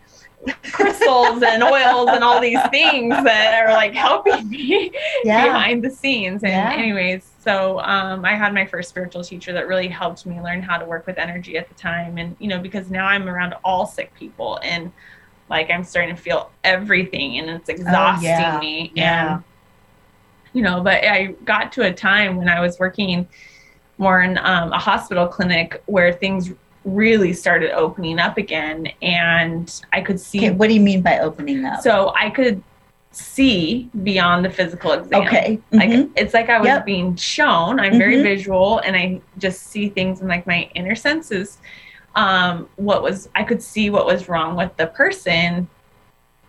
crystals 0.71 1.43
and 1.43 1.61
oils 1.63 2.09
and 2.09 2.23
all 2.23 2.39
these 2.41 2.59
things 2.71 3.09
that 3.23 3.63
are 3.63 3.71
like 3.73 3.93
helping 3.93 4.49
me 4.49 4.91
yeah. 5.23 5.45
behind 5.45 5.83
the 5.83 5.89
scenes. 5.91 6.43
And, 6.43 6.51
Yeah. 6.51 6.71
anyways, 6.73 7.27
so 7.43 7.79
um, 7.79 8.23
I 8.23 8.35
had 8.35 8.53
my 8.53 8.67
first 8.67 8.89
spiritual 8.89 9.23
teacher 9.23 9.51
that 9.53 9.67
really 9.67 9.87
helped 9.87 10.27
me 10.27 10.39
learn 10.39 10.61
how 10.61 10.77
to 10.77 10.85
work 10.85 11.07
with 11.07 11.17
energy 11.17 11.57
at 11.57 11.67
the 11.67 11.73
time. 11.73 12.19
And, 12.19 12.35
you 12.39 12.47
know, 12.47 12.59
because 12.59 12.91
now 12.91 13.07
I'm 13.07 13.27
around 13.27 13.55
all 13.63 13.87
sick 13.87 14.13
people 14.13 14.59
and 14.63 14.91
like 15.49 15.71
I'm 15.71 15.83
starting 15.83 16.15
to 16.15 16.21
feel 16.21 16.51
everything 16.63 17.39
and 17.39 17.49
it's 17.49 17.67
exhausting 17.67 18.29
Oh, 18.29 18.33
yeah. 18.37 18.59
me. 18.59 18.91
Yeah. 18.93 19.33
And, 19.35 19.43
you 20.53 20.61
know, 20.61 20.81
but 20.83 21.03
I 21.03 21.33
got 21.43 21.71
to 21.73 21.81
a 21.87 21.91
time 21.91 22.35
when 22.37 22.47
I 22.47 22.59
was 22.61 22.77
working 22.77 23.27
more 23.97 24.21
in 24.21 24.37
um, 24.37 24.71
a 24.71 24.77
hospital 24.79 25.25
clinic 25.27 25.81
where 25.87 26.13
things 26.13 26.51
really 26.85 27.33
started 27.33 27.71
opening 27.71 28.19
up 28.19 28.37
again 28.37 28.87
and 29.01 29.81
I 29.93 30.01
could 30.01 30.19
see 30.19 30.39
Okay. 30.39 30.51
What 30.51 30.67
do 30.67 30.75
you 30.75 30.79
mean 30.81 31.01
by 31.01 31.19
opening 31.19 31.65
up? 31.65 31.81
so 31.81 32.13
I 32.15 32.29
could 32.29 32.61
see 33.11 33.89
beyond 34.03 34.45
the 34.45 34.49
physical 34.49 34.93
exam. 34.93 35.21
okay. 35.23 35.59
Like 35.71 35.89
Mhm. 35.89 36.11
it's 36.15 36.33
like 36.33 36.49
I 36.49 36.59
was 36.59 36.67
Yep. 36.67 36.85
being 36.85 37.15
shown. 37.15 37.79
I'm 37.79 37.97
very 37.97 38.17
Mhm. 38.17 38.23
visual 38.23 38.79
and 38.79 38.95
I 38.95 39.19
just 39.37 39.67
see 39.67 39.89
things 39.89 40.21
in 40.21 40.27
like 40.27 40.47
my 40.47 40.69
inner 40.75 40.95
senses. 40.95 41.57
Um, 42.15 42.69
what 42.77 43.03
was 43.03 43.29
I 43.35 43.43
could 43.43 43.61
see 43.61 43.89
what 43.89 44.05
was 44.05 44.29
wrong 44.29 44.55
with 44.55 44.75
the 44.77 44.87
person, 44.87 45.67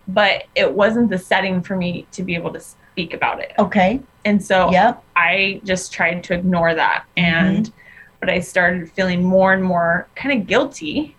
but 0.09 0.45
it 0.55 0.73
wasn't 0.73 1.11
the 1.11 1.19
setting 1.19 1.63
for 1.63 1.77
me 1.77 2.07
to 2.13 2.23
be 2.23 2.35
able 2.35 2.53
to 2.53 2.61
speak 2.61 3.13
about 3.15 3.41
it. 3.41 3.53
Okay. 3.59 4.01
And 4.25 4.43
so 4.45 4.71
Yep. 4.71 5.03
I 5.17 5.61
just 5.65 5.93
tried 5.93 6.23
to 6.25 6.35
ignore 6.35 6.75
that. 6.75 7.05
And 7.17 7.73
but 8.21 8.31
I 8.31 8.39
started 8.39 8.89
feeling 8.93 9.25
more 9.25 9.53
and 9.53 9.65
more 9.65 10.07
kind 10.15 10.41
of 10.41 10.47
guilty 10.47 11.17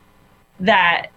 that 0.62 1.08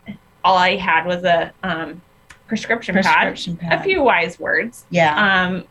all 0.44 0.56
I 0.58 0.74
had 0.74 1.06
was 1.06 1.22
a 1.22 1.52
um, 1.62 2.00
prescription, 2.46 2.94
Prescription 2.94 3.56
pad, 3.56 3.70
pad. 3.70 3.80
a 3.80 3.82
few 3.84 4.02
wise 4.02 4.38
words. 4.38 4.84
Yeah. 4.90 5.14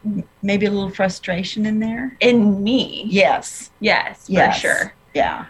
Um, 0.03 0.23
Maybe 0.41 0.65
a 0.65 0.71
little 0.71 0.89
frustration 0.89 1.65
in 1.65 1.79
there. 1.79 2.15
in 2.19 2.63
me, 2.63 3.05
Yes. 3.09 3.71
yes, 3.79 4.25
Yes. 4.27 4.55
for 4.55 4.67
sure. 4.67 4.93
Yeah. 5.13 5.45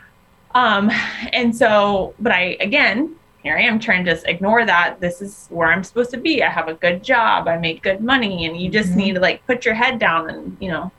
Um, 0.53 0.89
and 1.33 1.55
so, 1.55 2.13
but 2.19 2.31
I 2.31 2.55
again, 2.61 3.15
here 3.43 3.57
I 3.57 3.61
am 3.61 3.79
trying 3.79 4.05
to 4.05 4.11
just 4.13 4.25
ignore 4.27 4.65
that. 4.65 4.99
This 5.01 5.21
is 5.21 5.47
where 5.49 5.67
I'm 5.67 5.83
supposed 5.83 6.11
to 6.11 6.17
be. 6.17 6.41
I 6.43 6.49
have 6.49 6.67
a 6.67 6.73
good 6.75 7.03
job. 7.03 7.47
I 7.47 7.57
make 7.57 7.81
good 7.83 8.01
money, 8.01 8.45
and 8.45 8.55
you 8.59 8.69
just 8.69 8.91
Mhm. 8.91 8.95
need 8.95 9.13
to 9.15 9.19
like 9.19 9.45
put 9.47 9.65
your 9.65 9.75
head 9.75 9.99
down 9.99 10.29
and 10.29 10.55
you 10.59 10.69
know 10.71 10.91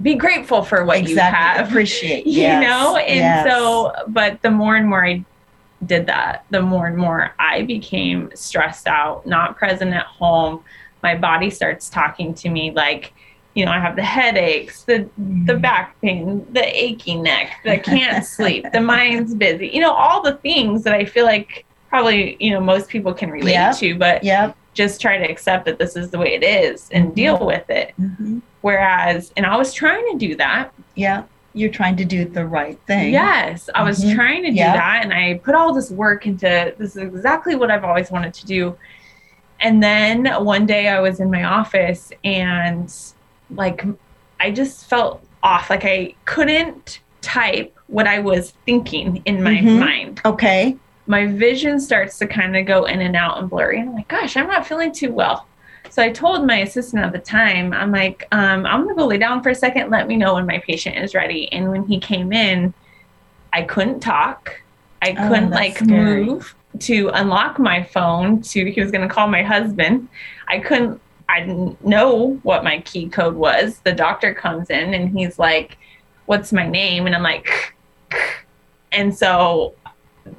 be 0.00 0.14
grateful 0.14 0.62
for 0.62 0.84
what 0.84 1.06
you 1.08 1.18
have. 1.18 1.68
Appreciate. 1.68 2.26
you 2.38 2.48
know 2.60 2.96
and 2.96 3.18
yes. 3.18 3.46
so 3.46 3.92
but 4.08 4.40
the 4.40 4.50
more 4.50 4.76
and 4.76 4.88
more 4.88 5.04
i 5.04 5.22
did 5.86 6.06
that 6.06 6.44
the 6.50 6.60
more 6.60 6.86
and 6.86 6.96
more 6.96 7.34
i 7.38 7.62
became 7.62 8.30
stressed 8.34 8.86
out 8.86 9.26
not 9.26 9.56
present 9.56 9.92
at 9.94 10.04
home 10.04 10.62
my 11.02 11.14
body 11.14 11.48
starts 11.48 11.88
talking 11.88 12.34
to 12.34 12.50
me 12.50 12.70
like 12.72 13.12
you 13.54 13.64
know 13.64 13.72
i 13.72 13.80
have 13.80 13.96
the 13.96 14.02
headaches 14.02 14.84
the 14.84 15.08
the 15.46 15.54
Mhm. 15.54 15.62
back 15.62 16.00
pain 16.02 16.46
the 16.52 16.84
achy 16.84 17.16
neck 17.16 17.52
the 17.64 17.78
can't 17.78 18.24
sleep 18.36 18.66
the 18.72 18.80
mind's 18.80 19.34
busy 19.34 19.68
you 19.68 19.80
know 19.80 19.92
all 19.92 20.22
the 20.22 20.34
things 20.34 20.82
that 20.84 20.92
i 20.92 21.04
feel 21.04 21.24
like 21.24 21.64
probably 21.88 22.36
you 22.40 22.50
know 22.50 22.60
most 22.60 22.88
people 22.88 23.14
can 23.14 23.30
relate 23.30 23.52
Yep. 23.52 23.76
to 23.78 23.94
but 23.96 24.22
Yep. 24.22 24.54
just 24.74 25.00
try 25.00 25.16
to 25.16 25.24
accept 25.24 25.64
that 25.64 25.78
this 25.78 25.96
is 25.96 26.10
the 26.10 26.18
way 26.18 26.34
it 26.34 26.44
is 26.44 26.88
and 26.90 27.08
Mhm. 27.10 27.14
deal 27.14 27.38
with 27.46 27.68
it 27.70 27.94
hmm 27.96 28.38
whereas 28.60 29.32
and 29.38 29.46
i 29.46 29.56
was 29.56 29.72
trying 29.72 30.04
to 30.12 30.18
do 30.18 30.36
that 30.36 30.72
Yeah. 30.94 31.22
You're 31.52 31.70
trying 31.70 31.96
to 31.96 32.04
do 32.04 32.24
the 32.24 32.46
right 32.46 32.78
thing. 32.86 33.12
Yes, 33.12 33.68
I 33.74 33.82
was 33.82 34.04
Mhm. 34.04 34.14
trying 34.14 34.42
to 34.44 34.50
do 34.50 34.56
Yeah. 34.56 34.72
that 34.74 35.00
and 35.02 35.12
I 35.12 35.40
put 35.42 35.54
all 35.54 35.72
this 35.74 35.90
work 35.90 36.26
into 36.26 36.72
this 36.78 36.96
is 36.96 36.96
exactly 36.98 37.56
what 37.56 37.70
I've 37.70 37.84
always 37.84 38.10
wanted 38.10 38.34
to 38.34 38.46
do. 38.46 38.76
And 39.60 39.82
then 39.82 40.26
one 40.44 40.64
day 40.64 40.88
I 40.88 41.00
was 41.00 41.18
in 41.20 41.30
my 41.30 41.44
office 41.44 42.12
and 42.24 42.92
like 43.54 43.84
I 44.38 44.50
just 44.52 44.88
felt 44.88 45.22
off 45.42 45.68
like 45.70 45.84
I 45.84 46.14
couldn't 46.24 47.00
type 47.20 47.76
what 47.88 48.06
I 48.06 48.20
was 48.20 48.52
thinking 48.64 49.20
in 49.24 49.42
my 49.42 49.56
Mhm. 49.56 49.78
mind. 49.78 50.20
Okay. 50.24 50.76
My 51.06 51.26
vision 51.26 51.80
starts 51.80 52.16
to 52.18 52.26
kind 52.26 52.56
of 52.56 52.64
go 52.66 52.84
in 52.84 53.00
and 53.00 53.16
out 53.16 53.38
and 53.38 53.50
blurry. 53.50 53.80
And 53.80 53.88
I'm 53.90 53.94
like, 53.96 54.08
gosh, 54.08 54.36
I'm 54.36 54.46
not 54.46 54.66
feeling 54.66 54.92
too 54.92 55.12
well. 55.12 55.46
So 55.90 56.02
I 56.02 56.10
told 56.10 56.46
my 56.46 56.58
assistant 56.58 57.04
at 57.04 57.12
the 57.12 57.18
time, 57.18 57.72
I'm 57.72 57.90
like, 57.90 58.26
um, 58.32 58.64
I'm 58.64 58.84
gonna 58.84 58.94
go 58.94 59.06
lay 59.06 59.18
down 59.18 59.42
for 59.42 59.50
a 59.50 59.54
second. 59.54 59.90
Let 59.90 60.06
me 60.06 60.16
know 60.16 60.34
when 60.34 60.46
my 60.46 60.58
patient 60.58 60.96
is 60.96 61.14
ready. 61.14 61.52
And 61.52 61.68
when 61.68 61.84
he 61.86 61.98
came 61.98 62.32
in, 62.32 62.72
I 63.52 63.62
couldn't 63.62 64.00
talk. 64.00 64.62
I 65.02 65.16
Oh, 65.18 65.28
couldn't 65.28 65.50
like 65.50 65.78
scary. 65.78 66.24
move 66.24 66.54
to 66.80 67.08
unlock 67.14 67.58
my 67.58 67.82
phone. 67.82 68.40
To 68.42 68.70
he 68.70 68.80
was 68.80 68.92
gonna 68.92 69.08
call 69.08 69.26
my 69.26 69.42
husband. 69.42 70.08
I 70.48 70.60
couldn't. 70.60 71.00
I 71.28 71.40
didn't 71.40 71.84
know 71.84 72.38
what 72.44 72.62
my 72.64 72.80
key 72.80 73.08
code 73.08 73.34
was. 73.34 73.78
The 73.80 73.92
doctor 73.92 74.32
comes 74.34 74.70
in 74.70 74.94
and 74.94 75.16
he's 75.16 75.38
like, 75.38 75.76
"What's 76.26 76.52
my 76.52 76.66
name?" 76.68 77.06
And 77.06 77.14
I'm 77.16 77.22
like, 77.22 77.74
and 78.92 79.16
so 79.16 79.74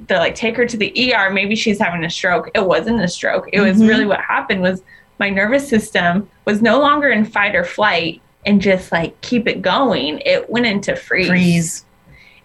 they're 0.08 0.20
like, 0.20 0.36
take 0.36 0.56
her 0.56 0.66
to 0.66 0.78
the 0.78 1.14
ER. 1.14 1.30
Maybe 1.32 1.56
she's 1.56 1.80
having 1.80 2.04
a 2.06 2.10
stroke. 2.10 2.50
It 2.56 2.66
wasn't 2.66 3.02
a 3.02 3.08
stroke. 3.08 3.50
It 3.52 3.60
was 3.62 3.78
Mhm. 3.82 3.88
really 3.90 4.06
what 4.06 4.22
happened 4.22 4.62
was 4.62 4.84
my 5.22 5.30
nervous 5.30 5.70
system 5.70 6.28
was 6.46 6.64
no 6.64 6.80
longer 6.80 7.10
in 7.10 7.24
fight 7.24 7.56
or 7.56 7.64
flight 7.64 8.20
and 8.44 8.60
just 8.60 8.92
like 8.92 9.22
keep 9.22 9.48
it 9.48 9.62
going. 9.62 10.20
It 10.26 10.50
went 10.50 10.66
into 10.66 10.96
freeze. 10.96 11.28
Freeze. 11.28 11.86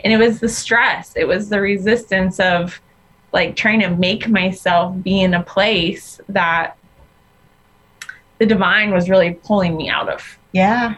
And 0.04 0.12
it 0.12 0.18
was 0.18 0.40
the 0.40 0.48
stress. 0.48 1.14
It 1.16 1.26
was 1.26 1.48
the 1.48 1.58
resistance 1.58 2.38
of 2.38 2.78
like 3.32 3.56
trying 3.56 3.80
to 3.80 3.88
make 3.96 4.28
myself 4.28 4.94
be 5.02 5.22
in 5.22 5.32
a 5.32 5.42
place 5.42 6.20
that 6.28 6.76
the 8.38 8.44
divine 8.44 8.92
was 8.92 9.08
really 9.08 9.32
pulling 9.32 9.74
me 9.74 9.88
out 9.88 10.10
of. 10.10 10.38
Yeah. 10.52 10.96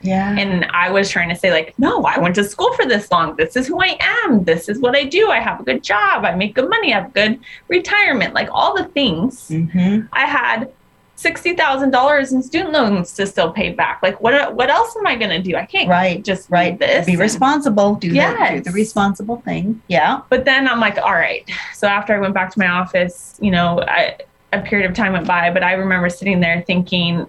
Yeah. 0.00 0.34
And 0.38 0.64
I 0.66 0.90
was 0.90 1.10
trying 1.10 1.28
to 1.28 1.34
say, 1.34 1.50
like, 1.50 1.78
no, 1.78 2.04
I 2.04 2.18
went 2.20 2.36
to 2.36 2.44
school 2.44 2.72
for 2.74 2.86
this 2.86 3.10
long. 3.10 3.36
This 3.36 3.54
is 3.54 3.66
who 3.66 3.82
I 3.82 3.98
am. 4.00 4.44
This 4.44 4.68
is 4.70 4.78
what 4.78 4.96
I 4.96 5.04
do. 5.04 5.28
I 5.28 5.40
have 5.40 5.60
a 5.60 5.64
good 5.64 5.82
job. 5.82 6.24
I 6.24 6.34
make 6.36 6.54
good 6.54 6.70
money. 6.70 6.94
I 6.94 7.00
have 7.00 7.12
good 7.12 7.38
retirement. 7.66 8.32
Like 8.32 8.48
all 8.50 8.74
the 8.74 8.84
things. 8.84 9.48
hmm 9.48 10.00
I 10.12 10.24
had 10.24 10.72
sixty 11.18 11.52
thousand 11.56 11.90
dollars 11.90 12.32
in 12.32 12.40
student 12.44 12.70
loans 12.72 13.12
to 13.14 13.26
still 13.26 13.50
pay 13.50 13.70
back. 13.72 13.98
Like 14.04 14.20
what 14.20 14.54
what 14.54 14.70
else 14.70 14.94
am 14.96 15.04
I 15.04 15.16
gonna 15.16 15.42
do? 15.42 15.56
I 15.56 15.66
can't 15.66 15.88
Right. 15.88 16.22
just 16.24 16.48
Right. 16.48 16.78
this. 16.78 17.06
Be 17.06 17.16
responsible. 17.16 17.96
Do, 17.96 18.08
the, 18.12 18.48
do 18.52 18.60
the 18.60 18.70
responsible 18.70 19.38
thing. 19.40 19.82
Yeah. 19.88 20.20
But 20.28 20.44
then 20.44 20.68
I'm 20.68 20.78
like, 20.78 20.96
all 20.98 21.12
right. 21.14 21.42
So 21.74 21.88
after 21.88 22.14
I 22.14 22.20
went 22.20 22.34
back 22.34 22.52
to 22.52 22.58
my 22.60 22.68
office, 22.68 23.36
you 23.40 23.50
know, 23.50 23.80
I, 23.82 24.16
a 24.52 24.60
period 24.62 24.88
of 24.88 24.96
time 24.96 25.12
went 25.12 25.26
by, 25.26 25.50
but 25.50 25.64
I 25.64 25.72
remember 25.72 26.08
sitting 26.08 26.38
there 26.38 26.62
thinking, 26.68 27.26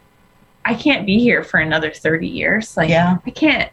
I 0.66 0.76
can't 0.76 1.04
be 1.08 1.18
here 1.18 1.44
for 1.44 1.60
another 1.60 1.90
30 1.92 2.28
years. 2.28 2.78
Like, 2.78 2.90
Yeah. 2.90 3.18
I 3.26 3.30
can't 3.32 3.72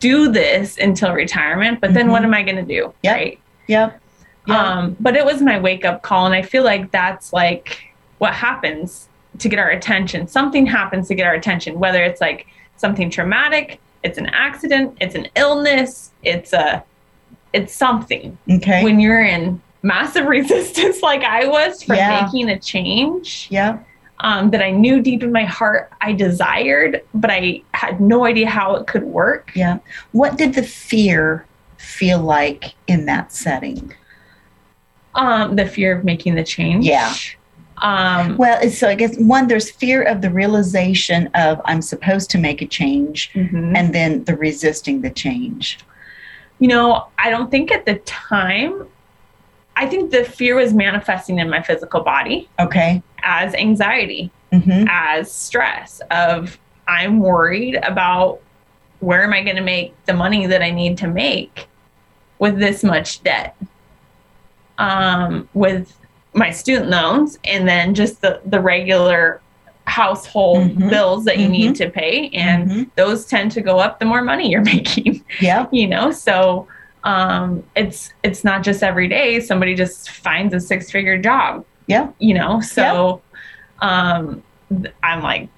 do 0.00 0.32
this 0.32 0.78
until 0.78 1.12
retirement. 1.12 1.80
But 1.80 1.94
then 1.94 2.08
Mhm. 2.08 2.10
what 2.10 2.24
am 2.24 2.34
I 2.34 2.42
going 2.42 2.56
to 2.56 2.62
do? 2.62 2.92
Yep. 3.02 3.14
Right. 3.14 3.38
Yep. 3.68 4.00
Yeah. 4.46 4.58
Um, 4.62 4.96
but 4.98 5.14
it 5.16 5.24
was 5.24 5.40
my 5.40 5.58
wake 5.60 5.84
up 5.84 6.02
call. 6.02 6.26
And 6.26 6.34
I 6.34 6.42
feel 6.42 6.64
like 6.64 6.90
that's 6.90 7.32
like 7.32 7.84
what 8.18 8.34
happens 8.34 9.08
to 9.38 9.48
get 9.48 9.58
our 9.58 9.70
attention. 9.70 10.28
Something 10.28 10.66
happens 10.66 11.08
to 11.08 11.14
get 11.14 11.26
our 11.26 11.34
attention, 11.34 11.78
whether 11.78 12.02
it's 12.02 12.20
like 12.20 12.46
something 12.76 13.10
traumatic, 13.10 13.80
it's 14.02 14.18
an 14.18 14.26
accident, 14.26 14.96
it's 15.00 15.14
an 15.14 15.28
illness, 15.36 16.12
it's 16.22 16.52
a, 16.52 16.84
it's 17.52 17.72
something 17.72 18.36
okay. 18.50 18.82
when 18.84 19.00
you're 19.00 19.24
in 19.24 19.60
massive 19.82 20.26
resistance 20.38 21.02
like 21.02 21.22
I 21.22 21.46
was 21.46 21.82
for 21.82 21.94
Yeah. 21.94 22.22
making 22.22 22.48
a 22.50 22.58
change 22.58 23.48
yeah. 23.50 23.78
um, 24.20 24.50
that 24.50 24.62
I 24.62 24.70
knew 24.70 25.00
deep 25.00 25.22
in 25.22 25.30
my 25.32 25.44
heart 25.44 25.90
I 26.00 26.12
desired, 26.12 27.02
but 27.14 27.30
I 27.30 27.62
had 27.72 28.00
no 28.00 28.24
idea 28.24 28.48
how 28.48 28.74
it 28.76 28.86
could 28.86 29.04
work. 29.04 29.52
Yeah. 29.54 29.78
What 30.12 30.36
did 30.36 30.54
the 30.54 30.62
fear 30.62 31.46
feel 31.76 32.18
like 32.20 32.74
in 32.86 33.06
that 33.06 33.32
setting? 33.32 33.92
Um, 35.14 35.54
the 35.54 35.66
fear 35.66 35.96
of 35.96 36.04
making 36.04 36.34
the 36.34 36.44
change. 36.44 36.86
Yeah. 36.86 37.14
Um, 37.78 38.36
Well, 38.36 38.68
so 38.70 38.88
I 38.88 38.94
guess 38.94 39.16
one, 39.18 39.48
there's 39.48 39.70
fear 39.70 40.02
of 40.02 40.20
the 40.22 40.30
realization 40.30 41.28
of 41.34 41.60
I'm 41.64 41.82
supposed 41.82 42.30
to 42.30 42.38
make 42.38 42.62
a 42.62 42.66
change, 42.66 43.32
mhm. 43.34 43.76
and 43.76 43.94
then 43.94 44.24
the 44.24 44.36
resisting 44.36 45.00
the 45.02 45.10
change. 45.10 45.78
you 46.60 46.68
know, 46.68 47.08
I 47.18 47.30
don't 47.30 47.50
think 47.50 47.72
at 47.72 47.84
the 47.84 47.96
time, 47.96 48.86
I 49.76 49.86
think 49.86 50.12
the 50.12 50.22
fear 50.24 50.54
was 50.54 50.72
manifesting 50.72 51.40
in 51.40 51.50
my 51.50 51.60
physical 51.60 52.00
body 52.00 52.48
Okay. 52.60 53.02
as 53.24 53.54
anxiety. 53.54 54.30
hmm 54.52 54.84
as 54.88 55.32
stress 55.32 56.00
of 56.12 56.58
I'm 56.86 57.18
worried 57.18 57.74
about 57.82 58.38
where 59.00 59.24
am 59.24 59.32
I 59.32 59.42
going 59.42 59.56
to 59.56 59.62
make 59.62 59.92
the 60.06 60.14
money 60.14 60.46
that 60.46 60.62
I 60.62 60.70
need 60.70 60.96
to 60.98 61.08
make 61.08 61.66
with 62.38 62.58
this 62.60 62.84
much 62.84 63.22
debt, 63.24 63.56
um, 64.78 65.48
with 65.54 65.92
my 66.34 66.50
student 66.50 66.90
loans, 66.90 67.38
and 67.44 67.66
then 67.68 67.94
just 67.94 68.20
the 68.20 68.40
the 68.46 68.60
regular 68.60 69.40
household 69.86 70.70
Mhm. 70.70 70.90
bills 70.90 71.24
that 71.26 71.38
you 71.38 71.48
need 71.48 71.74
to 71.76 71.90
pay, 71.90 72.30
and 72.34 72.70
Mhm. 72.70 72.90
those 72.96 73.26
tend 73.26 73.52
to 73.52 73.60
go 73.60 73.78
up 73.78 73.98
the 73.98 74.06
more 74.06 74.22
money 74.22 74.50
you're 74.50 74.62
making 74.74 75.22
Yep. 75.40 75.68
you 75.72 75.86
know 75.86 76.10
so 76.10 76.66
um 77.04 77.62
it's 77.76 78.14
it's 78.22 78.44
not 78.44 78.62
just 78.62 78.82
every 78.82 79.08
day 79.08 79.38
somebody 79.40 79.74
just 79.74 80.08
finds 80.10 80.54
a 80.54 80.60
six 80.60 80.90
figure 80.90 81.18
job 81.18 81.62
Yeah. 81.86 82.08
you 82.18 82.32
know 82.32 82.60
so 82.62 83.20
um 83.80 84.42
i'm 85.02 85.22
like 85.22 85.48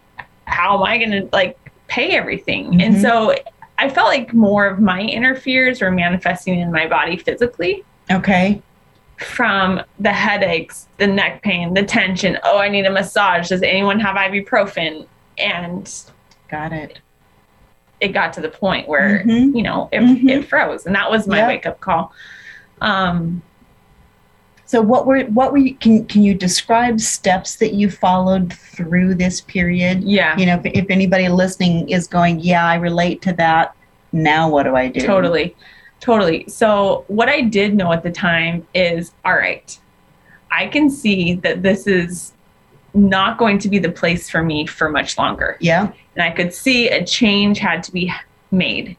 how 0.46 0.76
am 0.76 0.82
i 0.82 0.98
gonna 0.98 1.22
like 1.32 1.56
pay 1.86 2.16
everything 2.16 2.82
and 2.82 2.96
Mhm. 2.96 3.00
so 3.00 3.34
i 3.78 3.88
felt 3.88 4.08
like 4.08 4.34
more 4.34 4.66
of 4.66 4.80
my 4.80 5.02
inner 5.02 5.36
fears 5.36 5.80
were 5.80 5.92
manifesting 5.92 6.58
in 6.58 6.72
my 6.72 6.86
body 6.88 7.16
physically 7.16 7.84
Okay. 8.10 8.60
From 9.18 9.80
the 9.98 10.12
headaches 10.12 10.88
the 10.98 11.06
neck 11.06 11.42
pain 11.42 11.72
the 11.74 11.82
tension 11.82 12.38
oh 12.44 12.58
i 12.58 12.68
need 12.68 12.84
a 12.84 12.90
massage 12.90 13.48
does 13.48 13.62
anyone 13.62 13.98
have 13.98 14.14
ibuprofen 14.16 15.06
and 15.38 16.04
Got 16.50 16.72
it. 16.72 16.98
it 18.00 18.08
got 18.08 18.32
to 18.34 18.40
the 18.40 18.48
point 18.50 18.86
where 18.88 19.22
Mhm. 19.24 19.56
you 19.56 19.62
know 19.62 19.88
it, 19.90 20.00
Mhm. 20.00 20.28
it 20.28 20.48
froze 20.48 20.84
and 20.86 20.94
that 20.94 21.10
was 21.10 21.26
my 21.26 21.38
Yeah. 21.38 21.46
wake 21.48 21.64
up 21.66 21.80
call 21.80 22.12
um 22.80 23.42
So 24.68 24.80
what 24.82 25.06
were 25.06 25.20
what 25.26 25.52
were 25.52 25.58
you, 25.58 25.76
can 25.76 26.04
can 26.06 26.22
you 26.24 26.34
describe 26.34 27.00
steps 27.00 27.56
that 27.56 27.72
you 27.72 27.88
followed 27.88 28.52
through 28.52 29.14
this 29.14 29.40
period? 29.40 30.02
yeah 30.02 30.36
You 30.36 30.44
know, 30.46 30.60
if, 30.64 30.72
if 30.74 30.86
anybody 30.90 31.28
listening 31.28 31.88
is 31.88 32.08
going, 32.08 32.40
yeah, 32.40 32.66
I 32.66 32.74
relate 32.74 33.22
to 33.22 33.32
that. 33.34 33.74
Now 34.12 34.48
what 34.50 34.64
do 34.64 34.74
I 34.74 34.88
do? 34.88 35.00
totally 35.06 35.54
totally 36.00 36.44
so 36.48 37.04
what 37.08 37.28
i 37.28 37.40
did 37.40 37.74
know 37.74 37.92
at 37.92 38.02
the 38.02 38.10
time 38.10 38.66
is 38.74 39.12
all 39.24 39.34
right 39.34 39.78
i 40.50 40.66
can 40.66 40.88
see 40.90 41.34
that 41.36 41.62
this 41.62 41.86
is 41.86 42.32
not 42.94 43.36
going 43.38 43.58
to 43.58 43.68
be 43.68 43.78
the 43.78 43.90
place 43.92 44.30
for 44.30 44.42
me 44.42 44.66
for 44.66 44.88
much 44.88 45.18
longer. 45.18 45.58
Yeah. 45.60 45.92
And 46.14 46.22
I 46.22 46.30
could 46.30 46.54
see 46.54 46.88
a 46.88 47.04
change 47.04 47.58
had 47.58 47.82
to 47.82 47.92
be 47.92 48.10
made. 48.50 48.96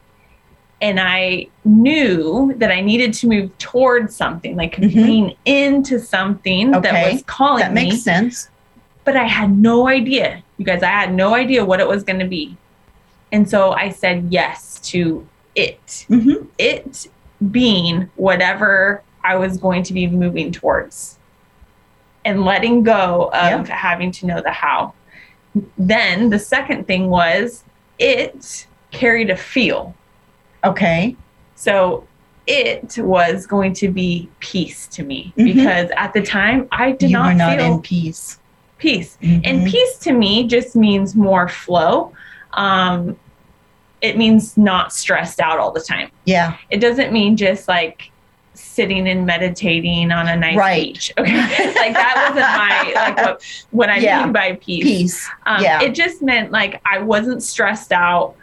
And 0.83 0.99
I 0.99 1.47
knew 1.65 2.53
that 2.57 2.71
I 2.71 2.81
needed 2.81 3.11
to 3.15 3.27
move 3.27 3.57
towards 3.57 4.15
something, 4.15 4.55
like 4.55 4.75
Mhm. 4.75 4.93
lean 4.95 5.35
into 5.45 5.99
something 5.99 6.69
that 6.69 7.11
was 7.11 7.23
calling 7.23 7.61
That 7.63 7.73
me. 7.73 7.85
makes 7.89 8.03
sense. 8.03 8.49
But 9.03 9.17
I 9.17 9.23
had 9.23 9.57
no 9.57 9.87
idea, 9.87 10.43
you 10.57 10.65
guys, 10.65 10.83
I 10.83 10.89
had 10.89 11.11
no 11.15 11.33
idea 11.33 11.65
what 11.65 11.79
it 11.79 11.87
was 11.87 12.03
going 12.03 12.19
to 12.19 12.27
be. 12.27 12.55
And 13.31 13.49
so 13.49 13.71
I 13.71 13.89
said 13.89 14.27
yes 14.29 14.79
to 14.91 15.25
it. 15.57 16.05
Mm-hmm. 16.09 16.45
It 16.57 17.07
being 17.51 18.09
whatever 18.15 19.03
I 19.23 19.35
was 19.35 19.57
going 19.57 19.83
to 19.83 19.93
be 19.93 20.07
moving 20.07 20.51
towards 20.51 21.17
and 22.23 22.45
letting 22.45 22.83
go 22.83 23.29
of 23.33 23.67
having 23.67 24.11
to 24.13 24.25
know 24.25 24.41
the 24.41 24.51
how. 24.51 24.93
Then 25.77 26.29
the 26.29 26.39
second 26.39 26.87
thing 26.87 27.09
was 27.09 27.63
it 27.99 28.67
carried 28.91 29.29
a 29.29 29.35
feel. 29.35 29.93
Okay. 30.63 31.15
So 31.55 32.05
it 32.45 32.97
was 32.99 33.45
going 33.45 33.73
to 33.73 33.89
be 33.89 34.29
peace 34.39 34.87
to 34.87 35.03
me 35.03 35.33
Mhm. 35.37 35.45
because 35.55 35.89
at 35.97 36.13
the 36.13 36.21
time 36.21 36.67
I 36.71 36.91
did 36.91 37.09
you 37.09 37.17
not 37.17 37.27
were 37.27 37.33
not 37.33 37.57
feel 37.57 37.73
in 37.75 37.81
peace. 37.81 38.39
peace. 38.77 39.17
And 39.21 39.43
Mhm. 39.43 39.69
peace 39.71 39.97
to 39.99 40.13
me 40.13 40.47
just 40.47 40.75
means 40.75 41.15
more 41.15 41.47
flow. 41.49 42.13
Um, 42.53 43.17
it 44.01 44.17
means 44.17 44.57
not 44.57 44.93
stressed 44.93 45.39
out 45.39 45.59
all 45.59 45.71
the 45.71 45.81
time. 45.81 46.11
Yeah. 46.25 46.57
It 46.69 46.77
doesn't 46.79 47.11
mean 47.11 47.35
just 47.37 47.67
like 47.67 48.11
sitting 48.53 49.07
and 49.07 49.25
meditating 49.25 50.11
on 50.11 50.27
a 50.27 50.35
nice 50.35 50.55
Right. 50.57 50.93
beach. 50.93 51.11
Okay. 51.17 51.35
like 51.75 51.93
that 51.93 52.15
wasn't 52.29 52.95
my 52.95 53.01
like 53.01 53.17
what, 53.17 53.43
what 53.71 53.89
I 53.89 53.97
Yeah. 53.97 54.23
mean 54.23 54.33
by 54.33 54.53
peace. 54.61 54.83
Peace. 54.83 55.29
Um, 55.45 55.61
Yeah. 55.63 55.81
It 55.81 55.93
just 55.95 56.21
meant 56.21 56.51
like 56.51 56.81
I 56.85 56.99
wasn't 56.99 57.41
stressed 57.43 57.91
out. 57.91 58.35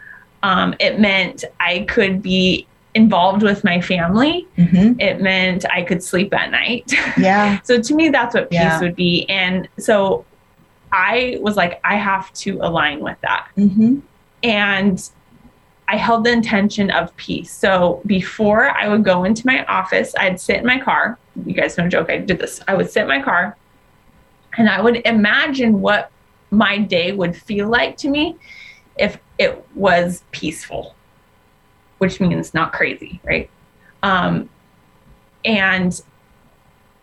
Um, 0.43 0.75
it 0.79 0.99
meant 0.99 1.43
I 1.59 1.79
could 1.87 2.21
be 2.21 2.67
involved 2.93 3.43
with 3.43 3.63
my 3.63 3.81
family. 3.81 4.47
Mm-hmm. 4.57 4.99
It 5.01 5.19
meant 5.21 5.65
I 5.69 5.81
could 5.83 6.01
sleep 6.03 6.33
at 6.33 6.49
night. 6.51 6.91
Yeah. 7.17 7.59
so 7.63 7.81
to 7.81 7.93
me, 7.95 8.09
that's 8.09 8.35
what 8.35 8.49
peace 8.49 8.59
Yeah. 8.59 8.79
would 8.81 8.95
be. 8.95 9.25
And 9.29 9.67
so 9.79 10.25
I 10.91 11.37
was 11.41 11.55
like, 11.57 11.79
I 11.83 11.95
have 11.95 12.31
to 12.33 12.59
align 12.61 12.99
with 13.01 13.19
that. 13.21 13.47
Mm-hmm. 13.57 13.99
And 14.43 15.09
I 15.87 15.97
held 15.97 16.23
the 16.23 16.31
intention 16.31 16.89
of 16.89 17.15
peace. 17.15 17.51
So 17.51 18.01
before 18.05 18.69
I 18.69 18.87
would 18.87 19.03
go 19.03 19.23
into 19.23 19.45
my 19.45 19.63
office, 19.65 20.15
I'd 20.17 20.39
sit 20.39 20.57
in 20.57 20.65
my 20.65 20.79
car. 20.79 21.17
You 21.45 21.53
guys 21.53 21.75
don't 21.75 21.89
joke, 21.89 22.09
I 22.09 22.17
did 22.17 22.39
this. 22.39 22.61
I 22.67 22.73
would 22.73 22.89
sit 22.89 23.03
in 23.03 23.07
my 23.07 23.21
car 23.21 23.55
and 24.57 24.69
I 24.69 24.81
would 24.81 25.05
imagine 25.05 25.81
what 25.81 26.09
my 26.49 26.77
day 26.77 27.11
would 27.11 27.35
feel 27.35 27.67
like 27.67 27.97
to 27.97 28.09
me 28.09 28.35
if 28.97 29.19
it 29.37 29.63
was 29.75 30.23
peaceful, 30.31 30.95
which 31.99 32.19
means 32.19 32.53
not 32.53 32.71
crazy, 32.73 33.19
right? 33.23 33.49
Um, 34.01 34.49
and 35.43 36.01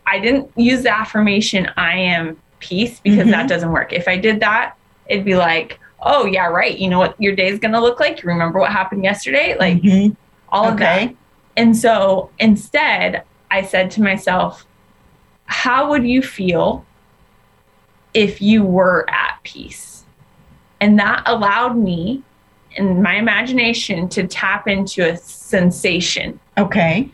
I 0.07 0.19
didn't 0.19 0.51
use 0.57 0.83
the 0.83 0.97
affirmation, 0.97 1.71
I 1.77 1.97
am 1.97 2.37
peace, 2.59 3.01
because 3.01 3.29
that 3.31 3.45
Mhm. 3.45 3.49
doesn't 3.49 3.71
work. 3.71 3.93
If 3.93 4.09
I 4.09 4.17
did 4.17 4.41
that, 4.41 4.75
it'd 5.07 5.25
be 5.25 5.37
like, 5.37 5.79
oh, 6.05 6.27
yeah, 6.27 6.47
right. 6.47 6.77
You 6.79 6.89
know 6.89 6.99
what 6.99 7.21
your 7.21 7.35
day's 7.35 7.59
going 7.59 7.73
to 7.73 7.81
look 7.81 8.01
like? 8.01 8.23
You 8.23 8.29
remember 8.29 8.59
what 8.59 8.71
happened 8.73 9.05
yesterday? 9.05 9.57
Like 9.59 9.81
Mhm. 9.83 10.17
all 10.49 10.69
of 10.69 10.79
that. 10.79 11.03
Okay. 11.03 11.17
And 11.57 11.77
so 11.77 12.31
instead, 12.39 13.23
I 13.51 13.63
said 13.63 13.91
to 13.93 14.03
myself, 14.03 14.67
how 15.47 15.91
would 15.91 16.05
you 16.07 16.23
feel 16.23 16.85
if 18.15 18.41
you 18.43 18.65
were 18.65 19.09
at 19.11 19.39
peace? 19.43 20.05
And 20.81 20.99
that 20.99 21.23
allowed 21.27 21.77
me 21.77 22.23
in 22.77 23.03
my 23.03 23.15
imagination 23.17 24.09
to 24.09 24.27
tap 24.27 24.67
into 24.67 25.09
a 25.09 25.17
sensation. 25.17 26.41
Okay. 26.59 27.09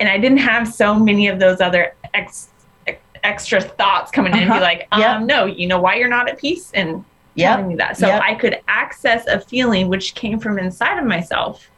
And 0.00 0.08
I 0.08 0.18
didn't 0.18 0.38
have 0.38 0.66
so 0.66 0.94
many 0.98 1.28
of 1.28 1.38
those 1.38 1.60
other 1.60 1.94
ex- 2.14 2.48
ex- 2.86 2.98
extra 3.22 3.60
thoughts 3.60 4.10
coming 4.10 4.32
in 4.32 4.40
and 4.40 4.50
Uh-huh. 4.50 4.60
be 4.60 4.64
like, 4.64 4.88
um, 4.92 5.00
Yep. 5.00 5.20
no, 5.22 5.44
you 5.44 5.66
know 5.66 5.78
why 5.80 5.94
you're 5.96 6.08
not 6.08 6.28
at 6.28 6.38
peace? 6.38 6.72
And 6.74 7.04
telling 7.36 7.68
me 7.68 7.76
that. 7.76 7.96
So 7.96 8.06
Yep. 8.06 8.22
I 8.22 8.34
could 8.34 8.60
access 8.68 9.26
a 9.26 9.40
feeling 9.40 9.88
which 9.88 10.14
came 10.14 10.38
from 10.38 10.58
inside 10.58 10.98
of 10.98 11.04
myself 11.04 11.70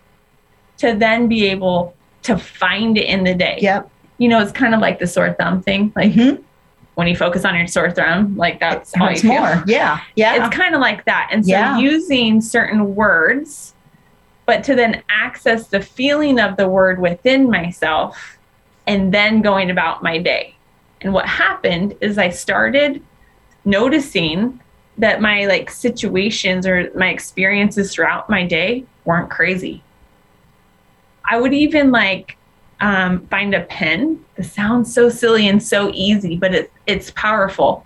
to 0.78 0.94
then 0.94 1.28
be 1.28 1.46
able 1.46 1.94
to 2.22 2.36
find 2.36 2.98
it 2.98 3.07
in 3.07 3.24
the 3.24 3.34
day. 3.34 3.59
Yep. 3.61 3.88
You 4.18 4.28
know, 4.28 4.40
it's 4.40 4.52
kind 4.52 4.74
of 4.74 4.80
like 4.80 4.98
the 4.98 5.07
sore 5.07 5.32
thumb 5.38 5.62
thing. 5.62 5.92
Like 5.96 6.12
Mhm. 6.12 6.42
when 6.94 7.07
you 7.07 7.14
focus 7.16 7.44
on 7.44 7.57
your 7.57 7.66
sore 7.66 7.90
thumb, 7.90 8.36
like 8.36 8.59
that's 8.61 8.92
It 8.94 8.98
how 8.98 9.04
you 9.04 9.11
hurts 9.11 9.20
feel. 9.22 9.32
more. 9.32 9.62
Yeah. 9.66 10.00
Yeah. 10.16 10.34
It's 10.46 10.54
kind 10.54 10.74
of 10.74 10.80
like 10.80 11.04
that. 11.04 11.28
And 11.30 11.44
so 11.44 11.50
Yeah. 11.52 11.78
using 11.78 12.40
certain 12.40 12.94
words, 12.94 13.74
but 14.46 14.64
to 14.64 14.74
then 14.74 15.02
access 15.09 15.66
the 15.68 15.80
feeling 15.80 16.38
of 16.40 16.57
the 16.57 16.68
word 16.68 17.00
within 17.00 17.50
myself 17.50 18.38
and 18.86 19.12
then 19.12 19.42
going 19.42 19.70
about 19.70 20.02
my 20.02 20.18
day. 20.18 20.54
And 21.02 21.12
what 21.12 21.26
happened 21.26 21.94
is 22.00 22.16
I 22.18 22.30
started 22.30 23.02
noticing 23.64 24.61
that 24.99 25.20
my 25.20 25.47
like 25.47 25.70
situations 25.70 26.66
or 26.66 26.90
my 26.94 27.09
experiences 27.11 27.92
throughout 27.92 28.30
my 28.30 28.44
day 28.47 28.84
weren't 29.05 29.30
crazy. 29.30 29.82
I 31.28 31.38
would 31.40 31.53
even 31.55 31.90
like 31.90 32.36
um, 32.80 33.26
find 33.28 33.55
a 33.55 33.62
pen. 33.62 34.24
This 34.36 34.53
sounds 34.53 34.92
so 34.92 35.09
silly 35.09 35.49
and 35.49 35.62
so 35.62 35.90
easy, 35.92 36.36
but 36.36 36.55
it, 36.55 36.72
it's 36.86 37.11
powerful. 37.12 37.84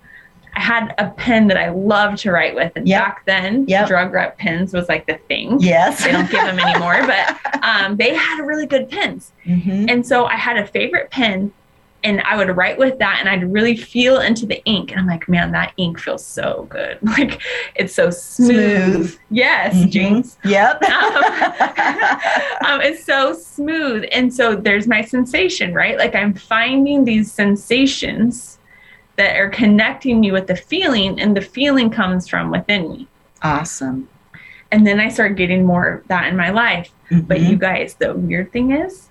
I 0.55 0.61
had 0.61 0.95
a 0.99 1.09
pen 1.11 1.47
that 1.47 1.57
I 1.57 1.69
loved 1.71 2.19
to 2.19 2.33
write 2.33 2.57
with, 2.57 2.73
and 2.75 2.87
Yep. 2.89 3.01
back 3.05 3.25
then, 3.25 3.65
Yep. 3.69 3.87
drug 3.87 4.13
rep 4.13 4.37
pens 4.37 4.73
was 4.73 4.89
like 4.89 5.07
the 5.07 5.15
thing. 5.29 5.59
yes. 5.61 6.05
They 6.05 6.11
don't 6.11 6.29
give 6.31 6.45
them 6.45 6.59
anymore, 6.67 7.01
but 7.07 7.65
um, 7.65 7.97
they 7.97 8.15
had 8.15 8.41
a 8.41 8.45
really 8.45 8.67
good 8.67 8.89
pens. 8.91 9.33
Mhm. 9.47 9.89
And 9.91 10.05
so 10.07 10.27
I 10.27 10.35
had 10.35 10.57
a 10.59 10.67
favorite 10.67 11.11
pen 11.11 11.53
and 12.03 12.21
I 12.23 12.37
would 12.37 12.57
write 12.57 12.79
with 12.79 12.99
that 12.99 13.19
and 13.21 13.29
I'd 13.29 13.53
really 13.53 13.77
feel 13.77 14.21
into 14.21 14.47
the 14.47 14.63
ink. 14.65 14.91
And 14.91 15.01
I'm 15.01 15.07
like, 15.07 15.29
man, 15.29 15.53
that 15.53 15.73
ink 15.77 15.99
feels 15.99 16.25
so 16.25 16.67
good. 16.71 16.99
Like 17.19 17.43
it's 17.75 17.95
so 17.95 18.11
smooth. 18.11 18.95
Smooth. 18.95 19.19
Yes, 19.31 19.75
Mhm. 19.75 19.91
Jinx. 19.91 20.39
Yep. 20.45 20.83
um, 22.67 22.81
it's 22.81 23.05
so 23.05 23.33
smooth. 23.35 24.05
And 24.13 24.33
so 24.33 24.55
there's 24.57 24.87
my 24.87 25.03
sensation, 25.03 25.75
right? 25.75 25.99
Like 25.99 26.15
I'm 26.15 26.33
finding 26.35 27.05
these 27.05 27.31
sensations 27.33 28.59
that 29.17 29.37
are 29.37 29.51
connecting 29.51 30.19
me 30.21 30.33
with 30.33 30.47
the 30.47 30.57
feeling, 30.57 31.21
and 31.21 31.37
the 31.37 31.43
feeling 31.43 31.91
comes 31.91 32.27
from 32.29 32.51
within 32.51 32.89
me. 32.89 33.07
awesome. 33.43 34.09
And 34.73 34.87
then 34.87 34.99
I 35.01 35.09
start 35.09 35.37
getting 35.37 35.67
more 35.67 35.89
of 35.89 36.09
that 36.09 36.29
in 36.29 36.37
my 36.37 36.51
life. 36.51 36.91
But 37.11 37.39
Mhm. 37.39 37.51
you 37.51 37.57
guys, 37.57 37.95
the 37.95 38.15
weird 38.15 38.53
thing 38.53 38.71
is, 38.71 39.10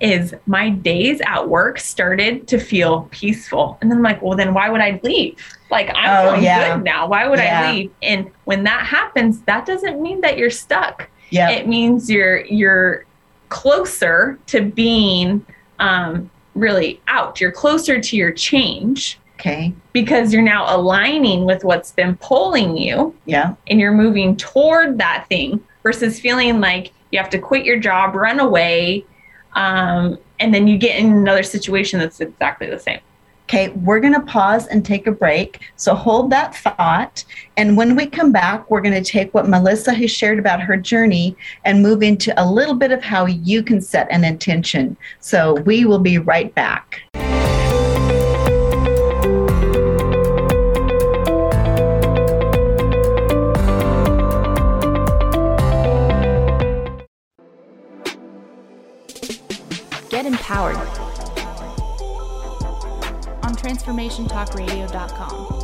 is 0.00 0.34
my 0.46 0.68
days 0.70 1.20
at 1.26 1.48
work 1.48 1.78
started 1.78 2.46
to 2.48 2.58
feel 2.58 3.08
peaceful. 3.10 3.78
And 3.80 3.90
then 3.90 3.98
I'm 3.98 4.04
like, 4.04 4.20
well, 4.20 4.36
then 4.36 4.52
why 4.52 4.68
would 4.68 4.80
I 4.80 5.00
leave? 5.02 5.38
Like 5.70 5.90
I'm 5.94 6.26
Oh, 6.26 6.30
feeling 6.30 6.44
yeah. 6.44 6.74
good 6.76 6.84
now. 6.84 7.06
Why 7.06 7.26
would 7.28 7.38
Yeah. 7.38 7.68
I 7.68 7.72
leave? 7.72 7.90
And 8.02 8.30
when 8.44 8.64
that 8.64 8.86
happens, 8.86 9.40
that 9.42 9.66
doesn't 9.66 10.02
mean 10.02 10.20
that 10.22 10.36
you're 10.36 10.50
stuck. 10.50 11.08
Yep. 11.30 11.50
It 11.60 11.68
means 11.68 12.10
you're 12.10 12.44
you're 12.46 13.04
closer 13.48 14.38
to 14.46 14.60
being 14.62 15.44
um, 15.78 16.28
really 16.54 17.00
out. 17.08 17.40
You're 17.40 17.52
closer 17.52 18.00
to 18.00 18.16
your 18.16 18.32
change 18.32 19.18
okay. 19.36 19.72
because 19.92 20.32
you're 20.32 20.42
now 20.42 20.64
aligning 20.74 21.44
with 21.44 21.64
what's 21.64 21.92
been 21.92 22.16
pulling 22.16 22.76
you 22.76 23.14
Yeah. 23.26 23.54
and 23.68 23.80
you're 23.80 23.92
moving 23.92 24.36
toward 24.36 24.98
that 24.98 25.26
thing 25.28 25.62
versus 25.82 26.18
feeling 26.20 26.60
like 26.60 26.92
you 27.10 27.18
have 27.18 27.30
to 27.30 27.38
quit 27.38 27.64
your 27.64 27.78
job, 27.78 28.14
run 28.16 28.40
away, 28.40 29.04
um, 29.54 30.18
and 30.40 30.52
then 30.52 30.66
you 30.66 30.78
get 30.78 30.98
in 30.98 31.12
another 31.12 31.42
situation 31.42 31.98
that's 31.98 32.20
exactly 32.20 32.68
the 32.68 32.78
same. 32.78 33.00
Okay, 33.46 33.68
we're 33.68 34.00
going 34.00 34.14
to 34.14 34.22
pause 34.22 34.66
and 34.68 34.84
take 34.84 35.06
a 35.06 35.12
break. 35.12 35.60
So 35.76 35.94
hold 35.94 36.30
that 36.30 36.56
thought. 36.56 37.24
And 37.58 37.76
when 37.76 37.94
we 37.94 38.06
come 38.06 38.32
back, 38.32 38.70
we're 38.70 38.80
going 38.80 38.94
to 38.94 39.04
take 39.04 39.34
what 39.34 39.46
Melissa 39.46 39.92
has 39.92 40.10
shared 40.10 40.38
about 40.38 40.62
her 40.62 40.78
journey 40.78 41.36
and 41.66 41.82
move 41.82 42.02
into 42.02 42.32
a 42.42 42.50
little 42.50 42.74
bit 42.74 42.90
of 42.90 43.02
how 43.02 43.26
you 43.26 43.62
can 43.62 43.82
set 43.82 44.10
an 44.10 44.24
intention. 44.24 44.96
So 45.20 45.60
we 45.60 45.84
will 45.84 45.98
be 45.98 46.16
right 46.16 46.54
back. 46.54 47.02
Get 60.24 60.32
empowered 60.32 60.76
on 63.42 63.54
transformationtalkradio.com. 63.54 65.63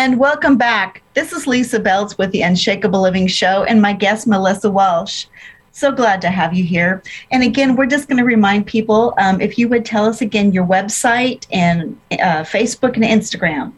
And 0.00 0.18
welcome 0.18 0.56
back. 0.56 1.02
This 1.12 1.34
is 1.34 1.46
Lisa 1.46 1.78
Beltz 1.78 2.16
with 2.16 2.32
the 2.32 2.40
Unshakable 2.40 3.02
Living 3.02 3.26
Show 3.26 3.64
and 3.64 3.82
my 3.82 3.92
guest, 3.92 4.26
Melissa 4.26 4.70
Walsh. 4.70 5.26
So 5.72 5.92
glad 5.92 6.22
to 6.22 6.30
have 6.30 6.54
you 6.54 6.64
here. 6.64 7.02
And 7.30 7.42
again, 7.42 7.76
we're 7.76 7.84
just 7.84 8.08
going 8.08 8.16
to 8.16 8.24
remind 8.24 8.66
people 8.66 9.12
um, 9.18 9.42
if 9.42 9.58
you 9.58 9.68
would 9.68 9.84
tell 9.84 10.06
us 10.06 10.22
again 10.22 10.52
your 10.52 10.64
website 10.64 11.46
and 11.52 12.00
uh, 12.12 12.44
Facebook 12.44 12.94
and 12.94 13.04
Instagram. 13.04 13.74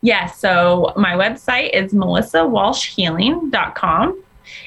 Yeah, 0.00 0.28
so 0.28 0.94
my 0.96 1.12
website 1.12 1.74
is 1.74 1.92
melissawalshhealing.com. 1.92 4.22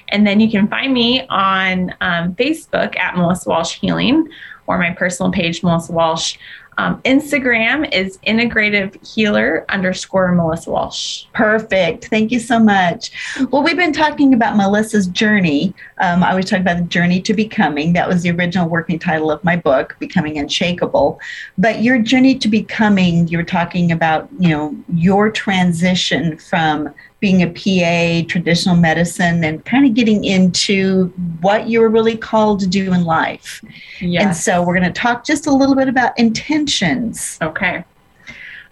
And 0.10 0.28
then 0.28 0.39
you 0.39 0.51
can 0.51 0.68
find 0.68 0.93
me 0.93 1.26
on 1.30 1.89
um, 2.01 2.36
Facebook 2.36 2.95
at 2.99 3.18
Melissa 3.18 3.49
Walsh 3.49 3.80
Healing 3.80 4.30
or 4.68 4.78
my 4.78 4.91
personal 4.91 5.32
page, 5.32 5.64
Melissa 5.64 5.91
Walsh. 5.91 6.38
Um, 6.80 7.01
Instagram 7.01 7.93
is 7.93 8.19
integrative 8.19 9.05
healer 9.05 9.65
underscore 9.67 10.32
Melissa 10.32 10.71
Walsh. 10.71 11.25
Perfect. 11.34 12.05
Thank 12.05 12.32
you 12.32 12.39
so 12.39 12.57
much. 12.57 13.11
Well, 13.51 13.63
we've 13.63 13.75
been 13.75 13.91
talking 13.91 14.34
about 14.34 14.55
Melissa's 14.55 15.07
journey. 15.07 15.73
Um, 15.97 16.23
I 16.23 16.34
was 16.34 16.45
talking 16.45 16.61
about 16.61 16.77
the 16.77 16.84
journey 16.84 17.21
to 17.23 17.34
becoming. 17.34 17.91
That 17.91 18.07
was 18.07 18.23
the 18.23 18.32
original 18.32 18.69
working 18.69 18.97
title 18.97 19.30
of 19.30 19.43
my 19.43 19.57
book, 19.57 19.97
Becoming 19.99 20.38
Unshakable. 20.38 21.19
But 21.57 21.84
your 21.84 21.99
journey 21.99 22.39
to 22.39 22.47
becoming, 22.47 23.27
you 23.27 23.38
were 23.39 23.43
talking 23.43 23.91
about, 23.91 24.30
you 24.39 24.47
know, 24.47 24.73
your 24.93 25.30
transition 25.30 26.38
from 26.38 26.93
being 27.20 27.43
a 27.43 27.47
PA, 27.47 28.28
traditional 28.30 28.76
medicine, 28.76 29.43
and 29.43 29.63
kind 29.65 29.86
of 29.86 29.93
getting 29.93 30.24
into 30.24 31.07
what 31.41 31.70
you're 31.70 31.89
really 31.89 32.17
called 32.17 32.59
to 32.61 32.67
do 32.67 32.93
in 32.93 33.03
life. 33.03 33.63
Yes. 33.99 34.24
And 34.24 34.36
so 34.36 34.63
we're 34.63 34.76
going 34.80 34.91
to 34.91 34.99
talk 34.99 35.26
just 35.26 35.47
a 35.47 35.51
little 35.51 35.76
bit 35.76 35.89
about 35.89 36.17
intentions. 36.17 37.38
Okay. 37.41 37.84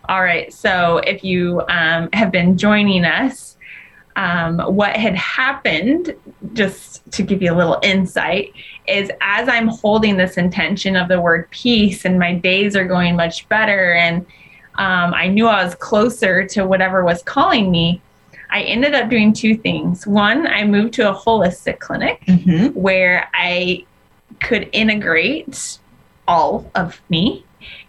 All 0.07 0.23
right. 0.23 0.53
So 0.53 0.99
if 0.99 1.23
you 1.23 1.61
um, 1.67 2.09
have 2.13 2.31
been 2.31 2.57
joining 2.57 3.03
us, 3.03 3.57
um, 4.15 4.59
what 4.59 4.95
had 4.95 5.15
happened, 5.15 6.15
just 6.53 7.09
to 7.11 7.23
give 7.23 7.41
you 7.41 7.53
a 7.53 7.55
little 7.55 7.79
insight, 7.83 8.53
is 8.87 9.11
as 9.21 9.49
I'm 9.49 9.67
holding 9.67 10.17
this 10.17 10.37
intention 10.37 10.95
of 10.95 11.07
the 11.07 11.19
word 11.21 11.49
peace 11.51 12.05
and 12.05 12.17
my 12.17 12.33
days 12.33 12.75
are 12.75 12.85
going 12.85 13.15
much 13.15 13.47
better 13.49 13.93
and 13.93 14.25
um, 14.77 15.13
I 15.13 15.27
knew 15.27 15.47
I 15.47 15.63
was 15.63 15.73
closer 15.75 16.45
to 16.49 16.65
whatever 16.65 17.03
was 17.03 17.23
calling 17.23 17.71
me. 17.71 18.01
I 18.49 18.61
ended 18.63 18.93
up 18.93 19.09
doing 19.09 19.33
two 19.33 19.55
things. 19.57 20.07
One, 20.07 20.47
I 20.47 20.63
moved 20.63 20.93
to 20.95 21.09
a 21.09 21.13
holistic 21.13 21.79
clinic 21.79 22.21
mm-hmm. 22.25 22.67
where 22.79 23.29
I 23.33 23.85
could 24.39 24.69
integrate 24.71 25.79
all 26.27 26.69
of 26.75 27.01
me. 27.09 27.43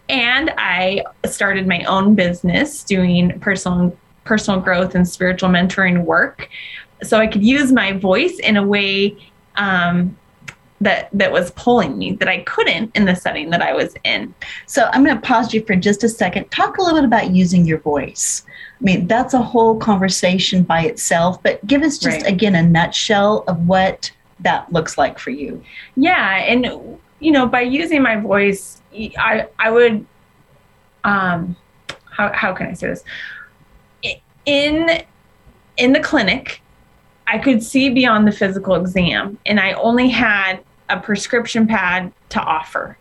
And 0.09 0.51
I 0.57 1.03
started 1.25 1.67
my 1.67 1.83
own 1.83 2.15
business 2.15 2.83
doing 2.83 3.39
personal 3.39 3.95
personal 4.25 4.59
growth 4.59 4.93
and 4.93 5.07
spiritual 5.07 5.49
mentoring 5.49 6.03
work. 6.03 6.49
So 7.01 7.17
I 7.17 7.27
could 7.27 7.43
use 7.43 7.71
my 7.71 7.93
voice 7.93 8.37
in 8.39 8.57
a 8.57 8.65
way 8.65 9.17
um, 9.55 10.15
that 10.81 11.09
that 11.13 11.31
was 11.31 11.51
pulling 11.51 11.97
me 11.97 12.13
that 12.13 12.27
I 12.27 12.39
couldn't 12.43 12.95
in 12.95 13.05
the 13.05 13.15
setting 13.15 13.49
that 13.49 13.61
I 13.61 13.73
was 13.73 13.95
in. 14.03 14.33
So 14.65 14.89
I'm 14.93 15.03
going 15.03 15.15
to 15.15 15.21
pause 15.21 15.53
you 15.53 15.63
for 15.65 15.75
just 15.75 16.03
a 16.03 16.09
second. 16.09 16.49
Talk 16.51 16.77
a 16.77 16.81
little 16.81 16.99
bit 16.99 17.05
about 17.05 17.31
using 17.31 17.65
your 17.65 17.79
voice. 17.79 18.43
I 18.79 18.83
mean, 18.83 19.07
that's 19.07 19.33
a 19.33 19.41
whole 19.41 19.77
conversation 19.77 20.63
by 20.63 20.83
itself, 20.83 21.41
but 21.43 21.65
give 21.67 21.81
us 21.81 21.97
just 21.97 22.21
right. 22.21 22.33
again 22.33 22.55
a 22.55 22.63
nutshell 22.63 23.43
of 23.47 23.67
what 23.67 24.11
that 24.39 24.71
looks 24.71 24.97
like 24.97 25.19
for 25.19 25.31
you. 25.31 25.61
Yeah, 25.95 26.37
and 26.37 26.97
you 27.19 27.31
know, 27.31 27.45
by 27.45 27.61
using 27.61 28.01
my 28.01 28.15
voice, 28.15 28.81
I 28.93 29.47
I 29.57 29.69
would 29.69 30.05
um 31.03 31.55
how 32.09 32.31
how 32.33 32.53
can 32.53 32.67
I 32.67 32.73
say 32.73 32.87
this? 32.87 33.03
In 34.45 35.03
in 35.77 35.93
the 35.93 35.99
clinic, 35.99 36.61
I 37.27 37.37
could 37.37 37.61
see 37.61 37.89
beyond 37.89 38.27
the 38.27 38.31
physical 38.31 38.75
exam 38.75 39.37
and 39.45 39.59
I 39.59 39.73
only 39.73 40.09
had 40.09 40.59
a 40.89 40.99
prescription 40.99 41.67
pad 41.67 42.11
to 42.29 42.41
offer 42.41 42.97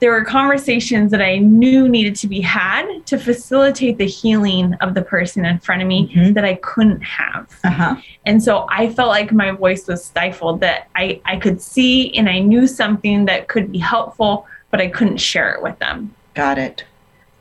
there 0.00 0.10
were 0.10 0.24
conversations 0.24 1.10
that 1.12 1.22
I 1.22 1.38
knew 1.38 1.88
needed 1.88 2.16
to 2.16 2.26
be 2.26 2.40
had 2.40 3.06
to 3.06 3.18
facilitate 3.18 3.96
the 3.96 4.06
healing 4.06 4.74
of 4.74 4.94
the 4.94 5.02
person 5.02 5.44
in 5.44 5.58
front 5.60 5.82
of 5.82 5.88
me 5.88 6.08
mm-hmm. 6.08 6.32
that 6.34 6.44
I 6.44 6.54
couldn't 6.56 7.00
have. 7.00 7.58
Uh-huh. 7.64 7.96
And 8.26 8.42
so 8.42 8.66
I 8.70 8.92
felt 8.92 9.08
like 9.08 9.32
my 9.32 9.52
voice 9.52 9.86
was 9.86 10.04
stifled, 10.04 10.60
that 10.60 10.88
I, 10.94 11.20
I 11.24 11.36
could 11.36 11.60
see 11.60 12.14
and 12.16 12.28
I 12.28 12.40
knew 12.40 12.66
something 12.66 13.24
that 13.26 13.48
could 13.48 13.72
be 13.72 13.78
helpful, 13.78 14.46
but 14.70 14.80
I 14.80 14.88
couldn't 14.88 15.18
share 15.18 15.52
it 15.52 15.62
with 15.62 15.78
them. 15.78 16.14
Got 16.34 16.58
it. 16.58 16.84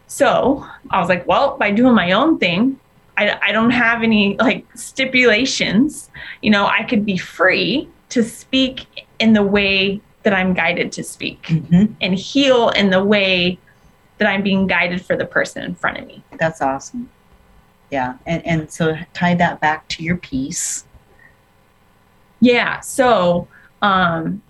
So 0.07 0.65
I 0.91 0.99
was 0.99 1.09
like, 1.09 1.27
well, 1.27 1.57
by 1.57 1.71
doing 1.71 1.95
my 1.95 2.11
own 2.11 2.37
thing, 2.37 2.79
I, 3.17 3.37
I 3.41 3.51
don't 3.51 3.71
have 3.71 4.03
any 4.03 4.37
like 4.37 4.65
stipulations. 4.75 6.09
You 6.41 6.51
know, 6.51 6.67
I 6.67 6.83
could 6.83 7.05
be 7.05 7.17
free 7.17 7.89
to 8.09 8.23
speak 8.23 8.85
in 9.19 9.33
the 9.33 9.43
way 9.43 10.01
that 10.23 10.33
I'm 10.33 10.53
guided 10.53 10.91
to 10.93 11.03
speak 11.03 11.43
mm-hmm. 11.43 11.93
and 12.01 12.15
heal 12.15 12.69
in 12.69 12.89
the 12.89 13.03
way 13.03 13.59
that 14.17 14.27
I'm 14.27 14.41
being 14.41 14.67
guided 14.67 15.05
for 15.05 15.15
the 15.15 15.25
person 15.25 15.63
in 15.63 15.75
front 15.75 15.97
of 15.97 16.07
me. 16.07 16.23
That's 16.39 16.61
awesome. 16.61 17.09
Yeah. 17.91 18.17
And, 18.25 18.45
and 18.45 18.71
so 18.71 18.97
tie 19.13 19.35
that 19.35 19.59
back 19.59 19.87
to 19.89 20.03
your 20.03 20.17
piece. 20.17 20.85
Yeah. 22.39 22.79
So, 22.79 23.47
um, 23.81 24.41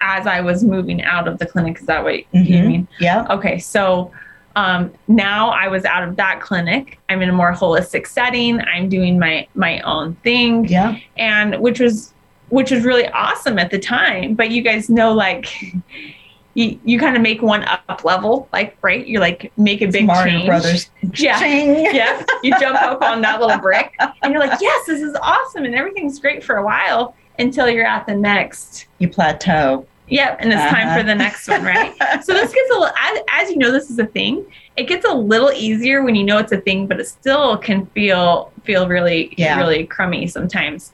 as 0.00 0.26
I 0.26 0.40
was 0.40 0.64
moving 0.64 1.02
out 1.02 1.28
of 1.28 1.38
the 1.38 1.46
clinic, 1.46 1.78
is 1.80 1.86
that 1.86 2.02
what 2.02 2.14
mm-hmm. 2.14 2.44
you 2.44 2.62
mean? 2.62 2.88
Yeah. 2.98 3.26
Okay. 3.30 3.58
So, 3.58 4.10
um, 4.56 4.92
now 5.08 5.50
I 5.50 5.68
was 5.68 5.84
out 5.84 6.02
of 6.02 6.16
that 6.16 6.40
clinic. 6.40 6.98
I'm 7.08 7.22
in 7.22 7.28
a 7.28 7.32
more 7.32 7.52
holistic 7.52 8.06
setting. 8.06 8.60
I'm 8.60 8.88
doing 8.88 9.18
my 9.18 9.46
my 9.54 9.80
own 9.80 10.14
thing. 10.16 10.66
Yeah. 10.66 10.98
And 11.16 11.60
which 11.60 11.80
was 11.80 12.12
which 12.50 12.70
was 12.70 12.84
really 12.84 13.08
awesome 13.08 13.58
at 13.58 13.70
the 13.70 13.78
time. 13.78 14.34
But 14.34 14.50
you 14.50 14.62
guys 14.62 14.90
know, 14.90 15.12
like, 15.12 15.48
you, 16.54 16.78
you 16.84 16.98
kind 16.98 17.16
of 17.16 17.22
make 17.22 17.42
one 17.42 17.64
up 17.64 18.04
level, 18.04 18.48
like, 18.52 18.76
right? 18.82 19.06
You're 19.06 19.20
like 19.20 19.52
make 19.56 19.80
a 19.82 19.86
big 19.86 20.06
Mario 20.06 20.32
change. 20.32 20.46
Brothers. 20.46 20.90
Yeah. 21.14 21.40
yeah. 21.44 22.24
You 22.42 22.58
jump 22.60 22.80
up 22.80 23.02
on 23.02 23.20
that 23.22 23.40
little 23.40 23.58
brick 23.58 23.94
and 24.22 24.32
you're 24.32 24.40
like, 24.40 24.60
yes, 24.60 24.86
this 24.86 25.00
is 25.00 25.16
awesome. 25.22 25.64
And 25.64 25.74
everything's 25.74 26.18
great 26.20 26.44
for 26.44 26.56
a 26.56 26.64
while 26.64 27.16
until 27.38 27.68
you're 27.68 27.86
at 27.86 28.06
the 28.06 28.14
next. 28.14 28.86
You 28.98 29.08
plateau. 29.08 29.86
Yep. 30.08 30.38
And 30.40 30.52
it's 30.52 30.60
uh-huh. 30.60 30.70
time 30.70 30.98
for 30.98 31.04
the 31.04 31.12
uh-huh. 31.12 31.22
next 31.22 31.48
one, 31.48 31.64
right? 31.64 31.94
so 32.24 32.32
this 32.32 32.52
gets 32.52 32.70
a 32.70 32.74
little, 32.74 32.94
as, 32.98 33.18
as 33.32 33.50
you 33.50 33.56
know, 33.56 33.72
this 33.72 33.90
is 33.90 33.98
a 33.98 34.06
thing. 34.06 34.44
It 34.76 34.84
gets 34.84 35.04
a 35.04 35.12
little 35.12 35.52
easier 35.52 36.02
when 36.02 36.14
you 36.14 36.24
know 36.24 36.38
it's 36.38 36.52
a 36.52 36.60
thing, 36.60 36.86
but 36.86 37.00
it 37.00 37.06
still 37.06 37.56
can 37.58 37.86
feel, 37.86 38.52
feel 38.64 38.88
really, 38.88 39.34
yeah. 39.36 39.56
really 39.56 39.86
crummy 39.86 40.26
sometimes 40.26 40.92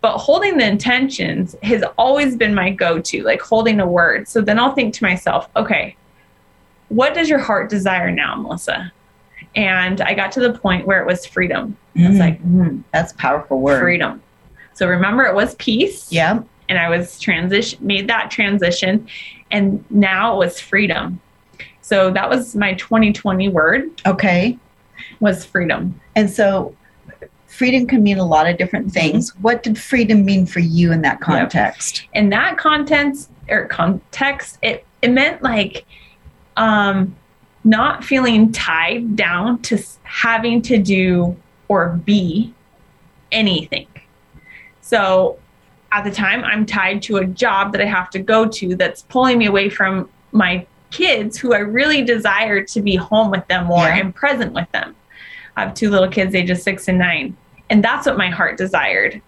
but 0.00 0.16
holding 0.18 0.56
the 0.56 0.66
intentions 0.66 1.54
has 1.62 1.84
always 1.98 2.36
been 2.36 2.54
my 2.54 2.70
go-to 2.70 3.22
like 3.22 3.40
holding 3.40 3.80
a 3.80 3.86
word 3.86 4.28
so 4.28 4.40
then 4.40 4.58
i'll 4.58 4.74
think 4.74 4.94
to 4.94 5.04
myself 5.04 5.48
okay 5.56 5.96
what 6.88 7.14
does 7.14 7.28
your 7.28 7.38
heart 7.38 7.70
desire 7.70 8.10
now 8.10 8.34
melissa 8.34 8.92
and 9.56 10.00
i 10.00 10.14
got 10.14 10.32
to 10.32 10.40
the 10.40 10.58
point 10.58 10.86
where 10.86 11.00
it 11.00 11.06
was 11.06 11.24
freedom 11.26 11.76
mm. 11.96 12.06
i 12.06 12.08
was 12.08 12.18
like 12.18 12.42
mm, 12.42 12.82
that's 12.92 13.12
powerful 13.14 13.60
word 13.60 13.80
freedom 13.80 14.22
so 14.74 14.86
remember 14.86 15.24
it 15.24 15.34
was 15.34 15.54
peace 15.56 16.10
yeah 16.10 16.40
and 16.70 16.78
I 16.78 16.88
was 16.88 17.18
transition 17.18 17.84
made 17.84 18.08
that 18.08 18.30
transition 18.30 19.06
and 19.50 19.84
now 19.90 20.34
it 20.34 20.38
was 20.38 20.60
freedom. 20.60 21.20
So 21.82 22.12
that 22.12 22.30
was 22.30 22.54
my 22.54 22.74
2020 22.74 23.48
word 23.48 24.00
Okay. 24.06 24.56
was 25.18 25.44
freedom. 25.44 26.00
And 26.14 26.30
so 26.30 26.74
freedom 27.50 27.86
can 27.86 28.02
mean 28.02 28.18
a 28.18 28.24
lot 28.24 28.48
of 28.48 28.56
different 28.56 28.92
things. 28.92 29.36
What 29.36 29.62
did 29.62 29.78
freedom 29.78 30.24
mean 30.24 30.46
for 30.46 30.60
you 30.60 30.92
in 30.92 31.02
that 31.02 31.20
context? 31.20 32.06
in 32.14 32.30
that 32.30 32.56
content 32.56 33.28
or 33.48 33.66
context 33.66 34.58
it 34.62 34.84
it 35.02 35.10
meant 35.10 35.42
like 35.42 35.84
um 36.56 37.14
not 37.64 38.04
feeling 38.04 38.52
tied 38.52 39.16
down 39.16 39.60
to 39.62 39.76
having 40.04 40.62
to 40.62 40.78
do 40.78 41.36
or 41.68 41.90
be 42.04 42.54
anything 43.32 43.86
so 44.80 45.38
at 45.92 46.04
the 46.04 46.10
time 46.10 46.44
i'm 46.44 46.64
tied 46.64 47.02
to 47.02 47.16
a 47.18 47.26
job 47.26 47.72
that 47.72 47.80
i 47.80 47.84
have 47.84 48.08
to 48.10 48.18
go 48.18 48.46
to 48.46 48.74
that's 48.76 49.02
pulling 49.02 49.36
me 49.38 49.46
away 49.46 49.68
from 49.68 50.08
my 50.32 50.64
kids 50.90 51.36
who 51.36 51.52
i 51.54 51.58
really 51.58 52.02
desire 52.02 52.62
to 52.64 52.80
be 52.80 52.94
home 52.96 53.30
with 53.30 53.46
them 53.48 53.66
more 53.66 53.86
Yeah. 53.86 53.96
and 53.98 54.14
present 54.14 54.52
with 54.52 54.70
them 54.72 54.94
i 55.60 55.64
have 55.64 55.74
two 55.74 55.90
little 55.90 56.08
kids 56.08 56.34
ages 56.34 56.62
six 56.62 56.88
and 56.88 56.98
nine. 56.98 57.36
And 57.68 57.84
that's 57.84 58.06
what 58.06 58.16
my 58.18 58.28
heart 58.28 58.56
desired. 58.58 59.22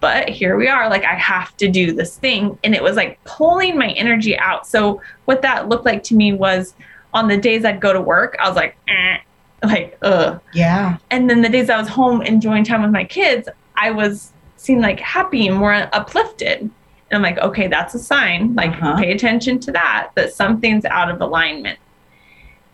But 0.00 0.28
here 0.28 0.56
we 0.56 0.68
are 0.68 0.90
like 0.90 1.04
i 1.04 1.14
have 1.14 1.56
to 1.58 1.68
do 1.68 1.92
this 1.92 2.16
thing. 2.16 2.58
And 2.64 2.74
it 2.74 2.82
was 2.82 2.96
like 2.96 3.18
pulling 3.24 3.78
my 3.78 3.88
energy 3.92 4.38
out. 4.38 4.66
So 4.66 5.00
what 5.24 5.42
that 5.42 5.68
looked 5.68 5.86
like 5.86 6.02
to 6.04 6.14
me 6.14 6.32
was 6.32 6.74
on 7.14 7.28
the 7.28 7.36
days 7.36 7.64
i'd 7.64 7.80
go 7.80 7.92
to 7.94 8.00
work 8.00 8.36
i 8.40 8.46
was 8.46 8.56
like 8.56 8.76
eh, 8.88 9.16
like 9.64 9.96
ugh. 10.02 10.38
Yeah. 10.52 10.98
and 11.10 11.30
then 11.30 11.40
the 11.40 11.48
days 11.48 11.70
i 11.70 11.78
was 11.78 11.88
home 11.88 12.20
enjoying 12.20 12.62
time 12.64 12.82
with 12.82 12.90
my 12.90 13.04
kids 13.04 13.48
i 13.76 13.90
was 13.90 14.32
seemed 14.58 14.82
like 14.82 15.00
happy 15.00 15.46
and 15.48 15.56
more 15.56 15.72
uplifted. 15.94 16.58
And 16.60 16.72
i'm 17.12 17.22
like 17.22 17.38
okay 17.38 17.68
that's 17.68 17.94
a 17.94 17.98
sign. 17.98 18.54
Like 18.54 18.72
Uh-huh. 18.72 18.96
pay 18.98 19.12
attention 19.12 19.60
to 19.60 19.72
that 19.72 20.10
that 20.16 20.32
something's 20.34 20.84
out 20.84 21.08
of 21.10 21.20
alignment. 21.22 21.78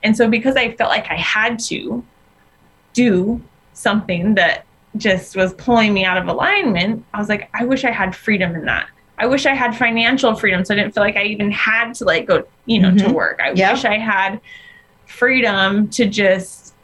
And 0.02 0.16
so 0.16 0.28
because 0.28 0.56
i 0.56 0.72
felt 0.72 0.90
like 0.90 1.08
i 1.10 1.16
had 1.16 1.58
to 1.70 2.02
do 2.92 3.40
something 3.74 4.34
that 4.34 4.64
just 4.96 5.36
was 5.36 5.54
pulling 5.54 5.94
me 5.94 6.04
out 6.04 6.18
of 6.18 6.28
alignment, 6.28 7.04
I 7.14 7.18
was 7.18 7.28
like, 7.28 7.48
I 7.54 7.64
wish 7.64 7.84
I 7.84 7.90
had 7.90 8.14
freedom 8.14 8.54
in 8.54 8.64
that. 8.66 8.86
I 9.18 9.26
wish 9.26 9.46
I 9.46 9.54
had 9.54 9.76
financial 9.76 10.34
freedom 10.34 10.64
so 10.64 10.74
I 10.74 10.78
didn't 10.78 10.94
feel 10.94 11.02
like 11.02 11.16
I 11.16 11.24
even 11.24 11.50
had 11.50 11.94
to 11.96 12.04
like 12.04 12.26
go, 12.26 12.44
you 12.66 12.80
know, 12.80 12.90
to 12.96 13.04
Mhm. 13.04 13.12
work. 13.12 13.40
I 13.42 13.52
Yep. 13.52 13.72
wish 13.72 13.84
I 13.84 13.98
had 13.98 14.40
freedom 15.06 15.88
to 15.90 16.06
just 16.06 16.74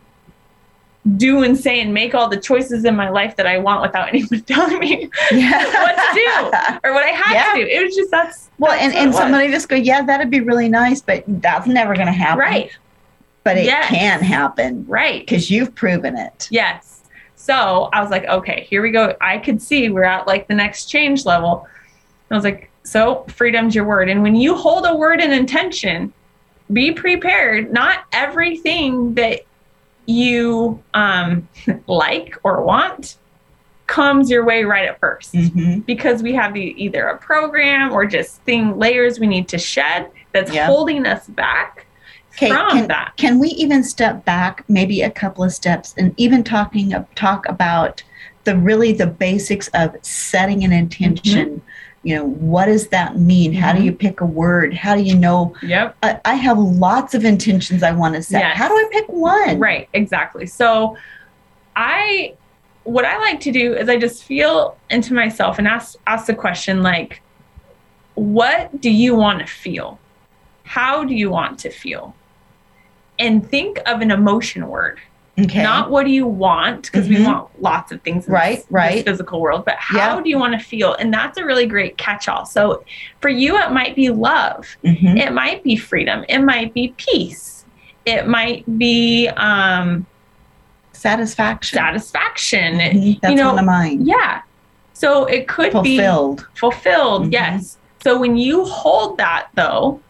do 1.16 1.42
and 1.42 1.56
say 1.56 1.80
and 1.80 1.94
make 1.94 2.14
all 2.14 2.28
the 2.28 2.36
choices 2.36 2.84
in 2.84 2.94
my 2.94 3.08
life 3.08 3.34
that 3.36 3.46
I 3.46 3.58
want 3.58 3.80
without 3.82 4.08
anyone 4.14 4.42
telling 4.42 4.78
me 4.78 5.08
Yeah. 5.32 5.64
what 5.64 5.96
to 5.96 6.14
do 6.14 6.78
or 6.84 6.92
what 6.92 7.02
I 7.04 7.08
had 7.08 7.32
Yeah. 7.34 7.54
to 7.54 7.64
do. 7.64 7.66
It 7.70 7.84
was 7.84 7.96
just 7.96 8.10
that's 8.10 8.50
Well, 8.58 8.72
that's 8.72 8.84
and, 8.84 8.94
and 8.94 9.14
somebody 9.14 9.50
just 9.50 9.68
go, 9.68 9.76
yeah, 9.76 10.02
that'd 10.02 10.30
be 10.30 10.40
really 10.40 10.68
nice, 10.68 11.00
but 11.00 11.24
that's 11.26 11.66
never 11.66 11.94
going 11.94 12.06
to 12.08 12.12
happen. 12.12 12.38
right, 12.40 12.70
But 13.44 13.56
it 13.58 13.64
Yes. 13.64 13.88
can 13.88 14.20
happen 14.20 14.84
right. 14.86 15.20
because 15.20 15.50
you've 15.50 15.74
proven 15.74 16.16
it. 16.16 16.48
Yes. 16.50 17.02
So 17.36 17.88
I 17.92 18.02
was 18.02 18.10
like, 18.10 18.24
okay, 18.26 18.66
here 18.68 18.82
we 18.82 18.90
go. 18.90 19.16
I 19.20 19.38
could 19.38 19.62
see 19.62 19.88
we're 19.88 20.02
at 20.04 20.26
like 20.26 20.48
the 20.48 20.54
next 20.54 20.86
change 20.86 21.24
level. 21.24 21.66
I 22.30 22.34
was 22.34 22.44
like, 22.44 22.70
so 22.82 23.24
freedom's 23.28 23.74
your 23.74 23.84
word. 23.84 24.08
And 24.08 24.22
when 24.22 24.34
you 24.36 24.54
hold 24.54 24.84
a 24.86 24.94
word 24.94 25.20
in 25.20 25.32
intention, 25.32 26.12
be 26.72 26.92
prepared. 26.92 27.72
Not 27.72 28.00
everything 28.12 29.14
that 29.14 29.40
you 30.06 30.82
um, 30.94 31.48
like 31.86 32.34
or 32.44 32.62
want 32.62 33.16
comes 33.86 34.28
your 34.30 34.44
way 34.44 34.64
right 34.64 34.86
at 34.86 35.00
1st 35.00 35.50
hmm 35.52 35.78
because 35.80 36.22
we 36.22 36.34
have 36.34 36.52
the, 36.52 36.74
either 36.82 37.06
a 37.08 37.16
program 37.16 37.90
or 37.90 38.04
just 38.04 38.36
thing 38.42 38.78
layers 38.78 39.18
we 39.18 39.26
need 39.26 39.48
to 39.48 39.56
shed 39.56 40.10
that's 40.32 40.52
Yeah. 40.52 40.66
holding 40.66 41.06
us 41.06 41.26
back 41.28 41.86
Okay, 42.38 42.50
can, 42.50 42.88
that. 42.88 43.14
can 43.16 43.38
we 43.38 43.48
even 43.50 43.82
step 43.82 44.24
back 44.24 44.64
maybe 44.68 45.02
a 45.02 45.10
couple 45.10 45.42
of 45.42 45.52
steps 45.52 45.94
and 45.98 46.14
even 46.16 46.44
talking 46.44 46.92
of, 46.92 47.12
talk 47.16 47.48
about 47.48 48.02
the 48.44 48.56
really 48.56 48.92
the 48.92 49.06
basics 49.06 49.68
of 49.74 49.96
setting 50.02 50.62
an 50.64 50.72
intention 50.72 51.48
Mm-hmm. 51.48 52.08
you 52.08 52.14
know 52.14 52.24
what 52.26 52.66
does 52.66 52.88
that 52.88 53.18
mean 53.18 53.52
how 53.52 53.72
do 53.72 53.82
you 53.82 53.90
pick 53.92 54.20
a 54.20 54.24
word 54.24 54.72
how 54.72 54.94
do 54.94 55.02
you 55.02 55.16
know 55.16 55.52
Yep. 55.62 55.96
I, 56.02 56.20
I 56.24 56.34
have 56.34 56.56
lots 56.58 57.14
of 57.14 57.24
intentions 57.24 57.82
i 57.82 57.90
want 57.90 58.14
to 58.14 58.22
set 58.22 58.40
Yes. 58.40 58.56
how 58.56 58.68
do 58.68 58.74
i 58.74 58.88
pick 58.92 59.06
one 59.08 59.58
Right, 59.58 59.88
exactly. 59.92 60.46
So 60.46 60.96
I 61.74 62.34
what 62.84 63.04
I 63.04 63.18
like 63.18 63.40
to 63.40 63.52
do 63.52 63.74
is 63.74 63.88
I 63.88 63.98
just 63.98 64.24
feel 64.24 64.78
into 64.90 65.12
myself 65.12 65.58
and 65.58 65.66
ask 65.68 65.96
ask 66.06 66.26
the 66.26 66.34
question 66.34 66.82
like 66.82 67.20
what 68.14 68.80
do 68.80 68.90
you 68.90 69.14
want 69.14 69.40
to 69.40 69.46
feel? 69.46 69.98
How 70.64 71.04
do 71.04 71.14
you 71.14 71.30
want 71.30 71.58
to 71.60 71.70
feel? 71.70 72.14
And 73.18 73.48
think 73.48 73.80
of 73.86 74.00
an 74.00 74.10
emotion 74.10 74.68
word. 74.68 75.00
okay 75.40 75.62
Not 75.62 75.90
what 75.90 76.04
do 76.04 76.10
you 76.10 76.26
want 76.26 76.82
because 76.84 77.08
we 77.08 77.16
Mhm. 77.16 77.26
want 77.26 77.62
lots 77.62 77.92
of 77.92 78.00
things 78.02 78.26
in 78.26 78.32
Right, 78.32 78.56
this, 78.58 78.66
right. 78.70 78.94
this 78.96 79.04
physical 79.04 79.40
world, 79.40 79.64
but 79.64 79.76
how 79.78 80.16
Yeah. 80.16 80.20
do 80.20 80.28
you 80.28 80.36
want 80.38 80.52
to 80.54 80.58
feel? 80.58 80.94
And 80.94 81.14
that's 81.14 81.38
a 81.38 81.44
really 81.44 81.66
great 81.66 81.96
catch-all. 81.96 82.44
So 82.44 82.82
for 83.20 83.28
you 83.28 83.56
it 83.56 83.70
might 83.70 83.94
be 83.94 84.10
love. 84.10 84.66
Mhm. 84.84 85.16
It 85.18 85.32
might 85.32 85.62
be 85.62 85.76
freedom. 85.76 86.24
It 86.28 86.40
might 86.40 86.74
be 86.74 86.92
peace. 86.96 87.64
It 88.04 88.26
might 88.26 88.64
be 88.78 89.28
um, 89.36 90.06
satisfaction 90.92 91.76
satisfaction. 91.78 92.78
Mhm. 92.80 93.20
that's 93.20 93.30
you 93.30 93.36
know, 93.36 93.50
on 93.50 93.56
the 93.56 93.62
mind 93.62 94.06
Yeah. 94.06 94.40
So 94.92 95.26
it 95.26 95.46
could 95.46 95.70
fulfilled 95.72 96.38
be 96.38 96.58
fulfilled. 96.58 97.26
Mhm. 97.26 97.32
Yes. 97.32 97.78
So 98.02 98.18
when 98.18 98.36
you 98.36 98.64
hold 98.64 99.18
that 99.18 99.48
though, 99.54 100.00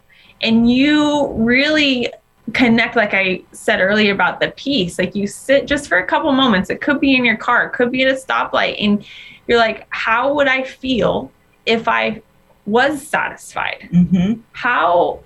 and 0.41 0.71
you 0.71 1.29
really 1.35 2.11
connect, 2.55 2.97
like 2.97 3.15
I 3.15 3.43
said 3.53 3.81
earlier 3.81 4.13
about 4.13 4.41
the 4.41 4.51
peace, 4.53 4.99
like 4.99 5.15
you 5.15 5.27
sit 5.27 5.67
just 5.67 5.89
for 5.89 5.99
a 5.99 6.07
couple 6.07 6.33
moments, 6.33 6.71
it 6.71 6.81
could 6.81 7.01
be 7.01 7.15
in 7.15 7.25
your 7.25 7.37
car, 7.37 7.67
it 7.67 7.73
could 7.73 7.91
be 7.93 8.03
at 8.03 8.11
a 8.11 8.15
stoplight, 8.15 8.77
and 8.83 9.05
you're 9.47 9.59
like, 9.59 9.87
how 9.91 10.35
would 10.35 10.49
I 10.49 10.63
feel 10.63 11.31
if 11.67 11.89
I 11.89 12.23
was 12.67 13.07
satisfied? 13.07 13.89
hmm 13.91 14.35
how 14.53 15.21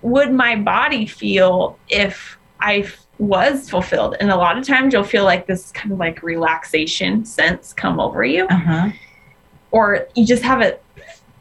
would 0.00 0.32
my 0.32 0.54
body 0.54 1.06
feel 1.06 1.76
if 1.88 2.38
I 2.60 2.78
f- 2.78 3.06
was 3.18 3.68
fulfilled? 3.68 4.16
And 4.20 4.30
a 4.30 4.36
lot 4.36 4.56
of 4.56 4.64
times 4.66 4.92
you'll 4.92 5.02
feel 5.02 5.24
like 5.24 5.46
this 5.46 5.72
kind 5.72 5.90
of 5.90 5.98
like 5.98 6.22
relaxation 6.22 7.24
sense 7.24 7.72
come 7.72 7.98
over 7.98 8.24
you, 8.24 8.46
uh-huh. 8.46 8.90
Or 9.70 10.06
you 10.14 10.24
just 10.24 10.42
have 10.44 10.60
a 10.62 10.78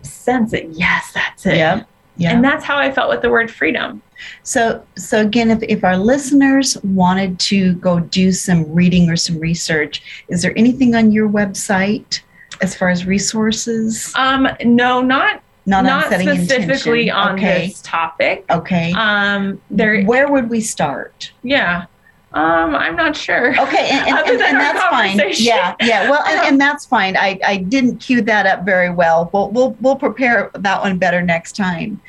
sense 0.01 0.51
that, 0.51 0.71
yes, 0.71 1.11
that's 1.13 1.45
it. 1.45 1.57
yeah 1.57 1.83
yeah. 2.17 2.33
And 2.33 2.43
that's 2.43 2.65
how 2.65 2.77
I 2.77 2.91
felt 2.91 3.09
with 3.09 3.21
the 3.21 3.29
word 3.29 3.51
freedom. 3.51 4.01
So, 4.43 4.85
so 4.95 5.21
again, 5.21 5.51
if, 5.51 5.63
if 5.63 5.83
our 5.83 5.97
listeners 5.97 6.77
wanted 6.83 7.39
to 7.41 7.73
go 7.75 7.99
do 7.99 8.31
some 8.31 8.71
reading 8.73 9.09
or 9.09 9.15
some 9.15 9.39
research, 9.39 10.01
is 10.29 10.41
there 10.41 10.53
anything 10.57 10.95
on 10.95 11.11
your 11.11 11.29
website 11.29 12.21
as 12.61 12.75
far 12.75 12.89
as 12.89 13.05
resources? 13.05 14.11
Um, 14.15 14.47
no, 14.63 15.01
not 15.01 15.41
Not, 15.65 15.83
not 15.83 16.05
specifically 16.05 17.09
intention. 17.09 17.11
on 17.11 17.35
okay. 17.35 17.67
this 17.67 17.81
topic. 17.81 18.45
Okay. 18.49 18.93
Um, 18.97 19.61
there, 19.69 20.03
Where 20.05 20.31
would 20.31 20.49
we 20.49 20.61
start? 20.61 21.31
yeah. 21.43 21.85
Um, 22.33 22.75
I'm 22.75 22.95
not 22.95 23.15
sure. 23.15 23.51
Okay, 23.59 23.89
and, 23.89 24.07
and, 24.09 24.17
and, 24.29 24.41
and 24.41 24.59
that's 24.59 24.83
fine. 24.85 25.19
Yeah, 25.37 25.75
yeah. 25.79 26.09
Well, 26.09 26.23
and, 26.27 26.47
and 26.47 26.61
that's 26.65 26.85
fine. 26.85 27.15
I, 27.15 27.39
I 27.45 27.57
didn't 27.57 27.97
cue 27.99 28.21
that 28.23 28.45
up 28.45 28.65
very 28.65 28.89
well. 28.89 29.29
We'll, 29.33 29.49
we'll 29.51 29.71
we'll 29.79 29.95
prepare 29.95 30.51
that 30.53 30.81
one 30.81 30.97
better 30.97 31.21
next 31.21 31.55
time. 31.55 32.01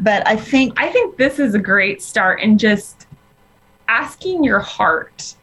But 0.00 0.26
I 0.26 0.36
think 0.36 0.80
I 0.80 0.88
think 0.88 1.18
this 1.18 1.38
is 1.38 1.54
a 1.54 1.58
great 1.58 2.00
start 2.02 2.40
in 2.40 2.56
just 2.58 3.06
asking 3.88 4.42
your 4.42 4.60
heart, 4.60 5.34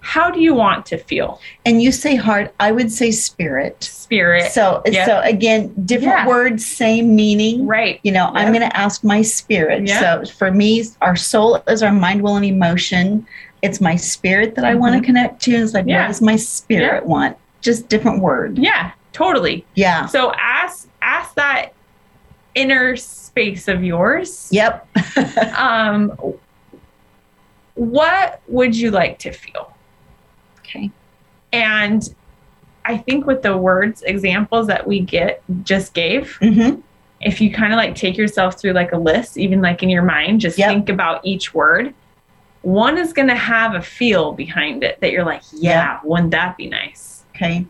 how 0.00 0.30
do 0.30 0.40
you 0.40 0.54
want 0.54 0.86
to 0.86 0.96
feel? 0.98 1.40
and 1.66 1.82
you 1.82 1.92
say 1.92 2.14
heart, 2.16 2.54
I 2.60 2.72
would 2.72 2.90
say 2.90 3.10
spirit. 3.10 3.82
Spirit. 3.84 4.50
So 4.52 4.82
Yeah. 4.86 5.06
so 5.06 5.20
again, 5.20 5.74
different 5.84 6.18
Yeah. 6.20 6.26
words, 6.28 6.64
same 6.64 7.14
meaning. 7.16 7.66
right. 7.66 8.00
You 8.02 8.12
know, 8.12 8.30
I'm 8.34 8.52
going 8.52 8.68
to 8.68 8.76
ask 8.76 9.02
my 9.04 9.22
spirit. 9.22 9.86
Yeah. 9.86 10.22
So 10.24 10.32
for 10.32 10.50
me, 10.50 10.84
our 11.00 11.16
soul 11.16 11.62
is 11.68 11.82
our 11.82 11.92
mind, 11.92 12.22
will, 12.22 12.36
and 12.36 12.44
emotion. 12.44 13.26
It's 13.62 13.80
my 13.80 13.94
spirit 13.96 14.54
that 14.56 14.64
I 14.64 14.74
want 14.74 14.94
to 15.00 15.00
connect 15.06 15.40
to. 15.42 15.52
It's 15.52 15.72
like, 15.72 15.86
Yeah. 15.86 16.02
what 16.02 16.08
does 16.08 16.20
my 16.20 16.36
spirit 16.36 17.06
want? 17.06 17.36
Just 17.60 17.88
different 17.88 18.20
word. 18.20 18.58
Yeah, 18.58 18.90
totally. 19.12 19.64
Yeah. 19.74 20.06
So 20.06 20.32
ask 20.34 20.88
ask 21.00 21.34
that 21.36 21.72
inner 22.54 22.96
space 22.96 23.68
of 23.68 23.82
yours. 23.84 24.48
Yep. 24.52 24.88
Um 25.56 26.12
what 27.74 28.40
would 28.48 28.76
you 28.76 28.90
like 28.90 29.18
to 29.20 29.32
feel? 29.32 29.72
okay. 30.60 30.90
And 31.52 32.14
I 32.84 32.96
think 32.98 33.26
with 33.26 33.42
the 33.42 33.56
words 33.56 34.02
examples 34.02 34.66
that 34.66 34.86
we 34.86 35.00
get 35.00 35.42
just 35.62 35.94
gave, 35.94 36.36
Mm-hmm. 36.40 36.80
if 37.20 37.40
you 37.40 37.52
kind 37.52 37.72
of 37.72 37.76
like 37.76 37.94
take 37.94 38.16
yourself 38.16 38.58
through 38.60 38.72
like 38.72 38.92
a 38.92 38.98
list, 38.98 39.38
even 39.38 39.60
like 39.62 39.82
in 39.82 39.88
your 39.88 40.02
mind, 40.02 40.40
just 40.40 40.58
Yep. 40.58 40.68
think 40.68 40.88
about 40.88 41.24
each 41.24 41.54
word. 41.54 41.94
One 42.62 42.98
is 42.98 43.12
going 43.12 43.28
to 43.28 43.36
have 43.36 43.74
a 43.74 43.82
feel 43.82 44.32
behind 44.32 44.84
it 44.84 45.00
that 45.00 45.12
you're 45.12 45.24
like, 45.24 45.42
yeah, 45.52 46.00
wouldn't 46.04 46.30
that 46.30 46.56
be 46.56 46.68
nice? 46.68 47.24
Okay. 47.34 47.66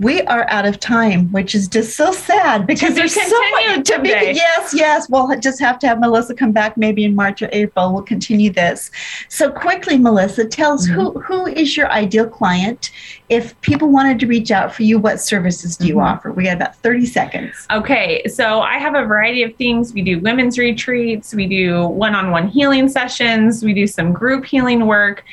We 0.00 0.22
are 0.22 0.48
out 0.48 0.64
of 0.64 0.80
time, 0.80 1.30
which 1.30 1.54
is 1.54 1.68
just 1.68 1.94
so 1.94 2.10
sad 2.10 2.66
because 2.66 2.94
there's 2.94 3.14
so 3.14 3.50
much 3.50 3.86
to 3.86 4.00
be. 4.00 4.08
Yes, 4.08 4.72
yes. 4.72 5.10
We'll 5.10 5.38
just 5.38 5.60
have 5.60 5.78
to 5.80 5.86
have 5.86 6.00
Melissa 6.00 6.34
come 6.34 6.52
back 6.52 6.78
maybe 6.78 7.04
in 7.04 7.14
March 7.14 7.42
or 7.42 7.50
April. 7.52 7.92
We'll 7.92 8.02
continue 8.02 8.50
this. 8.50 8.90
So 9.28 9.50
quickly, 9.52 9.98
Melissa, 9.98 10.46
tell 10.46 10.72
us 10.72 10.88
mm-hmm. 10.88 11.00
who 11.00 11.20
who 11.20 11.46
is 11.46 11.76
your 11.76 11.90
ideal 11.92 12.26
client? 12.26 12.90
If 13.28 13.60
people 13.60 13.90
wanted 13.90 14.18
to 14.20 14.26
reach 14.26 14.50
out 14.50 14.74
for 14.74 14.84
you, 14.84 14.98
what 14.98 15.20
services 15.20 15.76
do 15.76 15.86
you 15.86 15.96
mm-hmm. 15.96 16.04
offer? 16.04 16.32
We 16.32 16.44
got 16.44 16.56
about 16.56 16.76
30 16.76 17.04
seconds. 17.04 17.66
Okay, 17.70 18.26
so 18.26 18.62
I 18.62 18.78
have 18.78 18.94
a 18.94 19.04
variety 19.04 19.42
of 19.42 19.54
things. 19.56 19.92
We 19.92 20.00
do 20.00 20.18
women's 20.20 20.56
retreats, 20.56 21.34
we 21.34 21.46
do 21.46 21.86
one-on-one 21.86 22.48
healing 22.48 22.88
sessions, 22.88 23.62
we 23.62 23.74
do 23.74 23.86
some 23.86 24.12
group 24.12 24.46
healing 24.46 24.86
work. 24.86 25.24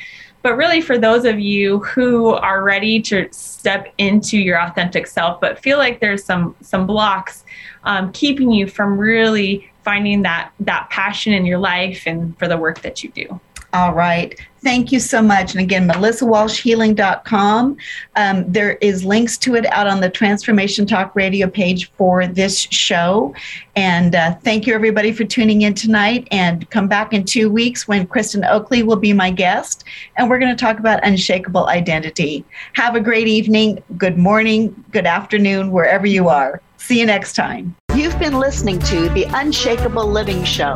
But 0.42 0.56
really, 0.56 0.80
for 0.80 0.98
those 0.98 1.24
of 1.24 1.40
you 1.40 1.80
who 1.80 2.28
are 2.34 2.62
ready 2.62 3.00
to 3.02 3.28
step 3.32 3.92
into 3.98 4.38
your 4.38 4.60
authentic 4.60 5.06
self, 5.06 5.40
but 5.40 5.58
feel 5.58 5.78
like 5.78 6.00
there's 6.00 6.24
some 6.24 6.54
some 6.60 6.86
blocks 6.86 7.44
um, 7.84 8.12
keeping 8.12 8.50
you 8.50 8.66
from 8.66 8.98
really 8.98 9.70
finding 9.84 10.22
that 10.22 10.52
that 10.60 10.88
passion 10.90 11.32
in 11.32 11.44
your 11.44 11.58
life 11.58 12.04
and 12.06 12.38
for 12.38 12.46
the 12.46 12.56
work 12.56 12.82
that 12.82 13.02
you 13.02 13.10
do. 13.10 13.40
All 13.72 13.94
right. 13.94 14.38
Thank 14.62 14.90
you 14.90 14.98
so 14.98 15.22
much. 15.22 15.52
And 15.52 15.60
again, 15.60 15.88
melissawalshhealing.com. 15.88 17.76
Um, 18.16 18.52
there 18.52 18.72
is 18.80 19.04
links 19.04 19.38
to 19.38 19.54
it 19.54 19.66
out 19.66 19.86
on 19.86 20.00
the 20.00 20.10
Transformation 20.10 20.84
Talk 20.86 21.14
radio 21.14 21.48
page 21.48 21.90
for 21.92 22.26
this 22.26 22.58
show. 22.58 23.34
And 23.76 24.14
uh, 24.14 24.34
thank 24.42 24.66
you, 24.66 24.74
everybody, 24.74 25.12
for 25.12 25.24
tuning 25.24 25.62
in 25.62 25.74
tonight. 25.74 26.26
And 26.32 26.68
come 26.70 26.88
back 26.88 27.12
in 27.12 27.24
two 27.24 27.50
weeks 27.50 27.86
when 27.86 28.06
Kristen 28.06 28.44
Oakley 28.44 28.82
will 28.82 28.96
be 28.96 29.12
my 29.12 29.30
guest. 29.30 29.84
And 30.16 30.28
we're 30.28 30.40
going 30.40 30.54
to 30.54 30.60
talk 30.60 30.78
about 30.78 31.04
unshakable 31.04 31.68
identity. 31.68 32.44
Have 32.72 32.96
a 32.96 33.00
great 33.00 33.28
evening, 33.28 33.82
good 33.96 34.18
morning, 34.18 34.84
good 34.90 35.06
afternoon, 35.06 35.70
wherever 35.70 36.06
you 36.06 36.28
are. 36.28 36.60
See 36.78 36.98
you 36.98 37.06
next 37.06 37.34
time. 37.34 37.76
You've 37.94 38.18
been 38.18 38.38
listening 38.38 38.78
to 38.80 39.08
The 39.10 39.24
Unshakable 39.34 40.06
Living 40.06 40.44
Show 40.44 40.74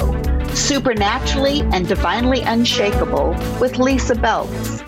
Supernaturally 0.54 1.62
and 1.72 1.88
Divinely 1.88 2.42
Unshakable 2.42 3.30
with 3.60 3.78
Lisa 3.78 4.14
Beltz. 4.14 4.82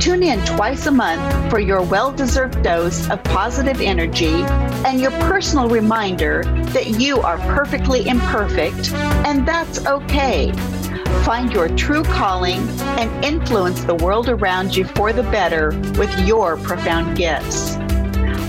Tune 0.00 0.22
in 0.22 0.44
twice 0.44 0.86
a 0.86 0.90
month 0.90 1.50
for 1.50 1.58
your 1.60 1.82
well 1.82 2.12
deserved 2.12 2.62
dose 2.62 3.08
of 3.10 3.22
positive 3.24 3.80
energy 3.80 4.42
and 4.86 5.00
your 5.00 5.10
personal 5.22 5.68
reminder 5.68 6.44
that 6.72 7.00
you 7.00 7.20
are 7.20 7.38
perfectly 7.54 8.06
imperfect 8.08 8.92
and 9.26 9.46
that's 9.46 9.86
okay. 9.86 10.52
Find 11.24 11.52
your 11.52 11.68
true 11.76 12.02
calling 12.02 12.60
and 12.98 13.24
influence 13.24 13.84
the 13.84 13.94
world 13.94 14.28
around 14.28 14.74
you 14.74 14.84
for 14.84 15.12
the 15.12 15.22
better 15.24 15.70
with 15.98 16.18
your 16.26 16.56
profound 16.56 17.16
gifts. 17.16 17.76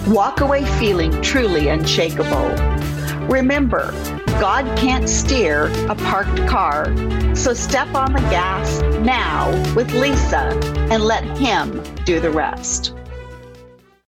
Walk 0.07 0.41
away 0.41 0.65
feeling 0.79 1.21
truly 1.21 1.67
unshakable. 1.67 2.55
Remember, 3.30 3.91
God 4.39 4.65
can't 4.78 5.07
steer 5.07 5.65
a 5.89 5.95
parked 5.95 6.47
car, 6.47 6.86
so 7.36 7.53
step 7.53 7.93
on 7.93 8.13
the 8.13 8.19
gas 8.30 8.82
now 9.05 9.49
with 9.76 9.91
Lisa 9.93 10.57
and 10.91 11.03
let 11.03 11.24
Him 11.38 11.84
do 12.05 12.19
the 12.19 12.32
rest. 12.32 12.95